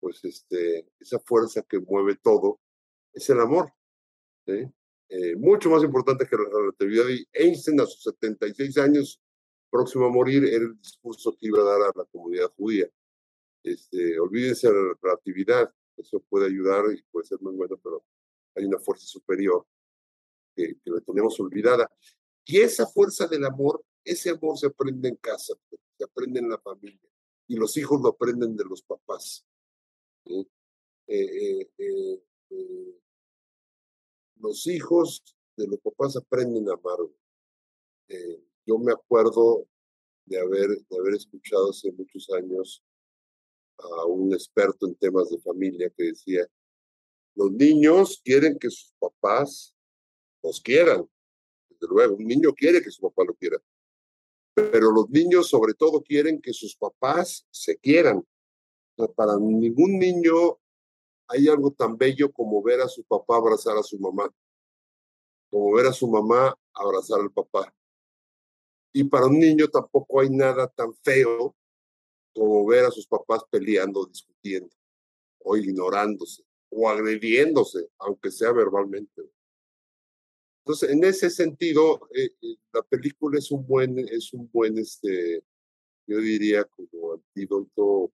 pues 0.00 0.24
este, 0.24 0.88
esa 0.98 1.20
fuerza 1.20 1.62
que 1.62 1.78
mueve 1.78 2.16
todo 2.16 2.60
es 3.12 3.28
el 3.30 3.40
amor. 3.40 3.72
Eh, 5.14 5.36
mucho 5.36 5.68
más 5.68 5.82
importante 5.84 6.26
que 6.26 6.36
la 6.36 6.44
relatividad. 6.44 7.04
Einstein, 7.34 7.78
a 7.80 7.84
sus 7.84 8.02
76 8.02 8.78
años, 8.78 9.20
próximo 9.68 10.06
a 10.06 10.08
morir, 10.08 10.42
era 10.46 10.64
el 10.64 10.78
discurso 10.78 11.36
que 11.38 11.48
iba 11.48 11.60
a 11.60 11.64
dar 11.64 11.82
a 11.82 11.92
la 11.94 12.04
comunidad 12.06 12.50
judía. 12.56 12.88
Este, 13.62 14.18
olvídense 14.18 14.68
de 14.68 14.72
la 14.72 14.94
relatividad, 15.02 15.70
eso 15.98 16.18
puede 16.30 16.46
ayudar 16.46 16.84
y 16.96 17.02
puede 17.10 17.26
ser 17.26 17.38
muy 17.42 17.54
bueno, 17.54 17.78
pero 17.84 18.02
hay 18.54 18.64
una 18.64 18.78
fuerza 18.78 19.04
superior 19.04 19.66
que, 20.56 20.76
que 20.82 20.90
la 20.90 21.00
tenemos 21.02 21.38
olvidada. 21.40 21.90
Y 22.46 22.60
esa 22.60 22.86
fuerza 22.86 23.26
del 23.26 23.44
amor, 23.44 23.84
ese 24.02 24.30
amor 24.30 24.56
se 24.56 24.68
aprende 24.68 25.10
en 25.10 25.16
casa, 25.16 25.52
se 25.98 26.04
aprende 26.04 26.40
en 26.40 26.48
la 26.48 26.58
familia, 26.58 27.10
y 27.48 27.56
los 27.56 27.76
hijos 27.76 28.00
lo 28.00 28.08
aprenden 28.08 28.56
de 28.56 28.64
los 28.64 28.80
papás. 28.80 29.44
Eh, 30.24 30.46
eh, 31.06 31.70
eh, 31.76 33.01
los 34.42 34.66
hijos 34.66 35.22
de 35.56 35.68
los 35.68 35.78
papás 35.80 36.16
aprenden 36.16 36.68
a 36.68 36.74
amar. 36.74 36.98
Eh, 38.08 38.42
yo 38.66 38.78
me 38.78 38.92
acuerdo 38.92 39.66
de 40.26 40.38
haber, 40.38 40.68
de 40.68 40.98
haber 40.98 41.14
escuchado 41.14 41.70
hace 41.70 41.92
muchos 41.92 42.28
años 42.30 42.82
a 43.78 44.06
un 44.06 44.32
experto 44.32 44.86
en 44.86 44.94
temas 44.96 45.30
de 45.30 45.40
familia 45.40 45.90
que 45.96 46.04
decía, 46.04 46.46
los 47.34 47.52
niños 47.52 48.20
quieren 48.24 48.58
que 48.58 48.68
sus 48.68 48.92
papás 48.98 49.74
los 50.42 50.60
quieran. 50.60 51.08
Desde 51.68 51.86
luego, 51.88 52.16
un 52.16 52.26
niño 52.26 52.52
quiere 52.52 52.82
que 52.82 52.90
su 52.90 53.00
papá 53.00 53.24
lo 53.24 53.34
quiera. 53.34 53.58
Pero 54.54 54.92
los 54.92 55.08
niños 55.08 55.48
sobre 55.48 55.72
todo 55.74 56.02
quieren 56.02 56.40
que 56.40 56.52
sus 56.52 56.76
papás 56.76 57.46
se 57.50 57.78
quieran. 57.78 58.26
para 59.16 59.36
ningún 59.38 59.98
niño 59.98 60.58
hay 61.32 61.48
algo 61.48 61.70
tan 61.72 61.96
bello 61.96 62.30
como 62.30 62.62
ver 62.62 62.80
a 62.80 62.88
su 62.88 63.02
papá 63.04 63.36
abrazar 63.36 63.76
a 63.76 63.82
su 63.82 63.98
mamá, 63.98 64.32
como 65.50 65.72
ver 65.72 65.86
a 65.86 65.92
su 65.92 66.06
mamá 66.08 66.54
abrazar 66.74 67.20
al 67.20 67.32
papá. 67.32 67.74
Y 68.92 69.04
para 69.04 69.26
un 69.26 69.38
niño 69.38 69.68
tampoco 69.68 70.20
hay 70.20 70.28
nada 70.30 70.68
tan 70.68 70.94
feo 70.96 71.56
como 72.34 72.66
ver 72.66 72.84
a 72.84 72.90
sus 72.90 73.06
papás 73.06 73.42
peleando, 73.50 74.04
discutiendo, 74.06 74.74
o 75.38 75.56
ignorándose, 75.56 76.44
o 76.70 76.88
agrediéndose, 76.88 77.88
aunque 77.98 78.30
sea 78.30 78.52
verbalmente. 78.52 79.22
Entonces, 80.64 80.90
en 80.90 81.04
ese 81.04 81.28
sentido, 81.30 82.08
eh, 82.14 82.30
eh, 82.40 82.56
la 82.72 82.82
película 82.82 83.38
es 83.38 83.50
un 83.50 83.66
buen, 83.66 83.98
es 83.98 84.32
un 84.32 84.48
buen, 84.52 84.78
este, 84.78 85.42
yo 86.06 86.18
diría, 86.18 86.64
como 86.64 87.14
antídoto, 87.14 88.12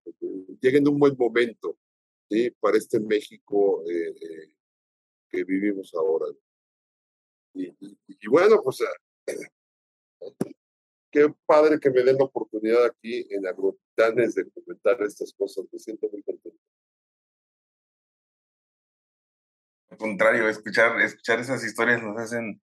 llega 0.60 0.78
en 0.78 0.88
un 0.88 0.98
buen 0.98 1.16
momento 1.16 1.76
¿sí? 2.28 2.50
para 2.60 2.78
este 2.78 3.00
México 3.00 3.82
eh, 3.88 4.14
eh, 4.20 4.52
que 5.28 5.44
vivimos 5.44 5.92
ahora. 5.94 6.26
Y, 7.54 8.28
bueno, 8.28 8.62
pues 8.62 8.78
qué 11.10 11.34
padre 11.46 11.80
que 11.80 11.90
me 11.90 12.02
den 12.02 12.18
la 12.18 12.24
oportunidad 12.24 12.84
aquí 12.84 13.26
en 13.30 13.46
Agrotitanes 13.46 14.34
de 14.34 14.48
comentar 14.50 15.02
estas 15.02 15.32
cosas. 15.32 15.64
Me 15.72 15.78
siento 15.78 16.08
muy 16.10 16.22
contento. 16.22 16.58
Al 19.90 19.96
contrario, 19.98 20.48
escuchar, 20.48 21.00
escuchar 21.00 21.40
esas 21.40 21.64
historias 21.64 22.02
nos 22.02 22.16
hacen, 22.18 22.62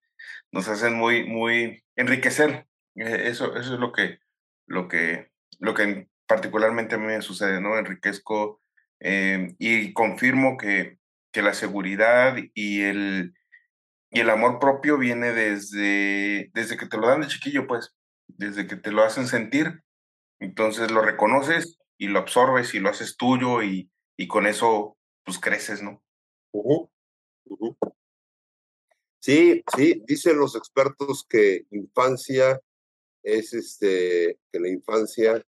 nos 0.51 0.67
hacen 0.67 0.93
muy, 0.93 1.27
muy 1.27 1.83
enriquecer. 1.95 2.67
Eh, 2.95 3.27
eso, 3.27 3.55
eso 3.55 3.73
es 3.73 3.79
lo 3.79 3.91
que, 3.91 4.19
lo 4.67 4.87
que, 4.87 5.31
lo 5.59 5.73
que 5.73 6.07
particularmente 6.27 6.95
a 6.95 6.97
mí 6.97 7.07
me 7.07 7.21
sucede, 7.21 7.59
¿no? 7.59 7.77
Enriquezco 7.77 8.61
Em, 8.99 9.55
y 9.59 9.93
confirmo 9.93 10.57
que, 10.57 10.97
que 11.31 11.41
la 11.41 11.53
seguridad 11.53 12.37
y 12.53 12.81
el, 12.81 13.33
y 14.09 14.21
el 14.21 14.29
amor 14.29 14.59
propio 14.59 14.97
viene 14.97 15.33
desde, 15.33 16.49
desde 16.53 16.77
que 16.77 16.85
te 16.85 16.97
lo 16.97 17.07
dan 17.07 17.21
de 17.21 17.27
chiquillo, 17.27 17.67
pues, 17.67 17.93
desde 18.27 18.67
que 18.67 18.75
te 18.75 18.91
lo 18.91 19.03
hacen 19.03 19.27
sentir. 19.27 19.83
Entonces 20.39 20.91
lo 20.91 21.01
reconoces 21.01 21.77
y 21.97 22.07
lo 22.07 22.19
absorbes 22.19 22.73
y 22.73 22.79
lo 22.79 22.89
haces 22.89 23.17
tuyo 23.17 23.63
y, 23.63 23.89
y 24.17 24.27
con 24.27 24.47
eso, 24.47 24.97
pues, 25.23 25.39
creces, 25.39 25.81
¿no? 25.81 26.01
Sí, 29.19 29.63
sí, 29.75 30.03
dicen 30.05 30.37
los 30.37 30.55
expertos 30.55 31.25
que 31.27 31.65
infancia 31.71 32.61
es 33.23 33.53
este, 33.53 34.37
que 34.51 34.59
la 34.59 34.69
infancia 34.69 35.43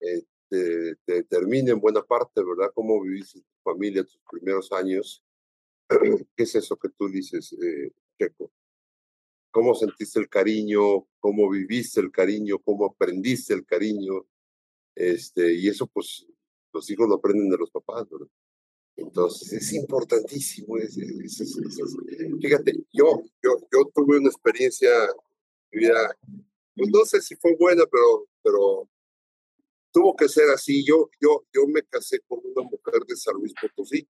eh, 0.00 0.22
te, 0.48 0.96
determina 1.06 1.72
en 1.72 1.80
buena 1.80 2.02
parte, 2.02 2.42
¿verdad? 2.42 2.72
Cómo 2.74 3.00
viviste 3.02 3.40
tu 3.40 3.62
familia, 3.62 4.04
tus 4.04 4.20
primeros 4.30 4.70
años. 4.72 5.22
¿Qué 6.36 6.42
es 6.42 6.54
eso 6.54 6.76
que 6.76 6.88
tú 6.90 7.08
dices, 7.08 7.52
eh, 7.52 7.90
Checo? 8.18 8.50
¿Cómo 9.50 9.74
sentiste 9.74 10.18
el 10.18 10.28
cariño? 10.28 11.06
¿Cómo 11.20 11.48
viviste 11.48 12.00
el 12.00 12.10
cariño? 12.10 12.58
¿Cómo 12.58 12.86
aprendiste 12.86 13.54
el 13.54 13.64
cariño? 13.64 14.26
Este, 14.94 15.54
y 15.54 15.68
eso, 15.68 15.86
pues, 15.86 16.26
los 16.72 16.90
hijos 16.90 17.08
lo 17.08 17.16
aprenden 17.16 17.50
de 17.50 17.58
los 17.58 17.70
papás, 17.70 18.08
¿verdad? 18.10 18.28
Entonces 18.96 19.52
es 19.52 19.72
importantísimo. 19.72 20.76
fíjate, 22.40 22.84
yo, 22.92 23.22
yo, 23.42 23.50
yo 23.72 23.90
tuve 23.92 24.18
una 24.18 24.28
experiencia 24.28 24.90
vida, 25.70 26.16
pues 26.76 26.90
no 26.90 27.04
sé 27.04 27.20
si 27.20 27.34
fue 27.36 27.56
buena, 27.56 27.84
pero, 27.90 28.28
pero 28.42 28.88
tuvo 29.94 30.16
que 30.16 30.28
ser 30.28 30.50
así. 30.50 30.84
Yo, 30.84 31.08
yo, 31.20 31.46
yo 31.52 31.66
me 31.68 31.82
casé 31.84 32.20
con 32.26 32.40
una 32.42 32.68
mujer 32.68 33.00
de 33.06 33.16
San 33.16 33.36
Luis 33.36 33.54
Potosí. 33.58 34.06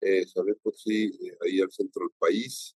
Eh, 0.00 0.26
San 0.26 0.46
Luis 0.46 0.58
Potosí, 0.62 1.04
eh, 1.04 1.36
ahí 1.44 1.60
al 1.60 1.70
centro 1.70 2.06
del 2.06 2.16
país. 2.18 2.74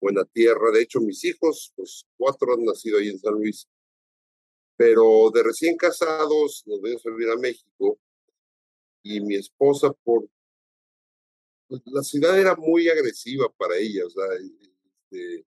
Buena 0.00 0.24
tierra. 0.24 0.70
De 0.70 0.82
hecho, 0.82 1.00
mis 1.00 1.24
hijos, 1.24 1.72
pues 1.74 2.06
cuatro 2.16 2.54
han 2.54 2.64
nacido 2.64 2.98
ahí 2.98 3.08
en 3.08 3.18
San 3.18 3.34
Luis. 3.34 3.66
Pero 4.76 5.30
de 5.34 5.42
recién 5.42 5.76
casados 5.76 6.62
nos 6.66 6.80
venimos 6.80 7.04
a 7.04 7.10
vivir 7.10 7.30
a 7.30 7.36
México 7.36 7.98
y 9.02 9.20
mi 9.20 9.34
esposa 9.34 9.92
por 10.04 10.28
pues, 11.66 11.82
la 11.86 12.02
ciudad 12.02 12.38
era 12.38 12.54
muy 12.54 12.88
agresiva 12.88 13.48
para 13.56 13.76
ella, 13.76 14.06
o 14.06 14.10
sea, 14.10 14.24
este, 15.10 15.44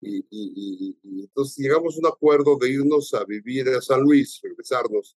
y, 0.00 0.18
y, 0.30 0.98
y, 1.02 1.22
entonces 1.22 1.56
llegamos 1.56 1.96
a 1.96 2.00
un 2.00 2.06
acuerdo 2.06 2.56
de 2.58 2.70
irnos 2.70 3.14
a 3.14 3.24
vivir 3.24 3.68
a 3.70 3.80
San 3.80 4.02
Luis, 4.02 4.40
regresarnos, 4.42 5.16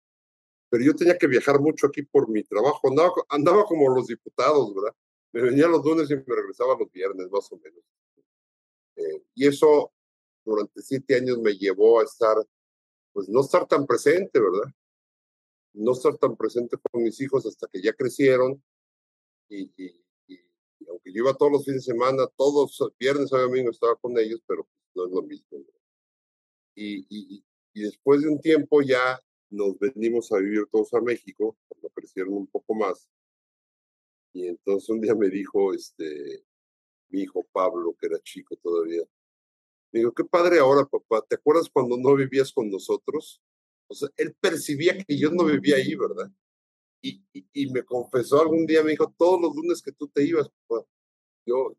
pero 0.68 0.84
yo 0.84 0.94
tenía 0.94 1.16
que 1.16 1.26
viajar 1.26 1.60
mucho 1.60 1.86
aquí 1.86 2.02
por 2.02 2.28
mi 2.28 2.42
trabajo, 2.42 2.88
andaba, 2.88 3.12
andaba 3.28 3.64
como 3.64 3.88
los 3.94 4.06
diputados, 4.06 4.74
¿verdad? 4.74 4.94
Me 5.32 5.42
venía 5.42 5.68
los 5.68 5.84
lunes 5.84 6.10
y 6.10 6.16
me 6.16 6.22
regresaba 6.26 6.76
los 6.78 6.90
viernes, 6.90 7.30
más 7.30 7.50
o 7.52 7.58
menos. 7.58 7.82
Eh, 8.96 9.22
y 9.34 9.46
eso 9.46 9.92
durante 10.44 10.80
siete 10.82 11.16
años 11.16 11.38
me 11.38 11.52
llevó 11.52 12.00
a 12.00 12.04
estar, 12.04 12.36
pues 13.12 13.28
no 13.28 13.40
estar 13.40 13.66
tan 13.66 13.86
presente, 13.86 14.40
¿verdad? 14.40 14.72
No 15.74 15.92
estar 15.92 16.16
tan 16.16 16.36
presente 16.36 16.76
con 16.90 17.02
mis 17.02 17.20
hijos 17.20 17.44
hasta 17.46 17.66
que 17.68 17.82
ya 17.82 17.92
crecieron 17.92 18.62
y, 19.48 19.70
y, 19.76 20.05
aunque 20.88 21.12
yo 21.12 21.22
iba 21.22 21.34
todos 21.34 21.52
los 21.52 21.64
fines 21.64 21.86
de 21.86 21.92
semana, 21.92 22.26
todos 22.36 22.78
viernes 22.98 23.32
a 23.32 23.38
domingo 23.38 23.70
estaba 23.70 23.96
con 23.96 24.18
ellos, 24.18 24.40
pero 24.46 24.66
no 24.94 25.06
es 25.06 25.12
lo 25.12 25.22
mismo. 25.22 25.58
Y, 26.74 27.06
y, 27.08 27.44
y 27.74 27.82
después 27.82 28.20
de 28.22 28.28
un 28.28 28.40
tiempo 28.40 28.82
ya 28.82 29.20
nos 29.50 29.78
venimos 29.78 30.32
a 30.32 30.38
vivir 30.38 30.66
todos 30.70 30.92
a 30.94 31.00
México, 31.00 31.56
cuando 31.68 31.88
crecieron 31.90 32.34
un 32.34 32.46
poco 32.46 32.74
más. 32.74 33.08
Y 34.32 34.46
entonces 34.46 34.88
un 34.90 35.00
día 35.00 35.14
me 35.14 35.28
dijo, 35.28 35.72
este, 35.72 36.44
mi 37.08 37.22
hijo 37.22 37.46
Pablo, 37.52 37.96
que 37.98 38.06
era 38.06 38.18
chico 38.22 38.56
todavía, 38.56 39.02
me 39.92 40.00
dijo, 40.00 40.12
qué 40.12 40.24
padre 40.24 40.58
ahora, 40.58 40.84
papá, 40.84 41.24
¿te 41.26 41.36
acuerdas 41.36 41.70
cuando 41.70 41.96
no 41.96 42.14
vivías 42.14 42.52
con 42.52 42.70
nosotros? 42.70 43.40
O 43.88 43.94
sea, 43.94 44.08
él 44.16 44.34
percibía 44.40 44.98
que 44.98 45.16
yo 45.16 45.30
no 45.30 45.44
vivía 45.44 45.76
ahí, 45.76 45.94
¿verdad? 45.94 46.30
Y, 47.02 47.22
y, 47.32 47.70
me 47.70 47.84
confesó 47.84 48.40
algún 48.40 48.66
día, 48.66 48.82
me 48.82 48.90
dijo, 48.90 49.14
todos 49.16 49.40
los 49.40 49.54
lunes 49.54 49.80
que 49.80 49.92
tú 49.92 50.08
te 50.08 50.24
ibas, 50.24 50.48
papá, 50.66 50.84
yo 51.44 51.76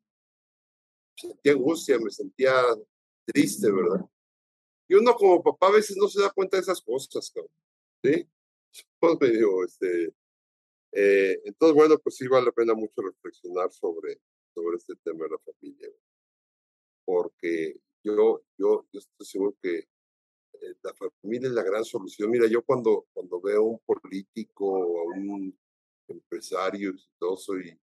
sentía 1.16 1.52
angustia, 1.54 2.00
me 2.00 2.10
sentía 2.12 2.54
triste, 3.26 3.70
¿verdad? 3.72 4.06
Y 4.88 4.96
uno 4.96 5.14
como 5.16 5.44
papá 5.44 5.68
a 5.68 5.72
veces 5.72 5.98
no 5.98 6.08
se 6.08 6.22
da 6.22 6.30
cuenta 6.30 6.58
de 6.58 6.62
esas 6.62 6.82
cosas, 6.82 7.30
cabrón. 7.30 7.52
¿Sí? 8.04 8.28
Pues 9.00 9.18
medio, 9.20 9.66
este, 9.66 10.14
eh, 10.92 11.42
entonces, 11.44 11.76
bueno, 11.76 11.98
pues 12.00 12.16
sí 12.16 12.28
vale 12.28 12.46
la 12.46 12.52
pena 12.52 12.74
mucho 12.74 13.02
reflexionar 13.02 13.72
sobre, 13.72 14.22
sobre 14.54 14.78
este 14.78 14.96
tema 15.04 15.26
de 15.26 15.32
la 15.32 15.40
familia. 15.40 15.90
Porque 17.06 17.80
yo, 18.04 18.42
yo, 18.58 18.88
yo 18.92 19.00
estoy 19.00 19.26
seguro 19.26 19.56
que 19.62 19.88
la 20.84 20.94
familia 20.94 21.50
es 21.50 21.54
la 21.54 21.64
gran 21.64 21.84
solución. 21.84 22.30
Mira, 22.30 22.48
yo 22.48 22.62
cuando, 22.64 23.08
cuando 23.14 23.42
veo 23.42 23.60
a 23.60 23.70
un 23.70 23.80
político 23.80 24.66
o 24.68 25.02
a 25.02 25.16
un 25.16 25.58
empresario 26.08 26.92
exitoso 26.92 27.58
y, 27.60 27.80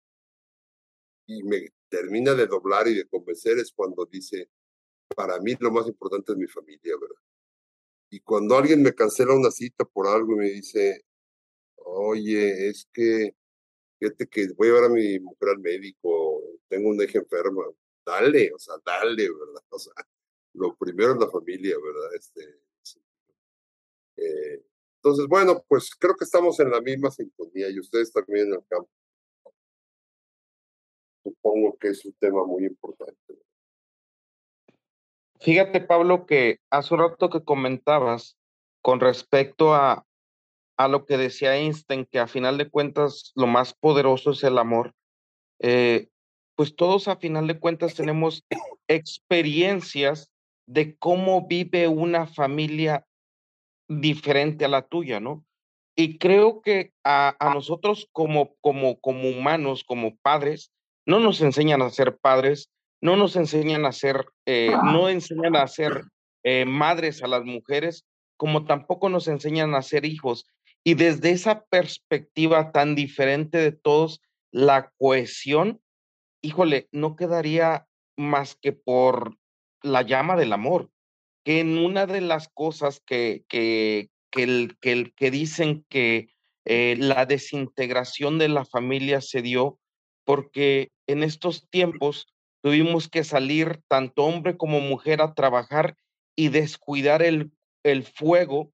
y 1.27 1.43
me 1.43 1.69
termina 1.89 2.33
de 2.33 2.47
doblar 2.47 2.87
y 2.87 2.95
de 2.95 3.07
convencer 3.07 3.57
es 3.59 3.71
cuando 3.71 4.05
dice, 4.05 4.49
para 5.15 5.39
mí 5.39 5.55
lo 5.59 5.71
más 5.71 5.87
importante 5.87 6.31
es 6.31 6.37
mi 6.37 6.47
familia, 6.47 6.95
¿verdad? 6.99 7.21
Y 8.09 8.19
cuando 8.19 8.55
alguien 8.55 8.81
me 8.81 8.93
cancela 8.93 9.33
una 9.33 9.51
cita 9.51 9.85
por 9.85 10.07
algo 10.07 10.33
y 10.33 10.37
me 10.37 10.49
dice, 10.49 11.03
oye, 11.77 12.69
es 12.69 12.87
que, 12.93 13.35
fíjate 13.99 14.27
que 14.27 14.47
voy 14.55 14.67
a 14.67 14.71
llevar 14.71 14.91
a 14.91 14.93
mi 14.93 15.19
mujer 15.19 15.49
al 15.49 15.59
médico, 15.59 16.41
tengo 16.67 16.89
una 16.89 17.05
hija 17.05 17.19
enferma, 17.19 17.63
dale, 18.05 18.51
o 18.53 18.59
sea, 18.59 18.75
dale, 18.85 19.29
¿verdad? 19.29 19.63
O 19.69 19.79
sea, 19.79 19.93
lo 20.53 20.75
primero 20.75 21.13
es 21.13 21.19
la 21.19 21.29
familia, 21.29 21.75
¿verdad? 21.83 22.15
Este, 22.15 22.62
eh, 24.17 24.63
entonces, 25.03 25.27
bueno, 25.27 25.65
pues 25.67 25.93
creo 25.99 26.15
que 26.15 26.23
estamos 26.23 26.59
en 26.61 26.71
la 26.71 26.79
misma 26.79 27.11
sintonía 27.11 27.69
y 27.69 27.79
ustedes 27.79 28.13
también 28.13 28.47
en 28.47 28.53
el 28.53 28.65
campo. 28.69 28.89
Supongo 31.23 31.77
que 31.77 31.89
es 31.89 32.05
un 32.05 32.13
tema 32.13 32.45
muy 32.45 32.65
importante. 32.65 33.37
Fíjate, 35.41 35.81
Pablo, 35.81 36.25
que 36.25 36.59
hace 36.69 36.93
un 36.93 37.01
rato 37.01 37.29
que 37.29 37.43
comentabas 37.43 38.37
con 38.81 39.01
respecto 39.01 39.73
a, 39.73 40.05
a 40.77 40.87
lo 40.87 41.05
que 41.05 41.17
decía 41.17 41.57
Einstein, 41.57 42.05
que 42.05 42.19
a 42.19 42.27
final 42.27 42.57
de 42.57 42.69
cuentas 42.69 43.33
lo 43.35 43.47
más 43.47 43.73
poderoso 43.73 44.31
es 44.31 44.43
el 44.45 44.57
amor, 44.57 44.93
eh, 45.59 46.07
pues 46.55 46.77
todos 46.77 47.09
a 47.09 47.17
final 47.17 47.47
de 47.47 47.59
cuentas 47.59 47.93
tenemos 47.93 48.45
experiencias 48.87 50.31
de 50.65 50.95
cómo 50.97 51.45
vive 51.45 51.89
una 51.89 52.25
familia 52.25 53.05
diferente 53.87 54.65
a 54.65 54.69
la 54.69 54.83
tuya, 54.83 55.19
¿no? 55.19 55.45
Y 55.95 56.17
creo 56.17 56.61
que 56.61 56.91
a, 57.03 57.35
a 57.39 57.53
nosotros 57.53 58.09
como, 58.11 58.55
como, 58.61 58.99
como 58.99 59.29
humanos, 59.29 59.83
como 59.83 60.15
padres, 60.17 60.71
no 61.05 61.19
nos 61.19 61.41
enseñan 61.41 61.81
a 61.81 61.89
ser 61.89 62.17
padres, 62.17 62.71
no 63.01 63.17
nos 63.17 63.35
enseñan 63.35 63.85
a 63.85 63.91
ser, 63.91 64.25
eh, 64.45 64.71
no 64.83 65.09
enseñan 65.09 65.55
a 65.55 65.67
ser 65.67 66.03
eh, 66.43 66.65
madres 66.65 67.21
a 67.21 67.27
las 67.27 67.43
mujeres, 67.43 68.05
como 68.37 68.65
tampoco 68.65 69.09
nos 69.09 69.27
enseñan 69.27 69.75
a 69.75 69.81
ser 69.81 70.05
hijos. 70.05 70.47
Y 70.83 70.95
desde 70.95 71.31
esa 71.31 71.63
perspectiva 71.65 72.71
tan 72.71 72.95
diferente 72.95 73.57
de 73.57 73.71
todos, 73.71 74.21
la 74.51 74.91
cohesión, 74.97 75.81
híjole, 76.41 76.87
no 76.91 77.15
quedaría 77.15 77.87
más 78.17 78.55
que 78.55 78.71
por 78.71 79.37
la 79.81 80.01
llama 80.01 80.35
del 80.35 80.53
amor, 80.53 80.89
que 81.43 81.59
en 81.59 81.77
una 81.77 82.05
de 82.05 82.21
las 82.21 82.49
cosas 82.49 83.01
que, 83.05 83.43
que, 83.49 84.09
que, 84.31 84.43
el, 84.43 84.77
que, 84.79 85.11
que 85.15 85.31
dicen 85.31 85.85
que 85.89 86.29
eh, 86.65 86.95
la 86.97 87.25
desintegración 87.25 88.37
de 88.39 88.49
la 88.49 88.65
familia 88.65 89.21
se 89.21 89.41
dio 89.41 89.79
porque 90.25 90.91
en 91.07 91.23
estos 91.23 91.67
tiempos 91.69 92.27
tuvimos 92.61 93.09
que 93.09 93.23
salir 93.23 93.81
tanto 93.89 94.23
hombre 94.23 94.55
como 94.55 94.79
mujer 94.79 95.21
a 95.21 95.33
trabajar 95.33 95.97
y 96.35 96.47
descuidar 96.47 97.21
el, 97.21 97.51
el 97.83 98.03
fuego 98.03 98.71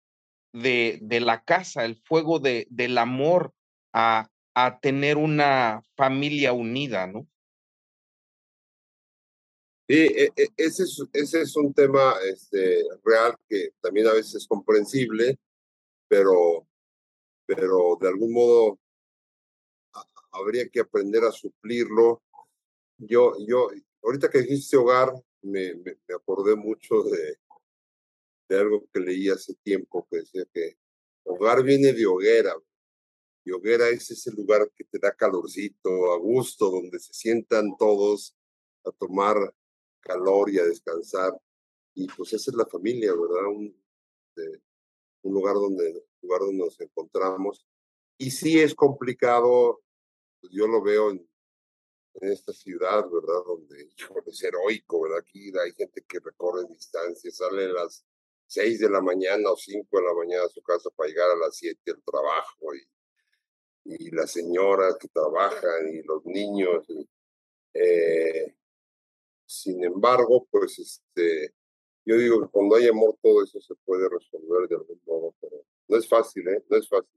de, 0.52 0.98
de, 1.00 1.20
la 1.20 1.42
casa, 1.42 1.84
el 1.84 1.96
fuego 1.96 2.38
de, 2.38 2.66
del 2.70 2.98
amor 2.98 3.54
a, 3.94 4.28
a 4.54 4.78
tener 4.80 5.16
una 5.16 5.82
familia 5.96 6.52
unida, 6.52 7.06
¿no? 7.06 7.26
Sí, 9.88 9.96
e, 9.96 10.32
e, 10.36 10.48
ese 10.56 10.84
es, 10.84 11.02
ese 11.12 11.42
es 11.42 11.56
un 11.56 11.72
tema 11.72 12.14
este, 12.30 12.84
real 13.04 13.34
que 13.48 13.70
también 13.80 14.06
a 14.06 14.12
veces 14.12 14.36
es 14.36 14.46
comprensible, 14.46 15.38
pero, 16.08 16.66
pero 17.46 17.96
de 18.00 18.08
algún 18.08 18.32
modo 18.32 18.78
habría 20.32 20.68
que 20.68 20.80
aprender 20.80 21.24
a 21.24 21.32
suplirlo 21.32 22.22
yo, 22.98 23.34
yo, 23.46 23.68
ahorita 24.02 24.28
que 24.28 24.42
dijiste 24.42 24.76
hogar, 24.76 25.12
me, 25.42 25.74
me, 25.76 25.96
acordé 26.14 26.56
mucho 26.56 27.02
de, 27.04 27.38
de 28.48 28.58
algo 28.58 28.84
que 28.92 29.00
leí 29.00 29.28
hace 29.28 29.54
tiempo 29.62 30.06
que 30.10 30.18
decía 30.18 30.44
que 30.52 30.76
hogar 31.24 31.62
viene 31.62 31.92
de 31.92 32.06
hoguera. 32.06 32.54
Y 33.44 33.52
hoguera 33.52 33.88
es 33.88 34.10
ese 34.10 34.32
lugar 34.32 34.68
que 34.74 34.84
te 34.84 34.98
da 34.98 35.12
calorcito, 35.12 36.12
a 36.12 36.18
gusto, 36.18 36.70
donde 36.70 36.98
se 36.98 37.14
sientan 37.14 37.76
todos 37.78 38.36
a 38.84 38.90
tomar 38.90 39.36
calor 40.00 40.50
y 40.50 40.58
a 40.58 40.64
descansar. 40.64 41.32
Y 41.94 42.06
pues 42.08 42.32
esa 42.32 42.50
es 42.50 42.56
la 42.56 42.66
familia, 42.66 43.12
¿verdad? 43.12 43.46
Un, 43.48 43.74
un 45.22 45.34
lugar 45.34 45.54
donde, 45.54 46.04
lugar 46.22 46.40
donde 46.40 46.64
nos 46.64 46.80
encontramos. 46.80 47.66
Y 48.18 48.30
sí 48.30 48.60
es 48.60 48.74
complicado, 48.74 49.82
pues 50.40 50.52
yo 50.52 50.66
lo 50.66 50.82
veo 50.82 51.10
en 51.10 51.28
esta 52.20 52.52
ciudad, 52.52 53.04
¿verdad? 53.10 53.42
Donde, 53.46 53.88
es 54.26 54.42
heroico, 54.42 55.02
¿verdad? 55.02 55.18
Aquí 55.20 55.52
hay 55.56 55.72
gente 55.72 56.02
que 56.06 56.20
recorre 56.20 56.66
distancias, 56.68 57.36
sale 57.36 57.66
a 57.66 57.72
las 57.72 58.04
seis 58.46 58.80
de 58.80 58.90
la 58.90 59.00
mañana 59.00 59.50
o 59.50 59.56
cinco 59.56 59.98
de 59.98 60.06
la 60.06 60.14
mañana 60.14 60.44
a 60.44 60.48
su 60.48 60.62
casa 60.62 60.90
para 60.90 61.08
llegar 61.08 61.30
a 61.30 61.36
las 61.36 61.56
siete 61.56 61.90
al 61.90 62.02
trabajo 62.02 62.74
y, 62.74 62.88
y 63.84 64.10
las 64.10 64.30
señoras 64.30 64.96
que 64.98 65.08
trabajan 65.08 65.88
y 65.92 66.02
los 66.02 66.24
niños. 66.24 66.86
eh, 67.74 68.54
sin 69.48 69.82
embargo, 69.82 70.46
pues 70.50 70.78
este, 70.78 71.54
yo 72.04 72.16
digo 72.16 72.42
que 72.42 72.48
cuando 72.48 72.76
hay 72.76 72.86
amor 72.86 73.16
todo 73.22 73.42
eso 73.42 73.58
se 73.60 73.74
puede 73.86 74.06
resolver 74.08 74.68
de 74.68 74.76
algún 74.76 75.00
modo, 75.06 75.34
pero 75.40 75.56
no 75.88 75.96
es 75.96 76.06
fácil, 76.06 76.46
¿eh? 76.48 76.62
No 76.68 76.76
es 76.76 76.88
fácil. 76.88 77.08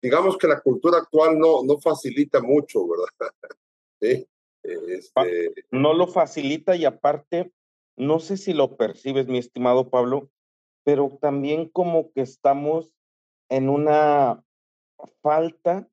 digamos 0.00 0.38
que 0.38 0.46
la 0.46 0.60
cultura 0.60 0.98
actual 0.98 1.38
no, 1.38 1.64
no 1.64 1.80
facilita 1.80 2.40
mucho, 2.40 2.86
¿verdad? 2.86 3.08
¿Sí? 4.00 4.28
Este... 4.62 5.52
No 5.72 5.92
lo 5.92 6.06
facilita 6.06 6.76
y 6.76 6.84
aparte, 6.84 7.52
no 7.96 8.20
sé 8.20 8.36
si 8.36 8.52
lo 8.52 8.76
percibes, 8.76 9.26
mi 9.26 9.38
estimado 9.38 9.90
Pablo, 9.90 10.30
pero 10.84 11.18
también 11.20 11.68
como 11.68 12.12
que 12.12 12.20
estamos 12.20 12.94
en 13.48 13.68
una 13.68 14.44
falta 15.20 15.88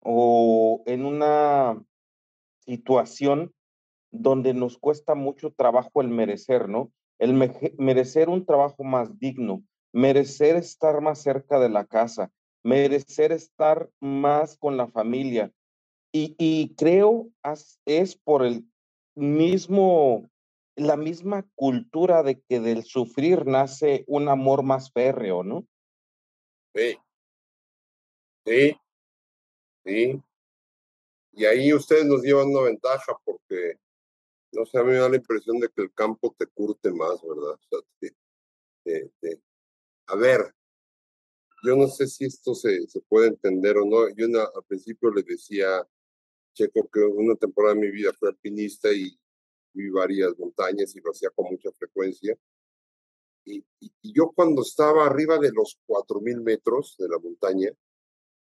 o 0.00 0.82
en 0.86 1.04
una 1.06 1.80
situación 2.64 3.54
donde 4.14 4.54
nos 4.54 4.78
cuesta 4.78 5.14
mucho 5.14 5.52
trabajo 5.52 6.00
el 6.00 6.08
merecer, 6.08 6.68
¿no? 6.68 6.92
El 7.18 7.34
merecer 7.78 8.28
un 8.28 8.44
trabajo 8.46 8.84
más 8.84 9.18
digno, 9.18 9.62
merecer 9.92 10.56
estar 10.56 11.00
más 11.00 11.20
cerca 11.20 11.58
de 11.58 11.68
la 11.68 11.84
casa, 11.84 12.30
merecer 12.62 13.32
estar 13.32 13.90
más 14.00 14.56
con 14.56 14.76
la 14.76 14.88
familia. 14.88 15.52
Y, 16.12 16.34
y 16.38 16.74
creo 16.76 17.28
es 17.86 18.16
por 18.16 18.44
el 18.44 18.64
mismo, 19.16 20.30
la 20.76 20.96
misma 20.96 21.44
cultura 21.56 22.22
de 22.22 22.40
que 22.40 22.60
del 22.60 22.84
sufrir 22.84 23.46
nace 23.46 24.04
un 24.06 24.28
amor 24.28 24.62
más 24.62 24.92
férreo, 24.92 25.42
¿no? 25.42 25.66
Sí. 26.74 26.98
Sí. 28.46 28.76
Sí. 29.84 30.22
Y 31.32 31.44
ahí 31.46 31.72
ustedes 31.72 32.04
nos 32.06 32.22
llevan 32.22 32.48
una 32.48 32.62
ventaja 32.62 33.12
porque, 33.24 33.76
no 34.54 34.64
sé, 34.66 34.78
a 34.78 34.82
mí 34.84 34.92
me 34.92 34.98
da 34.98 35.08
la 35.08 35.16
impresión 35.16 35.58
de 35.58 35.68
que 35.68 35.82
el 35.82 35.92
campo 35.92 36.34
te 36.38 36.46
curte 36.46 36.90
más, 36.90 37.20
¿verdad? 37.22 37.58
a 40.06 40.16
ver, 40.16 40.54
yo 41.64 41.76
no 41.76 41.88
sé 41.88 42.06
si 42.06 42.26
esto 42.26 42.54
se, 42.54 42.86
se 42.88 43.00
puede 43.00 43.28
entender 43.28 43.78
o 43.78 43.86
no. 43.86 44.08
Yo 44.14 44.26
al 44.26 44.64
principio 44.64 45.10
le 45.10 45.22
decía 45.22 45.86
Checo 46.52 46.88
que 46.92 47.00
una 47.00 47.34
temporada 47.36 47.74
de 47.74 47.80
mi 47.80 47.90
vida 47.90 48.12
fue 48.12 48.28
alpinista 48.28 48.92
y 48.92 49.18
vi 49.72 49.88
varias 49.90 50.38
montañas 50.38 50.94
y 50.94 51.00
lo 51.00 51.10
hacía 51.10 51.30
con 51.30 51.46
mucha 51.50 51.70
frecuencia. 51.72 52.36
Y, 53.46 53.64
y, 53.80 54.12
yo 54.12 54.30
cuando 54.34 54.62
estaba 54.62 55.04
arriba 55.04 55.38
de 55.38 55.52
los 55.52 55.78
4.000 55.86 56.42
metros 56.42 56.96
de 56.98 57.08
la 57.08 57.18
montaña, 57.18 57.70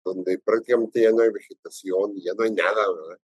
donde 0.03 0.37
prácticamente 0.39 1.01
ya 1.01 1.11
no 1.11 1.21
hay 1.21 1.31
vegetación 1.31 2.15
y 2.15 2.23
ya 2.23 2.33
no 2.33 2.43
hay 2.43 2.51
nada, 2.51 2.93
¿verdad? 2.93 3.19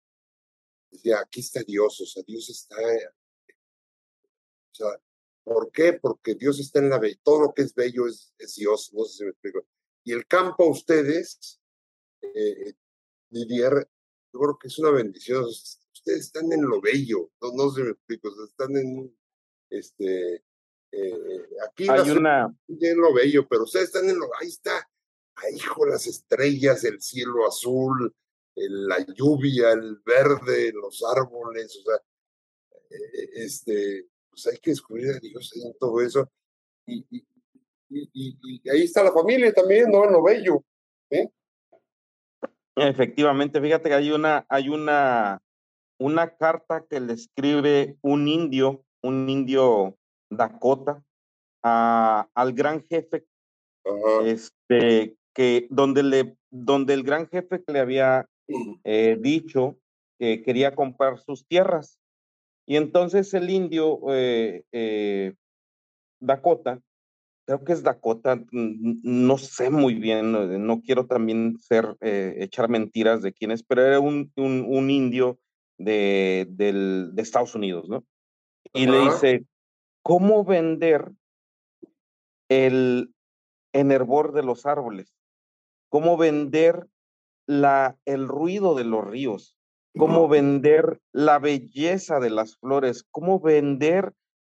Decía, 0.91 1.21
aquí 1.21 1.41
está 1.41 1.63
Dios, 1.63 2.01
o 2.01 2.07
sea, 2.07 2.23
Dios 2.27 2.49
está... 2.49 2.77
O 2.79 4.75
sea, 4.75 5.01
¿por 5.45 5.71
qué? 5.71 5.95
Porque 5.95 6.35
Dios 6.35 6.59
está 6.59 6.81
en 6.81 6.91
la 6.91 6.99
belleza, 6.99 7.21
todo 7.25 7.43
lo 7.43 7.55
que 7.55 7.63
es 7.63 7.75
bello 7.75 8.07
es, 8.07 8.35
es, 8.39 8.55
Dios, 8.57 8.93
no 8.93 9.05
sé 9.05 9.19
si 9.19 9.25
me 9.25 9.31
explico. 9.31 9.67
Y 10.05 10.13
el 10.13 10.27
campo 10.27 10.67
ustedes, 10.67 11.61
eh, 12.23 12.75
Didier, 13.31 13.89
yo 14.33 14.41
creo 14.41 14.59
que 14.59 14.69
es 14.69 14.79
una 14.79 14.91
bendición. 14.91 15.45
Ustedes 15.45 16.27
están 16.27 16.53
en 16.53 16.63
lo 16.63 16.81
bello, 16.81 17.31
no, 17.41 17.53
no 17.53 17.71
sé 17.71 17.81
si 17.81 17.83
me 17.85 17.91
explico, 17.91 18.45
están 18.45 18.77
en, 18.77 19.17
este, 19.71 20.45
eh, 20.93 21.49
aquí 21.69 21.89
hay 21.89 22.11
una... 22.11 22.55
en 22.69 22.99
lo 22.99 23.13
bello, 23.13 23.47
pero 23.49 23.65
ustedes 23.65 23.87
están 23.87 24.09
en 24.09 24.19
lo, 24.19 24.29
ahí 24.41 24.49
está, 24.49 24.89
ahí, 25.37 25.55
hijo, 25.57 25.87
las 25.87 26.07
estrellas, 26.07 26.85
el 26.85 27.01
cielo 27.01 27.47
azul, 27.47 28.15
la 28.57 29.05
lluvia, 29.15 29.73
el 29.73 30.01
verde, 30.05 30.73
los 30.73 31.03
árboles, 31.05 31.77
o 31.77 31.91
sea, 31.91 31.97
eh, 32.91 33.31
este, 33.35 34.09
pues 34.31 34.47
hay 34.47 34.59
que 34.59 34.71
descubrir 34.71 35.11
a 35.11 35.19
Dios 35.19 35.53
en 35.57 35.77
todo 35.79 36.01
eso. 36.01 36.31
Y, 36.87 37.05
y, 37.11 37.27
y, 37.91 38.69
ahí 38.69 38.83
está 38.83 39.03
la 39.03 39.13
familia 39.13 39.53
también, 39.53 39.91
¿no? 39.91 40.05
En 40.05 40.13
lo 40.13 40.23
bello. 40.23 40.65
¿eh? 41.11 41.29
Efectivamente, 42.77 43.61
fíjate 43.61 43.89
que 43.89 43.95
hay 43.95 44.11
una, 44.11 44.47
hay 44.49 44.69
una, 44.69 45.43
una 45.99 46.37
carta 46.37 46.85
que 46.89 47.01
le 47.01 47.13
escribe 47.13 47.97
un 48.03 48.29
indio, 48.29 48.85
un 49.03 49.29
indio 49.29 49.97
Dakota, 50.31 51.03
a, 51.63 52.29
al 52.35 52.53
gran 52.53 52.85
jefe 52.87 53.27
este, 54.25 55.17
que 55.35 55.67
donde, 55.71 56.03
le, 56.03 56.37
donde 56.51 56.95
el 56.95 57.03
gran 57.03 57.29
jefe 57.29 57.63
le 57.67 57.81
había 57.81 58.29
eh, 58.85 59.17
dicho 59.21 59.77
que 60.19 60.43
quería 60.43 60.75
comprar 60.75 61.19
sus 61.19 61.47
tierras. 61.47 61.99
Y 62.67 62.77
entonces 62.77 63.33
el 63.35 63.51
indio 63.51 64.01
eh, 64.11 64.65
eh, 64.73 65.35
Dakota, 66.21 66.81
creo 67.47 67.65
que 67.65 67.73
es 67.73 67.83
Dakota, 67.83 68.43
no 68.51 69.39
sé 69.39 69.71
muy 69.71 69.95
bien, 69.95 70.33
no, 70.33 70.81
quiero 70.81 71.07
también 71.07 71.59
ser, 71.61 71.97
echar 72.01 72.69
mentiras 72.69 73.23
de 73.23 73.33
quién 73.33 73.53
es, 73.53 73.63
pero 73.63 73.87
era 73.87 74.01
un, 74.01 74.33
un, 74.35 74.91
indio 74.91 75.39
de, 75.79 76.47
del, 76.51 77.11
de 77.15 77.23
Estados 77.23 77.55
Unidos, 77.55 77.89
¿no? 77.89 78.05
Y 78.73 78.87
le 78.87 78.99
dice, 78.99 79.45
¿cómo 80.03 80.45
vender 80.45 81.13
el 82.49 83.15
enervor 83.73 84.33
de 84.33 84.43
los 84.43 84.67
árboles? 84.67 85.17
cómo 85.89 86.17
vender 86.17 86.87
la, 87.47 87.97
el 88.05 88.29
ruido 88.29 88.75
de 88.75 88.85
los 88.85 89.05
ríos, 89.07 89.57
cómo 89.97 90.29
vender 90.29 91.01
la 91.13 91.39
belleza 91.39 92.21
de 92.21 92.31
las 92.31 92.57
flores, 92.59 93.05
cómo 93.11 93.41
vender 93.41 94.13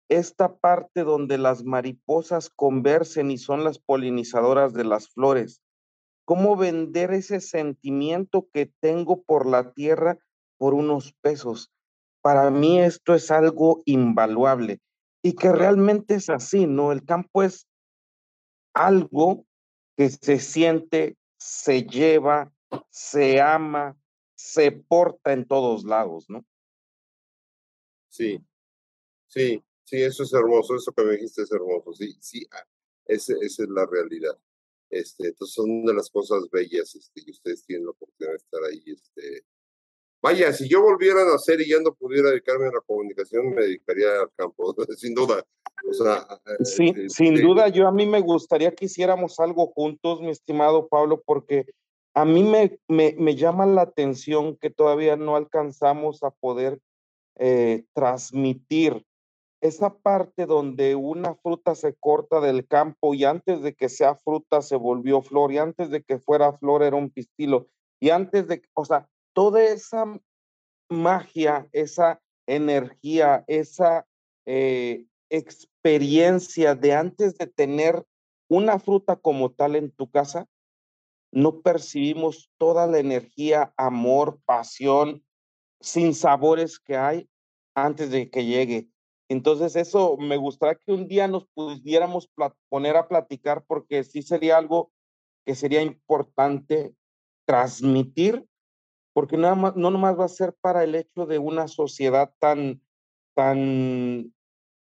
esta 0.09 0.57
parte 0.57 1.03
donde 1.03 1.37
las 1.37 1.65
mariposas 1.65 2.51
conversen 2.51 3.31
y 3.31 3.39
son 3.39 3.65
las 3.65 3.79
polinizadoras 3.79 4.73
de 4.73 4.85
las 4.85 5.09
flores, 5.09 5.63
cómo 6.25 6.57
vender 6.57 7.13
ese 7.13 7.41
sentimiento 7.41 8.49
que 8.53 8.71
tengo 8.81 9.23
por 9.23 9.47
la 9.47 9.73
tierra 9.73 10.19
por 10.59 10.75
unos 10.75 11.13
pesos. 11.21 11.73
Para 12.23 12.51
mí 12.51 12.81
esto 12.81 13.15
es 13.15 13.31
algo 13.31 13.83
invaluable 13.85 14.81
y 15.23 15.35
que 15.35 15.53
realmente 15.53 16.15
es 16.15 16.31
así, 16.31 16.67
¿no? 16.67 16.93
El 16.93 17.05
campo 17.05 17.43
es 17.43 17.67
algo 18.75 19.45
que 19.97 20.11
se 20.11 20.39
siente, 20.39 21.17
se 21.39 21.85
lleva, 21.85 22.53
se 22.91 23.41
ama, 23.41 23.99
se 24.35 24.73
porta 24.73 25.33
en 25.33 25.47
todos 25.47 25.85
lados, 25.85 26.29
¿no? 26.29 26.45
Sí, 28.09 28.41
sí, 29.27 29.63
sí, 29.85 30.03
eso 30.03 30.23
es 30.23 30.33
hermoso, 30.33 30.77
eso 30.77 30.93
que 30.93 31.05
me 31.05 31.13
dijiste 31.13 31.43
es 31.43 31.53
hermoso, 31.53 31.93
sí, 31.93 32.17
sí, 32.21 32.47
ah, 32.53 32.67
esa 33.07 33.35
es 33.41 33.59
la 33.69 33.87
realidad. 33.87 34.39
Este, 34.89 35.29
entonces 35.29 35.55
son 35.55 35.85
de 35.85 35.95
las 35.95 36.09
cosas 36.11 36.49
bellas 36.51 36.95
este, 36.95 37.23
y 37.27 37.31
ustedes 37.31 37.65
tienen 37.67 37.87
la 37.87 37.91
oportunidad 37.91 38.33
de 38.33 38.37
estar 38.37 38.63
ahí 38.65 38.83
este, 38.87 39.45
Vaya, 40.27 40.53
si 40.53 40.69
yo 40.69 40.83
volviera 40.83 41.23
a 41.23 41.33
nacer 41.33 41.61
y 41.61 41.69
ya 41.69 41.79
no 41.81 41.95
pudiera 41.95 42.31
dedicarme 42.31 42.67
a 42.67 42.73
la 42.73 42.81
comunicación, 42.81 43.51
me 43.51 43.63
dedicaría 43.63 44.09
al 44.23 44.33
campo, 44.35 44.75
sin 44.97 45.15
duda. 45.15 45.45
O 45.89 45.93
sea, 45.93 46.27
sí, 46.65 46.89
este, 46.89 47.11
sin 47.11 47.35
duda, 47.41 47.69
yo 47.69 47.87
a 47.87 47.93
mí 47.93 48.07
me 48.07 48.21
gustaría 48.21 48.75
que 48.75 48.87
hiciéramos 48.87 49.39
algo 49.39 49.69
juntos, 49.69 50.21
mi 50.21 50.31
estimado 50.31 50.89
Pablo, 50.89 51.23
porque 51.25 51.67
a 52.17 52.25
mí 52.25 52.43
me, 52.43 52.81
me, 52.89 53.15
me 53.19 53.37
llama 53.37 53.67
la 53.67 53.83
atención 53.83 54.57
que 54.57 54.71
todavía 54.71 55.17
no 55.17 55.37
alcanzamos 55.37 56.23
a 56.23 56.31
poder 56.31 56.81
eh, 57.39 57.85
transmitir 57.93 59.05
esa 59.61 59.99
parte 59.99 60.47
donde 60.47 60.95
una 60.95 61.35
fruta 61.35 61.75
se 61.75 61.95
corta 61.95 62.41
del 62.41 62.67
campo 62.67 63.13
y 63.13 63.25
antes 63.25 63.61
de 63.61 63.75
que 63.75 63.91
sea 63.91 64.15
fruta 64.15 64.63
se 64.63 64.77
volvió 64.77 65.21
flor 65.21 65.53
y 65.53 65.59
antes 65.59 65.91
de 65.91 66.03
que 66.03 66.19
fuera 66.19 66.55
flor 66.55 66.83
era 66.83 66.97
un 66.97 67.11
pistilo 67.11 67.69
y 68.01 68.09
antes 68.09 68.49
de, 68.49 68.63
o 68.73 68.87
sea, 68.87 69.07
toda 69.35 69.63
esa 69.63 70.19
magia, 70.89 71.69
esa 71.73 72.23
energía, 72.47 73.45
esa 73.47 74.07
eh, 74.47 75.05
experiencia 75.29 76.75
de 76.75 76.95
antes 76.95 77.37
de 77.37 77.47
tener 77.47 78.07
una 78.49 78.79
fruta 78.79 79.17
como 79.17 79.51
tal 79.51 79.77
en 79.77 79.91
tu 79.91 80.11
casa, 80.11 80.47
no 81.37 81.61
percibimos 81.61 82.51
toda 82.57 82.87
la 82.87 82.99
energía, 82.99 83.75
amor, 83.77 84.41
pasión, 84.47 85.23
sin 85.83 86.15
sabores 86.15 86.79
que 86.79 86.97
hay 86.97 87.29
antes 87.75 88.11
de 88.11 88.31
que 88.31 88.47
llegue. 88.47 88.89
Entonces 89.29 89.77
eso 89.77 90.17
me 90.17 90.39
gustaría 90.39 90.77
que 90.77 90.93
un 90.93 91.09
día 91.09 91.29
nos 91.29 91.47
pudiéramos 91.49 92.31
poner 92.71 92.97
a 92.97 93.07
platicar 93.07 93.67
porque 93.67 94.03
sí 94.03 94.23
sería 94.23 94.57
algo 94.57 94.91
que 95.45 95.55
sería 95.55 95.83
importante 95.83 96.95
transmitir 97.45 98.49
porque 99.13 99.37
nada 99.37 99.55
más, 99.55 99.77
no 99.77 99.91
nomás 99.91 100.19
va 100.19 100.25
a 100.25 100.29
ser 100.29 100.55
para 100.59 100.85
el 100.85 100.95
hecho 100.95 101.27
de 101.27 101.39
una 101.39 101.69
sociedad 101.69 102.33
tan, 102.39 102.81
tan, 103.35 104.35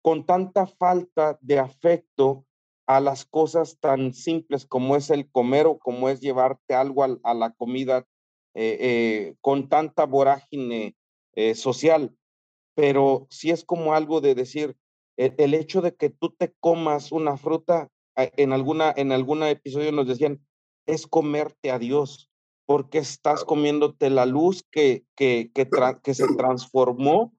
con 0.01 0.25
tanta 0.25 0.67
falta 0.67 1.37
de 1.41 1.59
afecto 1.59 2.45
a 2.89 2.99
las 2.99 3.23
cosas 3.23 3.77
tan 3.79 4.15
simples 4.15 4.65
como 4.65 4.95
es 4.95 5.11
el 5.11 5.29
comer 5.29 5.67
o 5.67 5.77
como 5.77 6.09
es 6.09 6.21
llevarte 6.21 6.73
algo 6.73 7.03
a, 7.03 7.33
la 7.35 7.51
comida 7.51 8.07
eh, 8.55 8.77
eh, 8.79 9.35
con 9.41 9.69
tanta 9.69 10.07
vorágine 10.07 10.95
eh, 11.35 11.53
social, 11.53 12.17
pero 12.73 13.27
sí 13.29 13.51
es 13.51 13.63
como 13.63 13.93
algo 13.93 14.21
de 14.21 14.33
decir, 14.33 14.75
el, 15.17 15.35
el, 15.37 15.53
hecho 15.53 15.83
de 15.83 15.93
que 15.93 16.09
tú 16.09 16.31
te 16.31 16.51
comas 16.59 17.11
una 17.11 17.37
fruta, 17.37 17.89
en 18.15 18.53
alguna, 18.53 18.91
en 18.97 19.11
algún 19.11 19.43
episodio 19.43 19.91
nos 19.91 20.07
decían, 20.07 20.43
es 20.87 21.05
comerte 21.05 21.69
a 21.69 21.77
Dios, 21.77 22.31
porque 22.65 22.97
estás 22.97 23.45
comiéndote 23.45 24.09
la 24.09 24.25
luz 24.25 24.63
que, 24.71 25.05
que, 25.15 25.51
que, 25.53 25.69
que 26.03 26.15
se 26.15 26.25
transformó 26.35 27.35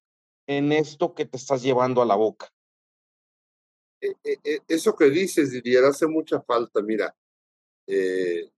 en 0.47 0.71
esto 0.71 1.13
que 1.17 1.27
te 1.27 1.37
estás 1.37 1.61
llevando 1.65 2.03
a 2.03 2.07
la 2.07 2.15
boca. 2.15 2.53
E, 4.01 4.15
e, 4.25 4.39
e, 4.45 4.63
eso 4.69 4.95
que 4.97 5.11
dices, 5.11 5.51
Didier, 5.51 5.85
hace 5.85 6.07
mucha 6.07 6.41
falta. 6.41 6.81
Mira, 6.83 7.15
eh, 7.87 8.51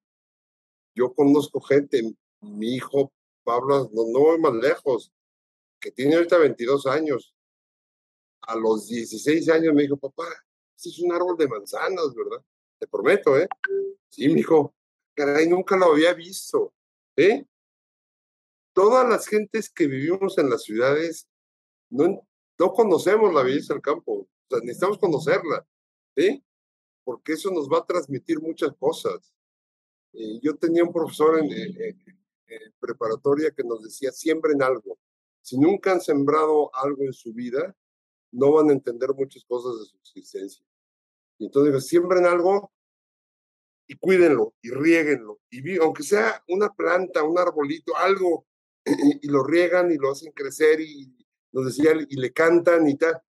yo 0.95 1.13
conozco 1.15 1.61
gente, 1.61 2.15
mi 2.41 2.75
hijo 2.77 3.13
Pablo, 3.43 3.91
no, 3.93 4.05
no 4.07 4.21
voy 4.21 4.39
más 4.39 4.55
lejos, 4.55 5.13
que 5.81 5.91
tiene 5.91 6.17
ahorita 6.17 6.39
22 6.39 6.87
años. 6.87 7.35
A 8.43 8.57
los 8.57 8.89
16 8.89 9.49
años 9.51 9.75
me 9.75 9.83
dijo, 9.83 9.97
papá, 9.97 10.27
este 10.77 10.91
es 10.91 10.99
un 11.01 11.13
árbol 11.13 11.37
de 11.37 11.49
manzanas, 11.49 12.15
¿verdad? 12.15 12.45
Te 12.79 12.87
prometo, 12.87 13.39
¿eh? 13.39 13.49
Sí, 14.09 14.29
mi 14.29 14.41
hijo, 14.41 14.75
caray, 15.15 15.49
nunca 15.49 15.77
lo 15.77 15.93
había 15.93 16.13
visto, 16.15 16.73
¿eh? 17.17 17.45
Todas 18.73 19.09
las 19.09 19.27
gentes 19.27 19.71
que 19.71 19.87
vivimos 19.87 20.39
en 20.39 20.51
las 20.51 20.63
ciudades 20.63 21.29
no, 21.91 22.27
no 22.59 22.73
conocemos 22.73 23.33
la 23.33 23.43
belleza 23.43 23.75
del 23.75 23.83
campo, 23.83 24.27
o 24.49 24.57
sea, 24.57 24.61
necesitamos 24.65 24.99
conocerla, 24.99 25.67
¿sí? 26.17 26.43
Porque 27.05 27.33
eso 27.33 27.51
nos 27.51 27.69
va 27.69 27.79
a 27.79 27.87
transmitir 27.87 28.41
muchas 28.41 28.73
cosas. 28.79 29.35
Eh, 30.13 30.41
yo 30.43 30.57
tenía 30.57 30.85
un 30.85 30.93
profesor 30.93 31.39
en, 31.39 31.49
preparatoria 32.79 33.51
que 33.51 33.65
nos 33.65 33.83
decía, 33.83 34.13
siembren 34.13 34.63
algo. 34.63 34.99
Si 35.41 35.59
nunca 35.59 35.93
han 35.93 36.01
sembrado 36.01 36.75
algo 36.75 37.03
en 37.05 37.13
su 37.13 37.33
vida, 37.33 37.75
no 38.31 38.53
van 38.53 38.71
a 38.71 38.73
entender 38.73 39.11
muchas 39.15 39.45
cosas 39.45 39.81
de 39.81 39.87
su 39.87 39.97
existencia. 39.97 40.65
Y 41.39 41.47
entonces, 41.47 41.87
siembren 41.87 42.27
algo 42.27 42.73
y 43.87 43.97
cuídenlo 43.97 44.55
y 44.63 44.71
riéguenlo. 44.71 45.41
Y 45.51 45.79
aunque 45.79 46.03
sea 46.03 46.43
una 46.49 46.73
planta, 46.73 47.23
un 47.23 47.39
arbolito, 47.39 47.97
algo, 47.97 48.47
y, 48.85 49.29
lo 49.29 49.45
riegan 49.45 49.91
y 49.91 49.97
lo 49.97 50.11
hacen 50.11 50.33
crecer 50.33 50.81
y 50.81 51.15
nos 51.53 51.67
decía, 51.67 51.93
y 52.09 52.17
le 52.17 52.33
cantan 52.33 52.89
y 52.89 52.97
tal, 52.97 53.21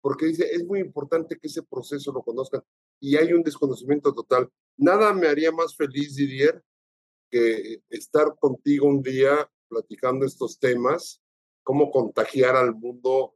porque 0.00 0.26
dice, 0.26 0.48
es 0.50 0.64
muy 0.64 0.80
importante 0.80 1.38
que 1.38 1.48
ese 1.48 1.62
proceso 1.62 2.12
lo 2.12 2.22
conozcan. 2.22 2.62
Y 3.00 3.16
hay 3.16 3.32
un 3.32 3.42
desconocimiento 3.42 4.12
total. 4.14 4.50
Nada 4.76 5.12
me 5.12 5.28
haría 5.28 5.52
más 5.52 5.76
feliz, 5.76 6.14
Didier, 6.14 6.62
que 7.30 7.82
estar 7.90 8.36
contigo 8.38 8.86
un 8.86 9.02
día 9.02 9.50
platicando 9.68 10.24
estos 10.24 10.58
temas, 10.58 11.20
cómo 11.62 11.90
contagiar 11.90 12.56
al 12.56 12.74
mundo, 12.74 13.34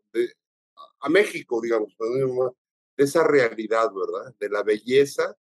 a 1.00 1.08
México, 1.08 1.60
digamos, 1.60 1.92
de 2.96 3.04
esa 3.04 3.26
realidad, 3.26 3.90
¿verdad? 3.92 4.34
De 4.38 4.48
la 4.48 4.62
belleza 4.62 5.36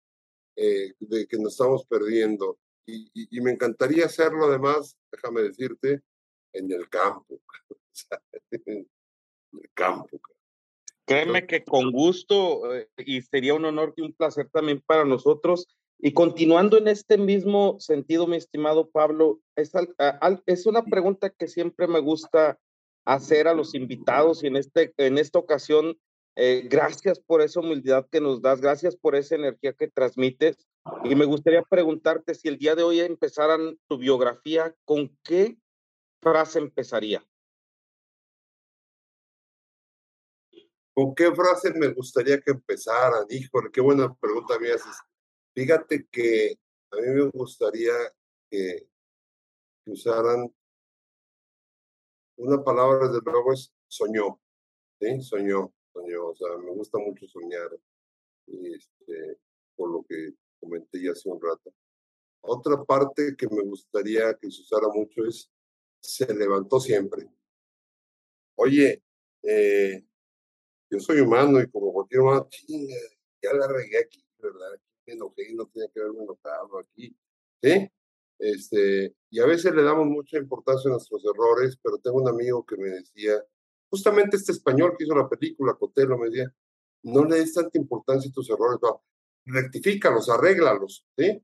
eh, 0.55 0.93
de 0.99 1.27
que 1.27 1.37
nos 1.37 1.53
estamos 1.53 1.85
perdiendo. 1.85 2.59
Y, 2.85 3.09
y, 3.13 3.41
me 3.41 3.51
encantaría 3.51 4.05
hacerlo 4.05 4.45
además, 4.45 4.97
déjame 5.11 5.41
decirte, 5.41 6.01
en 6.53 6.71
el 6.71 6.87
campo. 6.87 7.41
en 8.51 8.87
el 9.51 9.69
campo. 9.73 10.21
Créeme 11.07 11.47
que 11.47 11.63
con 11.63 11.91
gusto 11.91 12.75
eh, 12.75 12.87
y 12.97 13.21
sería 13.21 13.55
un 13.55 13.65
honor 13.65 13.93
y 13.95 14.01
un 14.01 14.13
placer 14.13 14.49
también 14.51 14.83
para 14.85 15.05
nosotros 15.05 15.67
y 15.99 16.13
continuando 16.13 16.77
en 16.77 16.87
este 16.87 17.17
mismo 17.17 17.77
sentido, 17.79 18.27
mi 18.27 18.37
estimado 18.37 18.89
Pablo, 18.89 19.39
es, 19.55 19.71
es 20.45 20.65
una 20.67 20.83
pregunta 20.83 21.31
que 21.31 21.47
siempre 21.47 21.87
me 21.87 21.99
gusta 21.99 22.59
hacer 23.05 23.47
a 23.47 23.53
los 23.53 23.73
invitados 23.73 24.43
y 24.43 24.47
en, 24.47 24.57
este, 24.57 24.93
en 24.97 25.17
esta 25.17 25.39
ocasión, 25.39 25.97
eh, 26.35 26.67
gracias 26.69 27.19
por 27.19 27.41
esa 27.41 27.61
humildad 27.61 28.05
que 28.11 28.21
nos 28.21 28.41
das, 28.43 28.61
gracias 28.61 28.95
por 28.95 29.15
esa 29.15 29.35
energía 29.35 29.73
que 29.73 29.87
transmites. 29.87 30.57
Y 31.03 31.15
me 31.15 31.25
gustaría 31.25 31.63
preguntarte 31.63 32.35
si 32.35 32.47
el 32.47 32.57
día 32.57 32.75
de 32.75 32.83
hoy 32.83 32.99
empezaran 32.99 33.79
tu 33.87 33.97
biografía, 33.97 34.75
¿con 34.85 35.17
qué 35.23 35.57
frase 36.21 36.59
empezaría? 36.59 37.25
¿Con 40.97 41.13
qué 41.13 41.31
frase 41.31 41.71
me 41.75 41.89
gustaría 41.89 42.41
que 42.41 42.49
empezaran? 42.49 43.27
Híjole, 43.29 43.69
qué 43.71 43.81
buena 43.81 44.11
pregunta 44.15 44.57
me 44.57 44.71
haces. 44.71 44.97
Fíjate 45.53 46.07
que 46.11 46.57
a 46.89 46.95
mí 46.95 47.07
me 47.09 47.29
gustaría 47.29 47.93
que, 48.49 48.89
usaran 49.85 50.51
una 52.37 52.63
palabra, 52.63 53.09
desde 53.09 53.21
luego, 53.31 53.53
es 53.53 53.71
soñó, 53.87 54.41
¿sí? 54.99 55.21
Soñó, 55.21 55.71
soñó, 55.93 56.29
o 56.29 56.35
sea, 56.35 56.57
me 56.57 56.71
gusta 56.71 56.97
mucho 56.97 57.27
soñar, 57.27 57.69
y 58.47 58.73
este, 58.73 59.37
por 59.75 59.91
lo 59.91 60.03
que 60.03 60.33
comenté 60.59 61.03
ya 61.03 61.11
hace 61.11 61.29
un 61.29 61.39
rato. 61.39 61.71
Otra 62.41 62.83
parte 62.83 63.35
que 63.37 63.47
me 63.47 63.61
gustaría 63.61 64.33
que 64.33 64.49
se 64.49 64.61
usara 64.61 64.87
mucho 64.87 65.25
es 65.27 65.47
se 66.01 66.33
levantó 66.33 66.79
siempre. 66.79 67.29
Oye, 68.55 69.03
eh, 69.43 70.03
yo 70.89 70.99
soy 70.99 71.19
humano 71.19 71.61
y 71.61 71.69
como 71.69 71.93
cualquier 71.93 72.21
humano, 72.21 72.47
ya 73.41 73.53
la 73.53 73.67
regué 73.67 73.99
aquí, 73.99 74.23
¿verdad? 74.39 74.79
me 75.07 75.13
enojé 75.13 75.53
no 75.53 75.67
tenía 75.67 75.89
que 75.93 76.01
haberme 76.01 76.23
enojado 76.23 76.79
aquí. 76.79 77.15
¿Sí? 77.61 77.89
Este, 78.39 79.15
y 79.31 79.39
a 79.39 79.45
veces 79.45 79.73
le 79.73 79.83
damos 79.83 80.05
mucha 80.07 80.37
importancia 80.37 80.89
a 80.89 80.93
nuestros 80.93 81.23
errores, 81.25 81.77
pero 81.81 81.97
tengo 81.97 82.17
un 82.17 82.29
amigo 82.29 82.65
que 82.65 82.77
me 82.77 82.89
decía, 82.89 83.43
justamente 83.89 84.37
este 84.37 84.51
español 84.51 84.95
que 84.97 85.05
hizo 85.05 85.15
la 85.15 85.27
película, 85.27 85.73
Cotelo, 85.73 86.17
me 86.17 86.29
decía, 86.29 86.53
no 87.03 87.25
le 87.25 87.37
des 87.37 87.53
tanta 87.53 87.77
importancia 87.77 88.29
a 88.29 88.33
tus 88.33 88.49
errores, 88.49 88.79
rectifícalos, 89.45 90.29
arréglalos, 90.29 91.05
¿sí? 91.17 91.41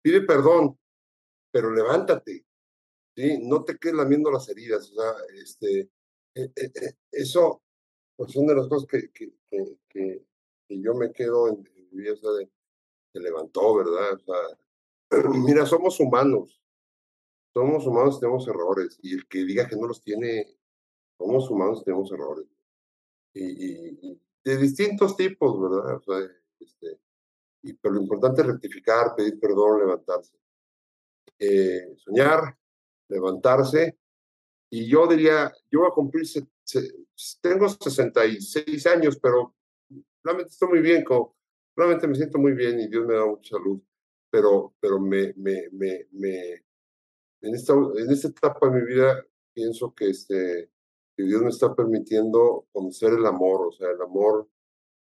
Pide 0.00 0.22
perdón, 0.22 0.78
pero 1.50 1.70
levántate, 1.70 2.46
¿sí? 3.14 3.38
No 3.42 3.64
te 3.64 3.76
quedes 3.76 3.96
lamiendo 3.96 4.30
las 4.30 4.48
heridas, 4.48 4.90
o 4.92 4.94
sea, 4.94 5.12
este, 5.42 5.80
eh, 6.36 6.50
eh, 6.56 6.72
eh, 6.74 6.92
eso, 7.12 7.62
pues 8.16 8.32
son 8.32 8.46
de 8.46 8.54
las 8.54 8.68
cosas 8.68 8.88
que, 8.88 9.10
que, 9.10 9.32
que, 9.88 10.24
que, 10.68 10.80
yo 10.80 10.94
me 10.94 11.12
quedo 11.12 11.48
en, 11.48 11.62
mi 11.92 12.02
vida, 12.02 12.12
de 12.12 12.50
se 13.12 13.20
levantó, 13.20 13.76
¿verdad? 13.76 14.20
Mira, 15.46 15.66
somos 15.66 16.00
humanos. 16.00 16.60
Somos 17.52 17.86
humanos, 17.86 18.18
tenemos 18.18 18.46
errores. 18.48 18.98
Y 19.02 19.14
el 19.14 19.28
que 19.28 19.44
diga 19.44 19.68
que 19.68 19.76
no 19.76 19.86
los 19.86 20.02
tiene, 20.02 20.58
somos 21.16 21.48
humanos, 21.48 21.84
tenemos 21.84 22.10
errores. 22.10 22.46
Y, 23.32 24.20
de 24.44 24.56
distintos 24.58 25.16
tipos, 25.16 25.58
¿verdad? 25.60 26.02
Este, 26.58 26.98
y, 27.62 27.72
pero 27.74 27.94
lo 27.94 28.02
importante 28.02 28.42
es 28.42 28.46
rectificar, 28.46 29.14
pedir 29.14 29.38
perdón, 29.38 29.78
levantarse. 29.78 30.36
Eh, 31.38 31.94
soñar, 31.96 32.58
levantarse. 33.08 33.96
Y 34.70 34.88
yo 34.88 35.06
diría, 35.06 35.52
yo 35.70 35.80
voy 35.80 35.88
a 35.88 35.94
cumplir, 35.94 36.26
tengo 37.40 37.68
66 37.68 38.86
años, 38.86 39.18
pero 39.20 39.54
realmente 40.22 40.52
estoy 40.52 40.68
muy 40.68 40.80
bien 40.80 41.04
con 41.04 41.34
realmente 41.76 42.06
me 42.06 42.14
siento 42.14 42.38
muy 42.38 42.52
bien 42.52 42.80
y 42.80 42.88
Dios 42.88 43.06
me 43.06 43.14
da 43.14 43.26
mucha 43.26 43.56
salud, 43.56 43.80
pero, 44.30 44.74
pero 44.80 45.00
me, 45.00 45.32
me, 45.36 45.68
me, 45.72 46.06
me 46.12 46.64
en, 47.40 47.54
esta, 47.54 47.72
en 47.72 48.10
esta 48.10 48.28
etapa 48.28 48.68
de 48.68 48.80
mi 48.80 48.86
vida 48.86 49.24
pienso 49.52 49.94
que, 49.94 50.10
este, 50.10 50.70
Dios 51.16 51.42
me 51.42 51.50
está 51.50 51.74
permitiendo 51.74 52.66
conocer 52.72 53.12
el 53.12 53.26
amor, 53.26 53.68
o 53.68 53.72
sea, 53.72 53.90
el 53.90 54.00
amor, 54.02 54.48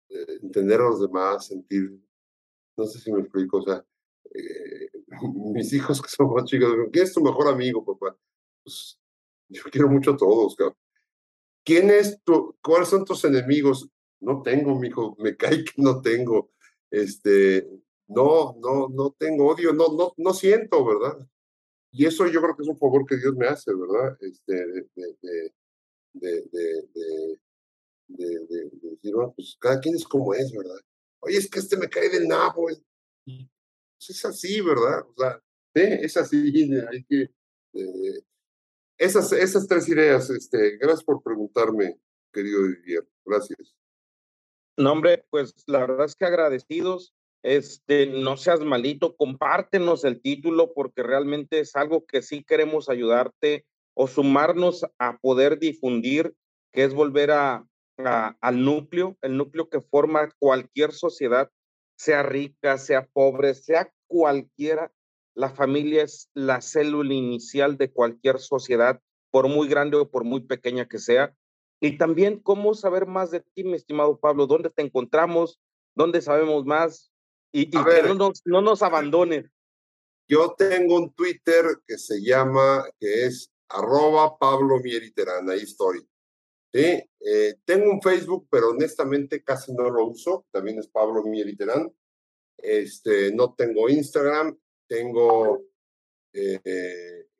eh, 0.08 0.38
entender 0.42 0.80
a 0.80 0.88
los 0.88 1.00
demás, 1.00 1.46
sentir, 1.46 1.98
no 2.76 2.84
sé 2.84 2.98
si 2.98 3.12
me 3.12 3.20
explico, 3.20 3.58
o 3.58 3.62
sea, 3.62 3.84
eh, 4.34 4.90
mis 5.52 5.72
hijos 5.72 6.02
que 6.02 6.08
son 6.08 6.32
más 6.34 6.44
chicos, 6.44 6.74
¿quién 6.92 7.04
es 7.04 7.14
tu 7.14 7.22
mejor 7.22 7.48
amigo, 7.48 7.84
papá? 7.84 8.16
Pues 8.62 8.98
yo 9.48 9.62
quiero 9.70 9.88
mucho 9.88 10.12
a 10.12 10.16
todos, 10.16 10.56
cabrón. 10.56 10.76
¿Quién 11.66 11.90
es 11.90 12.22
tu, 12.24 12.56
cuáles 12.62 12.88
son 12.88 13.04
tus 13.04 13.24
enemigos? 13.24 13.90
no 14.20 14.42
tengo, 14.42 14.78
mijo, 14.78 15.16
me 15.18 15.36
cae 15.36 15.64
que 15.64 15.72
no 15.76 16.00
tengo, 16.00 16.50
este, 16.90 17.68
no, 18.08 18.56
no, 18.60 18.88
no 18.88 19.14
tengo 19.18 19.48
odio, 19.48 19.72
no, 19.72 19.88
no, 19.96 20.14
no 20.16 20.34
siento, 20.34 20.84
¿verdad? 20.84 21.26
Y 21.92 22.06
eso 22.06 22.26
yo 22.26 22.42
creo 22.42 22.56
que 22.56 22.62
es 22.62 22.68
un 22.68 22.78
favor 22.78 23.06
que 23.06 23.16
Dios 23.16 23.34
me 23.36 23.46
hace, 23.46 23.72
¿verdad? 23.74 24.16
Este, 24.20 24.54
de, 24.54 24.88
de, 24.92 25.42
de, 26.12 26.42
de, 28.08 28.38
de 28.48 28.70
decir, 28.82 29.14
bueno, 29.14 29.32
pues 29.34 29.56
cada 29.58 29.80
quien 29.80 29.94
es 29.94 30.04
como 30.04 30.34
es, 30.34 30.52
¿verdad? 30.52 30.78
Oye, 31.20 31.38
es 31.38 31.48
que 31.48 31.58
este 31.58 31.76
me 31.76 31.88
cae 31.88 32.08
del 32.10 32.28
nabo. 32.28 32.68
Es, 32.68 32.82
pues, 33.24 34.10
es 34.10 34.24
así, 34.24 34.60
¿verdad? 34.60 35.06
O 35.08 35.14
sea, 35.16 35.42
es 35.74 36.16
así, 36.16 36.36
hay 36.90 37.04
que... 37.04 37.30
Eh, 37.72 38.20
esas, 38.98 39.32
esas 39.32 39.66
tres 39.66 39.88
ideas, 39.88 40.30
este, 40.30 40.76
gracias 40.78 41.04
por 41.04 41.22
preguntarme, 41.22 41.98
querido 42.32 42.66
Didier. 42.66 43.06
Gracias. 43.24 43.76
No, 44.76 44.92
hombre, 44.92 45.24
pues 45.30 45.54
la 45.66 45.80
verdad 45.80 46.06
es 46.06 46.16
que 46.16 46.26
agradecidos. 46.26 47.14
Este, 47.42 48.06
no 48.06 48.36
seas 48.36 48.60
malito, 48.60 49.14
compártenos 49.14 50.04
el 50.04 50.20
título 50.20 50.74
porque 50.74 51.04
realmente 51.04 51.60
es 51.60 51.76
algo 51.76 52.04
que 52.04 52.20
sí 52.20 52.42
queremos 52.42 52.88
ayudarte 52.88 53.64
o 53.94 54.08
sumarnos 54.08 54.84
a 54.98 55.18
poder 55.18 55.60
difundir, 55.60 56.34
que 56.72 56.82
es 56.82 56.92
volver 56.92 57.30
a, 57.30 57.64
al 57.98 58.64
núcleo, 58.64 59.16
el 59.22 59.36
núcleo 59.36 59.68
que 59.68 59.80
forma 59.80 60.28
cualquier 60.38 60.92
sociedad, 60.92 61.50
sea 61.96 62.22
rica, 62.24 62.78
sea 62.78 63.06
pobre, 63.12 63.54
sea 63.54 63.92
cualquiera, 64.08 64.92
la 65.36 65.50
familia 65.50 66.02
es 66.02 66.30
la 66.34 66.62
célula 66.62 67.12
inicial 67.12 67.76
de 67.76 67.92
cualquier 67.92 68.38
sociedad, 68.38 69.00
por 69.30 69.48
muy 69.48 69.68
grande 69.68 69.98
o 69.98 70.10
por 70.10 70.24
muy 70.24 70.40
pequeña 70.40 70.88
que 70.88 70.98
sea. 70.98 71.36
Y 71.78 71.98
también, 71.98 72.40
¿cómo 72.40 72.72
saber 72.72 73.06
más 73.06 73.30
de 73.30 73.40
ti, 73.40 73.62
mi 73.62 73.74
estimado 73.74 74.18
Pablo? 74.18 74.46
¿Dónde 74.46 74.70
te 74.70 74.80
encontramos? 74.80 75.60
¿Dónde 75.94 76.22
sabemos 76.22 76.64
más? 76.64 77.12
Y, 77.52 77.70
que 77.70 78.02
no 78.02 78.14
nos, 78.14 78.42
no 78.46 78.62
nos. 78.62 78.80
Yo 80.26 80.54
tengo 80.56 80.96
un 80.96 81.12
Twitter 81.12 81.66
que 81.86 81.98
se 81.98 82.22
llama, 82.22 82.84
que 82.98 83.26
es 83.26 83.52
arroba 83.68 84.38
Pablo 84.38 84.80
Mieriterán, 84.82 85.50
ahí 85.50 85.60
estoy. 85.60 86.08
¿Sí? 86.72 87.02
Eh, 87.20 87.56
tengo 87.66 87.90
un 87.90 88.00
Facebook, 88.00 88.48
pero 88.50 88.70
honestamente 88.70 89.42
casi 89.42 89.72
no 89.74 89.90
lo 89.90 90.06
uso, 90.06 90.46
también 90.50 90.78
es 90.78 90.88
Pablo 90.88 91.22
Mieriterán. 91.24 91.94
Este, 92.58 93.32
no 93.34 93.54
tengo 93.54 93.88
Instagram, 93.88 94.58
tengo 94.86 95.64
eh, 96.32 96.60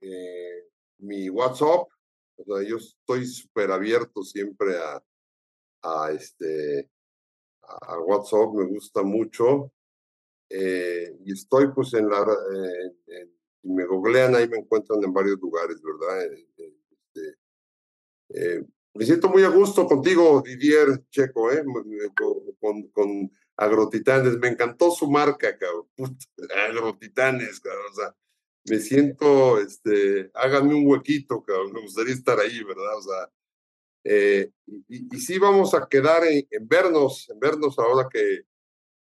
eh, 0.00 0.68
mi 0.98 1.28
WhatsApp, 1.28 1.88
o 2.36 2.44
sea, 2.44 2.68
yo 2.68 2.76
estoy 2.76 3.26
súper 3.26 3.70
abierto 3.70 4.22
siempre 4.22 4.76
a, 4.76 5.02
a, 5.82 6.12
este, 6.12 6.90
a 7.62 7.98
WhatsApp, 8.00 8.52
me 8.54 8.64
gusta 8.66 9.02
mucho. 9.02 9.72
Eh, 10.48 11.16
y 11.24 11.32
estoy 11.32 11.72
pues 11.72 11.92
en 11.94 12.08
la, 12.08 12.22
eh, 12.22 13.28
me 13.64 13.84
googlean 13.84 14.34
ahí 14.36 14.48
me 14.48 14.58
encuentran 14.58 15.02
en 15.02 15.12
varios 15.12 15.40
lugares, 15.40 15.80
¿verdad? 15.82 16.24
Eh, 16.24 16.46
este, 18.28 18.66
me 18.94 19.04
siento 19.04 19.28
muy 19.28 19.42
a 19.42 19.48
gusto 19.48 19.86
contigo, 19.86 20.42
Didier 20.42 21.04
Checo, 21.10 21.52
¿eh? 21.52 21.64
con, 22.92 23.30
Agrotitanes. 23.56 24.38
Me 24.38 24.48
encantó 24.48 24.90
su 24.90 25.10
marca, 25.10 25.56
cabrón. 25.58 25.86
Agrotitanes, 26.68 27.60
cabrón. 27.60 27.86
O 27.90 27.94
sea, 27.94 28.16
me 28.68 28.80
siento, 28.80 29.60
este, 29.60 30.30
háganme 30.34 30.74
un 30.74 30.86
huequito, 30.86 31.42
cabrón. 31.42 31.72
Me 31.72 31.82
gustaría 31.82 32.14
estar 32.14 32.38
ahí, 32.38 32.62
¿verdad? 32.64 32.98
O 32.98 33.02
sea, 33.02 33.30
y, 34.88 35.16
y, 35.16 35.20
sí 35.20 35.38
vamos 35.38 35.74
a 35.74 35.88
quedar 35.88 36.24
en, 36.24 36.46
en 36.50 36.68
vernos, 36.68 37.28
en 37.28 37.40
vernos 37.40 37.78
ahora 37.78 38.08
que, 38.10 38.42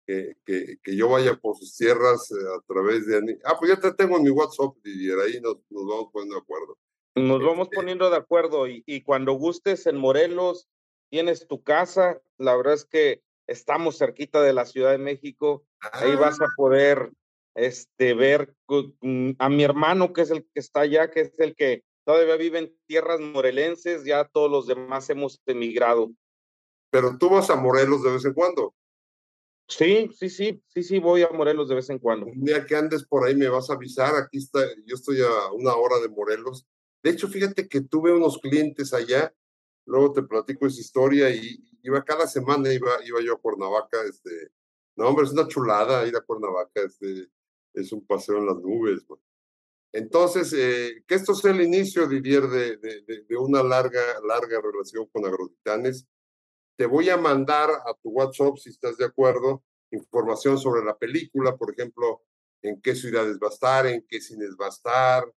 que, 0.06 0.78
que, 0.82 0.96
yo 0.96 1.10
vaya 1.10 1.36
por 1.36 1.58
sus 1.58 1.76
tierras 1.76 2.32
eh, 2.32 2.36
a 2.58 2.62
través 2.68 3.06
de... 3.08 3.40
Ah, 3.44 3.56
pues 3.58 3.72
ya 3.72 3.80
te 3.80 3.94
tengo 3.94 4.18
en 4.18 4.24
mi 4.24 4.30
WhatsApp, 4.30 4.76
Didier, 4.84 5.20
ahí 5.20 5.40
nos, 5.42 5.58
nos 5.70 5.86
vamos 5.88 6.10
poniendo 6.12 6.36
de 6.36 6.42
acuerdo. 6.42 6.78
Nos 7.16 7.42
vamos 7.42 7.68
este 7.68 7.76
poniendo 7.78 8.10
de 8.10 8.18
acuerdo 8.18 8.68
y, 8.68 8.84
y, 8.86 9.02
cuando 9.02 9.34
gustes 9.34 9.86
en 9.88 9.98
Morelos, 9.98 10.68
tienes 11.10 11.48
tu 11.48 11.64
casa, 11.64 12.22
la 12.38 12.56
verdad 12.56 12.74
es 12.74 12.86
que 12.86 13.24
estamos 13.48 13.98
cerquita 13.98 14.42
de 14.42 14.54
la 14.54 14.66
Ciudad 14.66 14.92
de 14.92 14.98
México, 14.98 15.66
ahí 15.80 16.16
vas 16.16 16.40
a 16.42 16.46
ah. 16.46 16.54
poder 16.56 17.12
este, 17.56 18.14
ver 18.14 18.54
mm, 19.02 19.32
a 19.40 19.50
mi 19.50 19.64
hermano, 19.64 20.14
que 20.14 20.22
es 20.22 20.32
el 20.32 20.44
que 20.44 20.60
está 20.60 20.82
allá, 20.82 21.10
que 21.10 21.22
es 21.22 21.40
el 21.40 21.56
que 21.56 21.84
todavía 22.06 22.36
vive 22.36 22.60
en 22.60 22.76
tierras 22.86 23.20
morelenses, 23.20 24.04
ya 24.04 24.26
todos 24.26 24.52
los 24.52 24.68
demás 24.68 25.10
hemos 25.10 25.42
emigrado. 25.46 26.12
Pero 26.92 27.18
tú 27.18 27.30
vas 27.30 27.50
a 27.50 27.56
Morelos 27.56 28.04
de 28.04 28.12
vez 28.12 28.26
en 28.26 28.34
cuando. 28.34 28.74
Sí, 29.68 30.10
sí, 30.14 30.30
sí, 30.30 30.62
sí, 30.68 30.84
sí, 30.84 31.00
voy 31.00 31.24
a 31.24 31.30
Morelos 31.30 31.68
de 31.68 31.76
vez 31.76 31.90
en 31.90 31.98
cuando. 31.98 32.28
Un 32.28 32.44
día 32.44 32.66
que 32.66 32.76
andes 32.76 33.04
por 33.06 33.28
ahí 33.28 33.36
me 33.36 33.50
vas 33.50 33.70
a 33.70 33.74
avisar, 33.74 34.16
aquí 34.16 34.38
está, 34.38 34.60
yo 34.86 34.96
estoy 34.96 35.22
a 35.22 35.52
una 35.54 35.74
hora 35.76 36.00
de 36.00 36.10
Morelos. 36.10 36.68
De 37.04 37.10
hecho, 37.10 37.28
fíjate 37.28 37.68
que 37.68 37.82
tuve 37.82 38.14
unos 38.14 38.38
clientes 38.38 38.94
allá, 38.94 39.34
luego 39.86 40.14
te 40.14 40.24
platico 40.24 40.68
esa 40.68 40.82
historia 40.82 41.30
y 41.30 41.64
iba 41.84 42.04
cada 42.04 42.28
semana, 42.28 42.72
iba, 42.74 42.92
iba 43.06 43.22
yo 43.22 43.34
a 43.34 43.40
Cuernavaca, 43.40 43.98
este, 44.10 44.52
no 44.98 45.08
hombre, 45.08 45.26
es 45.26 45.32
una 45.32 45.48
chulada 45.48 46.08
ir 46.08 46.16
a 46.16 46.22
Cuernavaca, 46.22 46.82
este, 46.82 47.30
es 47.74 47.92
un 47.92 48.06
paseo 48.06 48.38
en 48.38 48.48
las 48.48 48.56
nubes. 48.58 49.06
Entonces, 49.94 50.54
eh, 50.54 51.04
que 51.08 51.16
esto 51.16 51.34
sea 51.34 51.52
el 51.52 51.62
inicio, 51.62 52.08
Didier, 52.08 52.48
de, 52.48 52.78
de, 52.78 53.02
de, 53.28 53.38
una 53.38 53.64
larga, 53.64 54.02
larga 54.24 54.60
relación 54.62 55.08
con 55.08 55.26
Agroditanes 55.26 56.08
te 56.78 56.86
voy 56.86 57.10
a 57.10 57.18
mandar 57.18 57.70
a 57.70 57.94
tu 58.02 58.10
WhatsApp, 58.10 58.58
si 58.58 58.70
estás 58.70 58.98
de 58.98 59.06
acuerdo, 59.06 59.64
información 59.92 60.58
sobre 60.58 60.84
la 60.84 60.98
película, 60.98 61.56
por 61.56 61.72
ejemplo, 61.72 62.24
en 62.62 62.82
qué 62.82 62.96
ciudades 62.96 63.38
va 63.42 63.48
a 63.48 63.54
estar, 63.54 63.88
en 63.88 64.06
qué 64.08 64.20
cines 64.20 64.56
va 64.60 64.66
a 64.66 64.70
estar. 64.70 65.34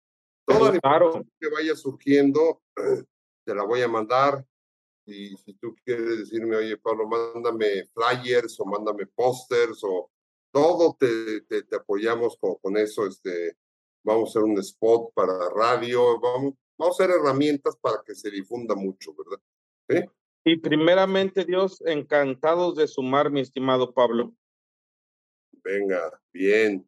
Toda 0.45 0.71
la 0.71 0.75
información 0.75 1.31
que 1.39 1.49
vaya 1.49 1.75
surgiendo, 1.75 2.61
te 3.47 3.55
la 3.55 3.63
voy 3.63 3.81
a 3.81 3.87
mandar. 3.87 4.45
Y 5.05 5.37
si 5.37 5.53
tú 5.53 5.73
quieres 5.85 6.19
decirme, 6.19 6.57
oye, 6.57 6.75
Pablo, 6.75 7.07
mándame 7.07 7.85
flyers 7.93 8.59
o 8.59 8.65
mándame 8.65 9.07
pósters 9.07 9.81
o 9.83 10.11
todo, 10.51 10.97
te, 10.99 11.41
te, 11.41 11.75
apoyamos 11.77 12.37
con, 12.37 12.55
con, 12.55 12.75
eso. 12.75 13.07
Este, 13.07 13.55
vamos 14.03 14.27
a 14.35 14.39
hacer 14.39 14.43
un 14.43 14.59
spot 14.59 15.13
para 15.13 15.49
radio, 15.49 16.19
vamos, 16.19 16.55
vamos 16.77 16.99
a 16.99 17.03
hacer 17.03 17.15
herramientas 17.15 17.77
para 17.79 18.03
que 18.05 18.15
se 18.15 18.29
difunda 18.29 18.75
mucho, 18.75 19.13
¿verdad? 19.15 19.41
¿Sí? 19.89 20.17
Y 20.43 20.57
primeramente, 20.57 21.45
Dios, 21.45 21.81
encantados 21.85 22.75
de 22.75 22.87
sumar, 22.87 23.31
mi 23.31 23.39
estimado 23.39 23.93
Pablo. 23.93 24.33
Venga, 25.63 26.21
bien, 26.33 26.85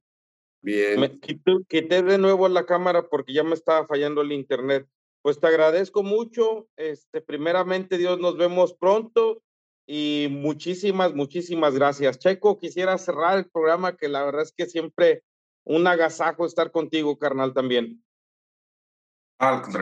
bien. 0.62 1.00
Me 1.00 1.20
quité, 1.20 2.04
de 2.04 2.18
nuevo 2.18 2.50
la 2.50 2.66
cámara 2.66 3.08
porque 3.08 3.34
ya 3.34 3.44
me 3.44 3.54
estaba 3.54 3.88
fallando 3.88 4.22
el 4.22 4.34
internet. 4.34 4.88
Pues 5.22 5.40
te 5.40 5.48
agradezco 5.48 6.04
mucho. 6.04 6.68
Este, 6.78 7.22
primeramente, 7.22 7.98
Dios, 7.98 8.20
nos 8.20 8.38
vemos 8.38 8.74
pronto 8.74 9.42
y 9.88 10.28
muchísimas, 10.30 11.14
muchísimas 11.14 11.74
gracias. 11.76 12.20
Checo, 12.20 12.58
quisiera 12.58 12.98
cerrar 12.98 13.38
el 13.38 13.50
programa, 13.50 13.98
que 13.98 14.08
la 14.08 14.24
verdad 14.24 14.44
es 14.44 14.54
que 14.56 14.66
siempre 14.68 15.24
un 15.66 15.88
agasajo 15.88 16.46
estar 16.46 16.72
contigo, 16.72 17.18
carnal, 17.18 17.54
también. 17.54 18.04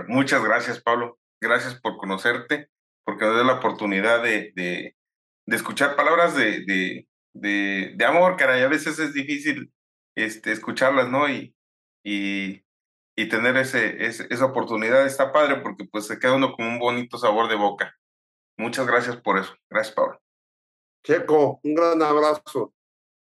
muchas 0.07 0.43
gracias, 0.43 0.81
Pablo. 0.81 1.19
Gracias 1.41 1.79
por 1.79 1.97
conocerte 1.97 2.69
porque 3.07 3.23
nos 3.23 3.37
da 3.37 3.43
la 3.45 3.53
oportunidad 3.59 4.21
de, 4.21 4.51
de, 4.53 4.97
de 5.45 5.55
escuchar 5.55 5.95
palabras 5.95 6.35
de, 6.35 6.65
de, 6.65 7.93
de, 7.95 8.05
amor, 8.05 8.35
caray. 8.35 8.63
A 8.63 8.67
veces 8.67 8.99
es 8.99 9.13
difícil 9.13 9.71
este, 10.13 10.51
escucharlas, 10.51 11.09
¿no? 11.09 11.29
Y, 11.29 11.55
y, 12.03 12.65
y 13.19 13.27
tener 13.27 13.57
ese, 13.57 14.05
esa 14.05 14.45
oportunidad 14.45 15.03
está 15.05 15.33
padre 15.33 15.59
porque 15.61 15.85
pues 15.85 16.05
se 16.05 16.19
queda 16.19 16.35
uno 16.35 16.53
con 16.55 16.67
un 16.67 16.79
bonito 16.79 17.17
sabor 17.17 17.49
de 17.49 17.55
boca. 17.55 17.97
Muchas 18.57 18.85
gracias 18.85 19.17
por 19.17 19.39
eso. 19.39 19.55
Gracias, 19.69 19.95
Pablo. 19.95 20.21
Checo, 21.03 21.59
un 21.63 21.73
gran 21.73 22.01
abrazo. 22.03 22.73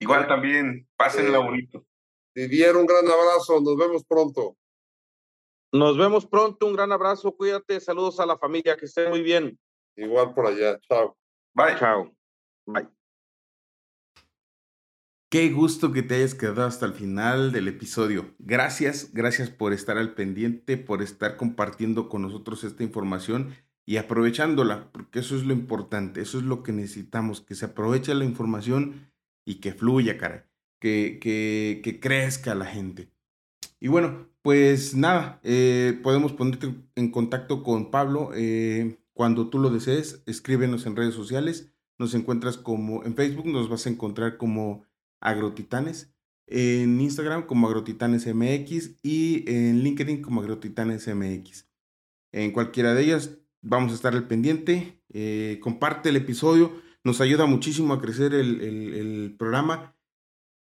Igual 0.00 0.26
también, 0.26 0.88
pásenla 0.96 1.38
eh, 1.38 1.42
bonito. 1.42 1.84
Didier, 2.34 2.74
un 2.76 2.86
gran 2.86 3.06
abrazo. 3.06 3.60
Nos 3.60 3.76
vemos 3.76 4.02
pronto. 4.04 4.56
Nos 5.72 5.98
vemos 5.98 6.24
pronto. 6.26 6.66
Un 6.66 6.72
gran 6.72 6.90
abrazo. 6.90 7.36
Cuídate. 7.36 7.78
Saludos 7.78 8.18
a 8.18 8.26
la 8.26 8.38
familia. 8.38 8.76
Que 8.76 8.86
estén 8.86 9.10
muy 9.10 9.22
bien. 9.22 9.58
Igual 9.96 10.32
por 10.32 10.46
allá. 10.46 10.78
Chao. 10.80 11.16
Bye. 11.54 11.78
Chao. 11.78 12.10
Bye. 12.66 13.01
Qué 15.32 15.48
gusto 15.48 15.92
que 15.92 16.02
te 16.02 16.16
hayas 16.16 16.34
quedado 16.34 16.64
hasta 16.64 16.84
el 16.84 16.92
final 16.92 17.52
del 17.52 17.66
episodio. 17.66 18.34
Gracias, 18.38 19.14
gracias 19.14 19.48
por 19.48 19.72
estar 19.72 19.96
al 19.96 20.12
pendiente, 20.12 20.76
por 20.76 21.00
estar 21.00 21.38
compartiendo 21.38 22.10
con 22.10 22.20
nosotros 22.20 22.64
esta 22.64 22.82
información 22.82 23.54
y 23.86 23.96
aprovechándola, 23.96 24.92
porque 24.92 25.20
eso 25.20 25.34
es 25.34 25.44
lo 25.44 25.54
importante, 25.54 26.20
eso 26.20 26.36
es 26.36 26.44
lo 26.44 26.62
que 26.62 26.72
necesitamos, 26.72 27.40
que 27.40 27.54
se 27.54 27.64
aproveche 27.64 28.14
la 28.14 28.26
información 28.26 29.10
y 29.46 29.54
que 29.60 29.72
fluya, 29.72 30.18
cara, 30.18 30.50
que, 30.78 31.18
que, 31.18 31.80
que 31.82 31.98
crezca 31.98 32.54
la 32.54 32.66
gente. 32.66 33.08
Y 33.80 33.88
bueno, 33.88 34.28
pues 34.42 34.94
nada, 34.94 35.40
eh, 35.44 35.98
podemos 36.02 36.34
ponerte 36.34 36.74
en 36.94 37.10
contacto 37.10 37.62
con 37.62 37.90
Pablo. 37.90 38.32
Eh, 38.34 38.98
cuando 39.14 39.48
tú 39.48 39.58
lo 39.58 39.70
desees, 39.70 40.22
escríbenos 40.26 40.84
en 40.84 40.94
redes 40.94 41.14
sociales. 41.14 41.72
Nos 41.98 42.12
encuentras 42.12 42.58
como 42.58 43.02
en 43.04 43.14
Facebook, 43.14 43.46
nos 43.46 43.70
vas 43.70 43.86
a 43.86 43.90
encontrar 43.90 44.36
como 44.36 44.84
Agrotitanes, 45.22 46.14
en 46.46 47.00
Instagram 47.00 47.46
como 47.46 47.66
Agrotitanes 47.66 48.26
MX 48.26 48.96
y 49.02 49.44
en 49.50 49.82
LinkedIn 49.82 50.22
como 50.22 50.40
Agrotitanes 50.40 51.08
MX. 51.08 51.68
En 52.32 52.52
cualquiera 52.52 52.94
de 52.94 53.02
ellas 53.02 53.38
vamos 53.62 53.92
a 53.92 53.94
estar 53.94 54.14
al 54.14 54.26
pendiente. 54.26 55.02
Eh, 55.12 55.58
comparte 55.62 56.10
el 56.10 56.16
episodio, 56.16 56.72
nos 57.04 57.20
ayuda 57.20 57.46
muchísimo 57.46 57.94
a 57.94 58.00
crecer 58.00 58.34
el, 58.34 58.60
el 58.60 59.34
programa 59.38 59.94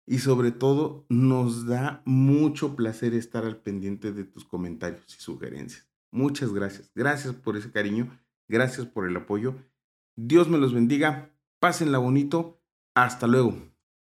y 0.06 0.18
sobre 0.18 0.50
todo 0.52 1.06
nos 1.08 1.66
da 1.66 2.02
mucho 2.04 2.76
placer 2.76 3.14
estar 3.14 3.44
al 3.44 3.56
pendiente 3.58 4.12
de 4.12 4.24
tus 4.24 4.44
comentarios 4.44 5.16
y 5.16 5.20
sugerencias. 5.20 5.88
Muchas 6.12 6.52
gracias. 6.52 6.90
Gracias 6.94 7.34
por 7.34 7.56
ese 7.56 7.70
cariño 7.70 8.10
Gracias 8.50 8.84
por 8.84 9.06
el 9.06 9.16
apoyo. 9.16 9.54
Dios 10.16 10.48
me 10.48 10.58
los 10.58 10.74
bendiga. 10.74 11.30
Pásenla 11.60 11.98
bonito. 11.98 12.60
Hasta 12.96 13.28
luego. 13.28 13.69